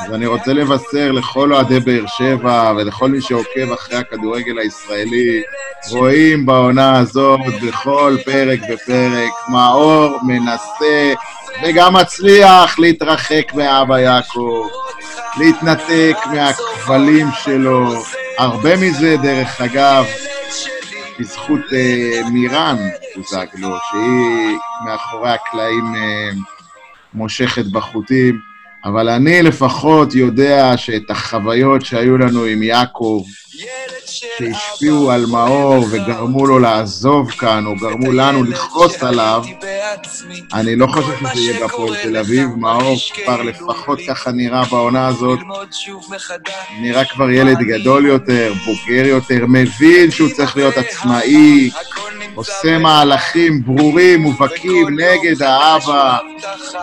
אז 0.00 0.14
אני 0.14 0.26
רוצה 0.26 0.52
לבשר 0.52 1.12
לכל 1.12 1.52
אוהדי 1.52 1.80
באר 1.80 2.06
שבע 2.06 2.72
ולכל 2.76 3.08
מי 3.08 3.20
שעוקב 3.20 3.72
אחרי 3.74 3.96
הכדורגל 3.96 4.58
הישראלי, 4.58 5.42
רואים 5.90 6.46
בעונה 6.46 6.98
הזאת 6.98 7.40
בכל 7.62 8.16
פרק 8.24 8.60
ופרק, 8.72 9.32
מאור 9.48 10.18
מנסה 10.26 11.14
וגם 11.62 11.96
מצליח 11.96 12.78
להתרחק 12.78 13.54
מאבא 13.54 13.98
יעקב, 13.98 14.66
להתנתק 15.38 16.16
מהכבלים 16.32 17.26
שלו, 17.44 17.92
הרבה 18.38 18.76
מזה, 18.76 19.16
דרך 19.22 19.60
אגב, 19.60 20.04
בזכות 21.18 21.60
אה, 21.72 22.20
מירן 22.32 22.76
בוזגלו, 23.16 23.76
שהיא 23.90 24.56
מאחורי 24.86 25.30
הקלעים 25.30 25.94
אה, 25.96 26.30
מושכת 27.14 27.66
בחוטים, 27.66 28.40
אבל 28.84 29.08
אני 29.08 29.42
לפחות 29.42 30.14
יודע 30.14 30.76
שאת 30.76 31.10
החוויות 31.10 31.84
שהיו 31.84 32.18
לנו 32.18 32.44
עם 32.44 32.62
יעקב, 32.62 33.22
שהשפיעו 34.06 35.10
על 35.10 35.26
מאור 35.26 35.86
וגרמו 35.90 36.46
לו 36.46 36.58
לעזוב 36.58 37.30
כאן, 37.30 37.66
או 37.66 37.76
גרמו 37.76 38.12
לנו 38.12 38.44
לכעוס 38.44 39.02
עליו, 39.02 39.44
אני 40.54 40.76
לא 40.76 40.86
חושב 40.86 41.16
שזה 41.20 41.40
יהיה 41.40 41.60
בהפועל 41.60 41.96
תל 42.02 42.16
אביב. 42.16 42.48
מאור 42.56 42.96
כבר 43.24 43.42
לפחות 43.42 43.98
ככה 44.08 44.32
נראה 44.32 44.64
בעונה 44.64 45.06
הזאת, 45.06 45.38
נראה 46.80 47.04
כבר 47.04 47.30
ילד 47.30 47.58
גדול 47.58 48.06
יותר, 48.06 48.52
בוגר 48.66 49.06
יותר, 49.06 49.44
מבין 49.48 50.10
שהוא 50.10 50.28
צריך 50.36 50.56
להיות 50.56 50.74
עצמאי, 50.76 51.70
עושה 52.34 52.78
מהלכים 52.78 53.62
ברורים, 53.64 54.20
מובהקים, 54.20 54.98
נגד 55.00 55.42
האבא, 55.42 56.16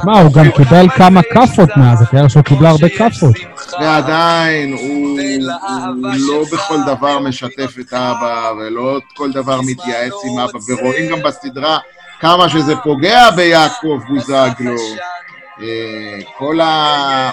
מה, 0.03 0.21
הוא 0.21 0.33
גם 0.33 0.51
קיבל 0.51 0.89
כמה 0.89 1.21
כאפות 1.23 1.69
מאז, 1.77 2.01
הקריירה 2.01 2.29
שלו 2.29 2.43
קיבלה 2.43 2.69
הרבה 2.69 2.89
כאפות. 2.89 3.35
ועדיין 3.81 4.73
הוא, 4.73 5.19
לא 6.15 6.43
בכל 6.51 6.77
דבר 6.85 7.19
משתף 7.19 7.75
את 7.79 7.93
האבא, 7.93 8.51
ולא 8.57 8.99
כל 9.15 9.31
דבר 9.31 9.61
מתייעץ 9.61 10.13
עם 10.25 10.39
אבא, 10.39 10.59
ורואים 10.67 11.11
גם 11.11 11.23
בסדרה 11.23 11.77
כמה 12.19 12.49
שזה 12.49 12.75
פוגע 12.75 13.31
ביעקב 13.31 13.99
בוזגלו. 14.07 14.75
אה, 15.61 16.19
כל 16.37 16.61
ה... 16.61 17.31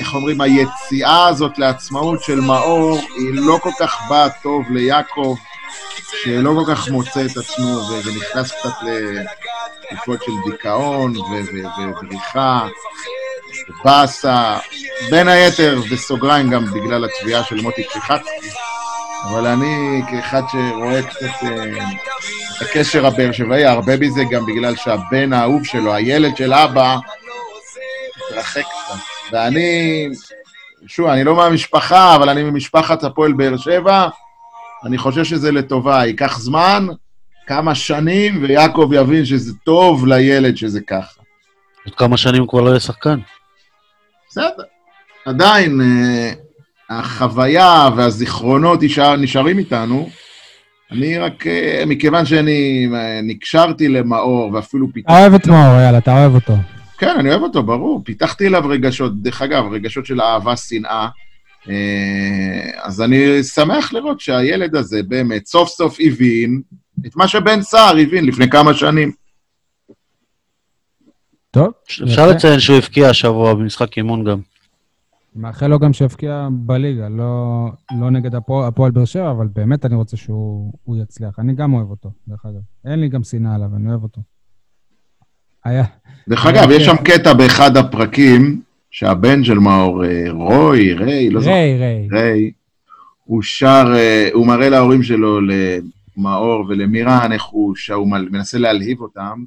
איך 0.00 0.14
אומרים, 0.14 0.40
היציאה 0.40 1.28
הזאת 1.28 1.58
לעצמאות 1.58 2.22
של 2.22 2.40
מאור, 2.40 2.98
היא 3.16 3.30
לא 3.32 3.58
כל 3.62 3.70
כך 3.78 4.00
באה 4.08 4.28
טוב 4.42 4.64
ליעקב, 4.70 5.34
שלא 6.22 6.52
כל 6.58 6.74
כך 6.74 6.88
מוצא 6.88 7.26
את 7.26 7.36
עצמו, 7.36 7.80
ונכנס 8.04 8.52
קצת 8.52 8.74
לתקופות 8.82 10.22
של 10.22 10.50
דיכאון 10.50 11.12
ובריחה, 11.16 12.66
ובאסה, 13.80 14.58
בין 15.10 15.28
היתר, 15.28 15.80
בסוגריים 15.92 16.50
גם 16.50 16.64
בגלל 16.64 17.04
התביעה 17.04 17.44
של 17.44 17.60
מוטי 17.60 17.82
צ'יחצקי, 17.92 18.50
אבל 19.28 19.46
אני, 19.46 20.02
כאחד 20.10 20.42
שרואה 20.52 21.02
קצת 21.02 21.26
אה, 21.42 21.84
הקשר 22.60 23.06
הבאר 23.06 23.32
שבעי, 23.32 23.64
הרבה 23.64 23.96
מזה 23.96 24.24
גם 24.30 24.46
בגלל 24.46 24.76
שהבן 24.76 25.32
האהוב 25.32 25.64
שלו, 25.64 25.94
הילד 25.94 26.36
של 26.36 26.52
אבא, 26.52 26.96
התרחק 28.16 28.62
קצת. 28.62 28.94
ואני, 29.32 30.08
שוב, 30.86 31.06
אני 31.06 31.24
לא 31.24 31.36
מהמשפחה, 31.36 32.16
אבל 32.16 32.28
אני 32.28 32.42
ממשפחת 32.42 33.04
הפועל 33.04 33.32
באר 33.32 33.56
שבע, 33.56 34.08
אני 34.84 34.98
חושב 34.98 35.24
שזה 35.24 35.52
לטובה. 35.52 36.06
ייקח 36.06 36.38
זמן, 36.38 36.86
כמה 37.46 37.74
שנים, 37.74 38.42
ויעקב 38.42 38.90
יבין 38.94 39.24
שזה 39.24 39.52
טוב 39.64 40.06
לילד 40.06 40.56
שזה 40.56 40.80
ככה. 40.80 41.20
עוד 41.86 41.94
כמה 41.94 42.16
שנים 42.16 42.40
הוא 42.40 42.48
כבר 42.48 42.60
לא 42.60 42.68
יהיה 42.70 42.80
שחקן. 42.80 43.18
בסדר. 44.30 44.62
עדיין, 45.26 45.80
אה, 45.80 46.32
החוויה 46.90 47.88
והזיכרונות 47.96 48.82
נשאר, 48.82 49.16
נשארים 49.16 49.58
איתנו. 49.58 50.08
אני 50.92 51.18
רק, 51.18 51.46
אה, 51.46 51.82
מכיוון 51.86 52.26
שאני 52.26 52.88
אה, 52.94 53.20
נקשרתי 53.22 53.88
למאור, 53.88 54.52
ואפילו 54.52 54.86
אתה 54.86 54.94
פיתחתי... 54.94 55.14
אוהב 55.14 55.34
את 55.34 55.46
מאור, 55.46 55.80
יאללה, 55.80 55.98
אתה 55.98 56.12
אוהב 56.12 56.34
אותו. 56.34 56.54
כן, 56.98 57.16
אני 57.18 57.30
אוהב 57.30 57.42
אותו, 57.42 57.62
ברור. 57.62 58.02
פיתחתי 58.04 58.46
אליו 58.46 58.64
רגשות, 58.68 59.22
דרך 59.22 59.42
אגב, 59.42 59.64
רגשות 59.72 60.06
של 60.06 60.20
אהבה, 60.20 60.56
שנאה. 60.56 61.08
אה, 61.68 62.70
אז 62.82 63.02
אני 63.02 63.42
שמח 63.42 63.92
לראות 63.92 64.20
שהילד 64.20 64.76
הזה 64.76 65.02
באמת 65.02 65.46
סוף 65.46 65.68
סוף 65.68 65.96
הבין 66.00 66.60
את 67.06 67.16
מה 67.16 67.28
שבן 67.28 67.62
סער 67.62 67.98
הבין 67.98 68.24
לפני 68.24 68.50
כמה 68.50 68.74
שנים. 68.74 69.12
טוב. 71.50 71.72
אפשר 71.86 72.04
יפה. 72.06 72.26
לציין 72.26 72.60
שהוא 72.60 72.76
הבקיע 72.76 73.08
השבוע 73.08 73.54
במשחק 73.54 73.96
אימון 73.96 74.24
גם. 74.24 74.40
מאחל 75.36 75.66
לו 75.66 75.78
גם 75.78 75.92
שיבקיע 75.92 76.48
בליגה, 76.52 77.08
לא, 77.08 77.66
לא 78.00 78.10
נגד 78.10 78.34
הפועל 78.34 78.68
הפועל 78.68 78.90
באר 78.90 79.04
שבע, 79.04 79.30
אבל 79.30 79.46
באמת 79.46 79.86
אני 79.86 79.94
רוצה 79.94 80.16
שהוא 80.16 80.72
הוא 80.84 80.96
יצליח. 81.02 81.38
אני 81.38 81.54
גם 81.54 81.74
אוהב 81.74 81.90
אותו, 81.90 82.10
דרך 82.28 82.46
אגב. 82.46 82.90
אין 82.90 83.00
לי 83.00 83.08
גם 83.08 83.22
שנאה 83.22 83.54
עליו, 83.54 83.68
אני 83.76 83.90
אוהב 83.90 84.02
אותו. 84.02 84.20
היה, 85.64 85.84
דרך 86.28 86.46
אגב, 86.46 86.70
יש 86.70 86.84
שם 86.84 86.96
קטע 86.96 87.32
באחד 87.32 87.76
הפרקים, 87.76 88.62
שהבן 88.90 89.44
של 89.44 89.58
מאור, 89.58 90.04
אה, 90.04 90.24
רוי, 90.30 90.92
ריי, 90.92 91.30
לא 91.30 91.40
זוכר, 91.40 91.52
ריי, 91.52 91.78
ריי. 91.78 92.08
ריי, 92.12 92.50
הוא 93.24 93.42
שר, 93.42 93.92
אה, 93.94 94.28
הוא 94.32 94.46
מראה 94.46 94.68
להורים 94.68 95.02
שלו, 95.02 95.38
למאור 95.40 96.64
ולמירן, 96.68 97.32
איך 97.32 97.44
הוא 97.44 97.76
שר, 97.76 97.94
הוא 97.94 98.08
מנסה 98.08 98.58
להלהיב 98.58 99.00
אותם, 99.00 99.44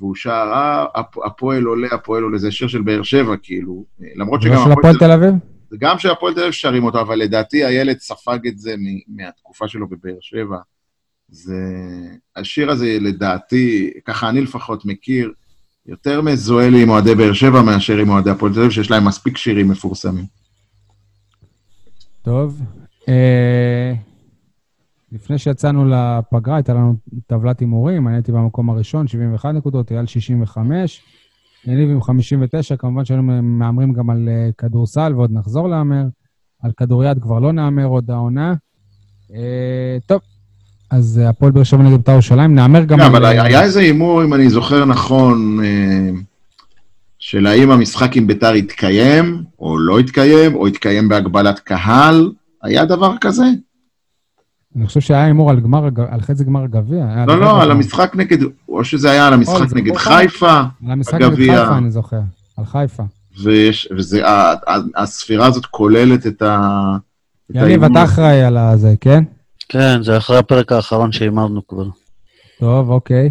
והוא 0.00 0.14
שר, 0.14 0.50
אה, 0.54 0.84
הפ- 0.94 1.24
הפועל 1.26 1.64
עולה, 1.64 1.88
הפועל 1.92 2.22
עולה, 2.22 2.38
זה 2.38 2.50
שיר 2.50 2.68
של 2.68 2.82
באר 2.82 3.02
שבע, 3.02 3.34
כאילו, 3.42 3.84
אה, 4.02 4.06
למרות 4.16 4.42
שגם 4.42 4.64
של 4.64 4.72
הפועל 4.72 4.96
תל 4.98 5.12
אביב? 5.12 5.34
זה 5.70 5.76
גם 5.80 5.98
שהפועל 5.98 6.34
תל 6.34 6.40
אביב 6.40 6.52
שרים 6.52 6.84
אותו, 6.84 7.00
אבל 7.00 7.18
לדעתי 7.18 7.64
הילד 7.64 7.98
ספג 7.98 8.38
את 8.46 8.58
זה 8.58 8.74
מהתקופה 9.08 9.68
שלו 9.68 9.88
בבאר 9.88 10.16
שבע. 10.20 10.56
זה... 11.28 11.54
השיר 12.36 12.70
הזה, 12.70 12.98
לדעתי, 13.00 13.90
ככה 14.04 14.28
אני 14.28 14.40
לפחות 14.40 14.84
מכיר, 14.84 15.32
יותר 15.86 16.20
מזוהה 16.20 16.68
לי 16.70 16.82
עם 16.82 16.88
אוהדי 16.90 17.14
באר 17.14 17.32
שבע 17.32 17.62
מאשר 17.62 17.96
עם 17.98 18.08
אוהדי 18.08 18.30
הפועל 18.30 18.52
תל 18.52 18.58
אביב, 18.58 18.70
שיש 18.70 18.90
להם 18.90 19.04
מספיק 19.04 19.36
שירים 19.36 19.68
מפורסמים. 19.68 20.24
טוב. 22.22 22.60
לפני 25.12 25.38
שיצאנו 25.38 25.84
לפגרה, 25.88 26.56
הייתה 26.56 26.74
לנו 26.74 26.94
טבלת 27.26 27.60
הימורים, 27.60 28.08
אני 28.08 28.16
הייתי 28.16 28.32
במקום 28.32 28.70
הראשון, 28.70 29.08
71 29.08 29.54
נקודות, 29.54 29.92
אייל 29.92 30.06
65, 30.06 31.02
יניב 31.66 31.90
עם 31.90 32.02
59, 32.02 32.76
כמובן 32.76 33.04
שהיינו 33.04 33.42
מהמרים 33.42 33.92
גם 33.92 34.10
על 34.10 34.28
אה, 34.28 34.50
כדורסל, 34.58 35.12
ועוד 35.14 35.30
נחזור 35.32 35.68
להמר. 35.68 36.04
על 36.62 36.70
כדוריד 36.76 37.22
כבר 37.22 37.38
לא 37.38 37.52
נהמר 37.52 37.84
עוד 37.84 38.10
העונה. 38.10 38.54
אה, 39.34 39.98
טוב, 40.06 40.20
אז 40.90 41.20
אה, 41.22 41.28
הפועל 41.28 41.52
באר 41.52 41.62
שבע 41.62 41.82
נגד 41.82 41.96
בית"ר 41.96 42.12
ירושלים, 42.12 42.54
נהמר 42.54 42.84
גם 42.84 42.98
כן, 42.98 43.04
על... 43.04 43.10
אבל 43.10 43.24
אה, 43.24 43.42
היה 43.42 43.62
איזה 43.62 43.80
הימור, 43.80 44.24
אם 44.24 44.34
אני 44.34 44.50
זוכר 44.50 44.84
נכון, 44.84 45.58
של 47.18 47.46
האם 47.46 47.70
המשחק 47.70 48.16
עם 48.16 48.26
ביתר 48.26 48.54
יתקיים, 48.54 49.42
או 49.58 49.78
לא 49.78 50.00
יתקיים, 50.00 50.54
או 50.54 50.68
יתקיים 50.68 51.08
בהגבלת 51.08 51.58
קהל. 51.58 52.32
היה 52.62 52.84
דבר 52.84 53.14
כזה? 53.20 53.44
אני 54.76 54.86
חושב 54.86 55.00
שהיה 55.00 55.24
הימור 55.24 55.50
על 55.50 55.60
גמר 55.60 55.88
על 56.10 56.20
חצי 56.20 56.44
גמר 56.44 56.62
הגביע. 56.62 57.24
לא, 57.26 57.40
לא, 57.40 57.62
על. 57.62 57.70
המשחק 57.70 58.12
נגד, 58.16 58.38
או 58.68 58.84
שזה 58.84 59.10
היה 59.10 59.26
על 59.26 59.32
המשחק 59.32 59.72
נגד 59.74 59.92
פה 59.92 59.98
חיפה, 59.98 60.60
על 60.86 60.90
המשחק 60.92 61.14
נגד 61.14 61.24
הגביע. 61.24 61.62
חיפה, 61.64 61.78
אני 61.78 61.90
זוכר. 61.90 62.20
על 62.56 62.64
חיפה. 62.64 63.02
ויש, 63.42 63.88
וזה, 63.96 64.26
ה- 64.28 64.52
ה- 64.52 65.02
הספירה 65.02 65.46
הזאת 65.46 65.66
כוללת 65.66 66.26
את 66.26 66.42
ה... 66.42 66.80
יניב. 67.54 67.84
אתה 67.84 68.04
אחראי 68.04 68.42
על 68.42 68.56
הזה, 68.56 68.94
כן? 69.00 69.24
כן, 69.68 70.02
זה 70.02 70.16
אחרי 70.16 70.38
הפרק 70.38 70.72
האחרון 70.72 71.12
שהימרנו 71.12 71.66
כבר. 71.66 71.86
טוב, 72.60 72.90
אוקיי. 72.90 73.30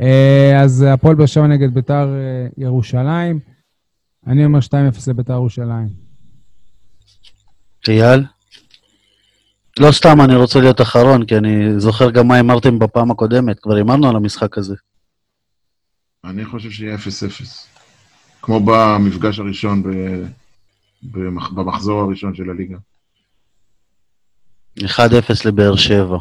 אה, 0.00 0.60
אז 0.62 0.84
הפועל 0.88 1.14
באר 1.14 1.26
שבע 1.26 1.46
נגד 1.46 1.74
ביתר 1.74 2.08
אה, 2.14 2.46
ירושלים. 2.58 3.38
אני 4.26 4.44
אומר 4.44 4.58
2-0 4.58 4.72
לביתר 5.06 5.32
ירושלים. 5.32 5.88
אייל? 7.88 8.24
לא 9.78 9.92
סתם 9.92 10.20
אני 10.20 10.36
רוצה 10.36 10.60
להיות 10.60 10.80
אחרון, 10.80 11.26
כי 11.26 11.36
אני 11.36 11.80
זוכר 11.80 12.10
גם 12.10 12.28
מה 12.28 12.34
הימרתם 12.34 12.78
בפעם 12.78 13.10
הקודמת, 13.10 13.60
כבר 13.60 13.74
הימרנו 13.74 14.10
על 14.10 14.16
המשחק 14.16 14.58
הזה. 14.58 14.74
אני 16.24 16.44
חושב 16.44 16.70
שיהיה 16.70 16.96
0-0. 16.96 16.98
כמו 18.42 18.60
במפגש 18.60 19.38
הראשון 19.38 19.82
ב... 19.82 19.88
במח... 21.02 21.50
במחזור 21.50 22.00
הראשון 22.00 22.34
של 22.34 22.50
הליגה. 22.50 22.76
1-0 24.80 24.82
לבאר 25.44 25.76
שבע. 25.76 26.18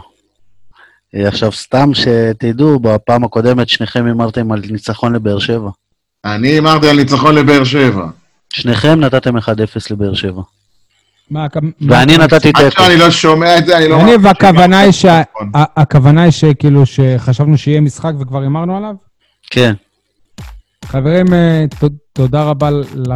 אה, 1.15 1.27
עכשיו, 1.27 1.51
סתם 1.51 1.89
שתדעו, 1.93 2.79
בפעם 2.79 3.23
הקודמת 3.23 3.69
שניכם 3.69 4.05
הימרתם 4.05 4.51
על 4.51 4.61
ניצחון 4.71 5.15
לבאר 5.15 5.39
שבע. 5.39 5.69
אני 6.25 6.47
הימרתי 6.47 6.89
על 6.89 6.95
ניצחון 6.95 7.35
לבאר 7.35 7.63
שבע. 7.63 8.07
שניכם 8.53 8.99
נתתם 8.99 9.37
1-0 9.37 9.41
לבאר 9.91 10.13
שבע. 10.13 10.41
מה, 11.29 11.47
ואני 11.81 12.17
מה- 12.17 12.23
נתתי 12.23 12.35
עד 12.35 12.39
תיקו. 12.69 12.71
שאני 12.71 12.97
לא 12.97 13.11
שומע 13.11 13.57
את 13.57 13.65
זה, 13.65 13.77
אני 13.77 13.87
לא... 13.87 13.95
יניב, 13.95 14.07
מאמין 14.21 14.25
הכוונה 14.27 14.79
היא 14.79 14.91
שה- 14.91 15.21
נכון. 15.35 15.51
הכוונה 15.55 16.23
היא 16.23 16.31
שכאילו 16.31 16.85
שחשבנו 16.85 17.57
שיהיה 17.57 17.81
משחק 17.81 18.11
וכבר 18.19 18.41
הימרנו 18.41 18.77
עליו? 18.77 18.93
כן. 19.49 19.73
חברים, 20.85 21.33
אה, 21.33 21.65
ת- 21.69 21.83
תודה 22.13 22.43
רבה 22.43 22.69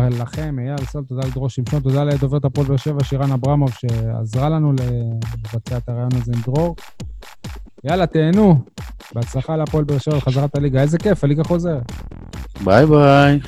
לכם, 0.09 0.55
אייל 0.59 0.85
סול, 0.85 1.03
תודה 1.09 1.27
לדרור 1.27 1.49
שמשון, 1.49 1.79
תודה 1.79 2.03
לדוברת 2.03 2.45
הפועל 2.45 2.67
באר 2.67 2.77
שבע, 2.77 3.03
שירן 3.03 3.31
אברמוב, 3.31 3.71
שעזרה 3.79 4.49
לנו 4.49 4.73
לבצע 4.73 5.77
את 5.77 5.89
הרעיון 5.89 6.09
הזה 6.21 6.31
עם 6.35 6.41
דרור. 6.41 6.75
יאללה, 7.83 8.05
תהנו. 8.05 8.61
בהצלחה 9.15 9.55
להפועל 9.57 9.83
באר 9.83 9.97
שבע 9.97 10.17
בחזרת 10.17 10.55
הליגה. 10.55 10.81
איזה 10.81 10.97
כיף, 10.97 11.23
הליגה 11.23 11.43
חוזרת. 11.43 11.91
ביי 12.63 12.85
ביי. 12.85 13.39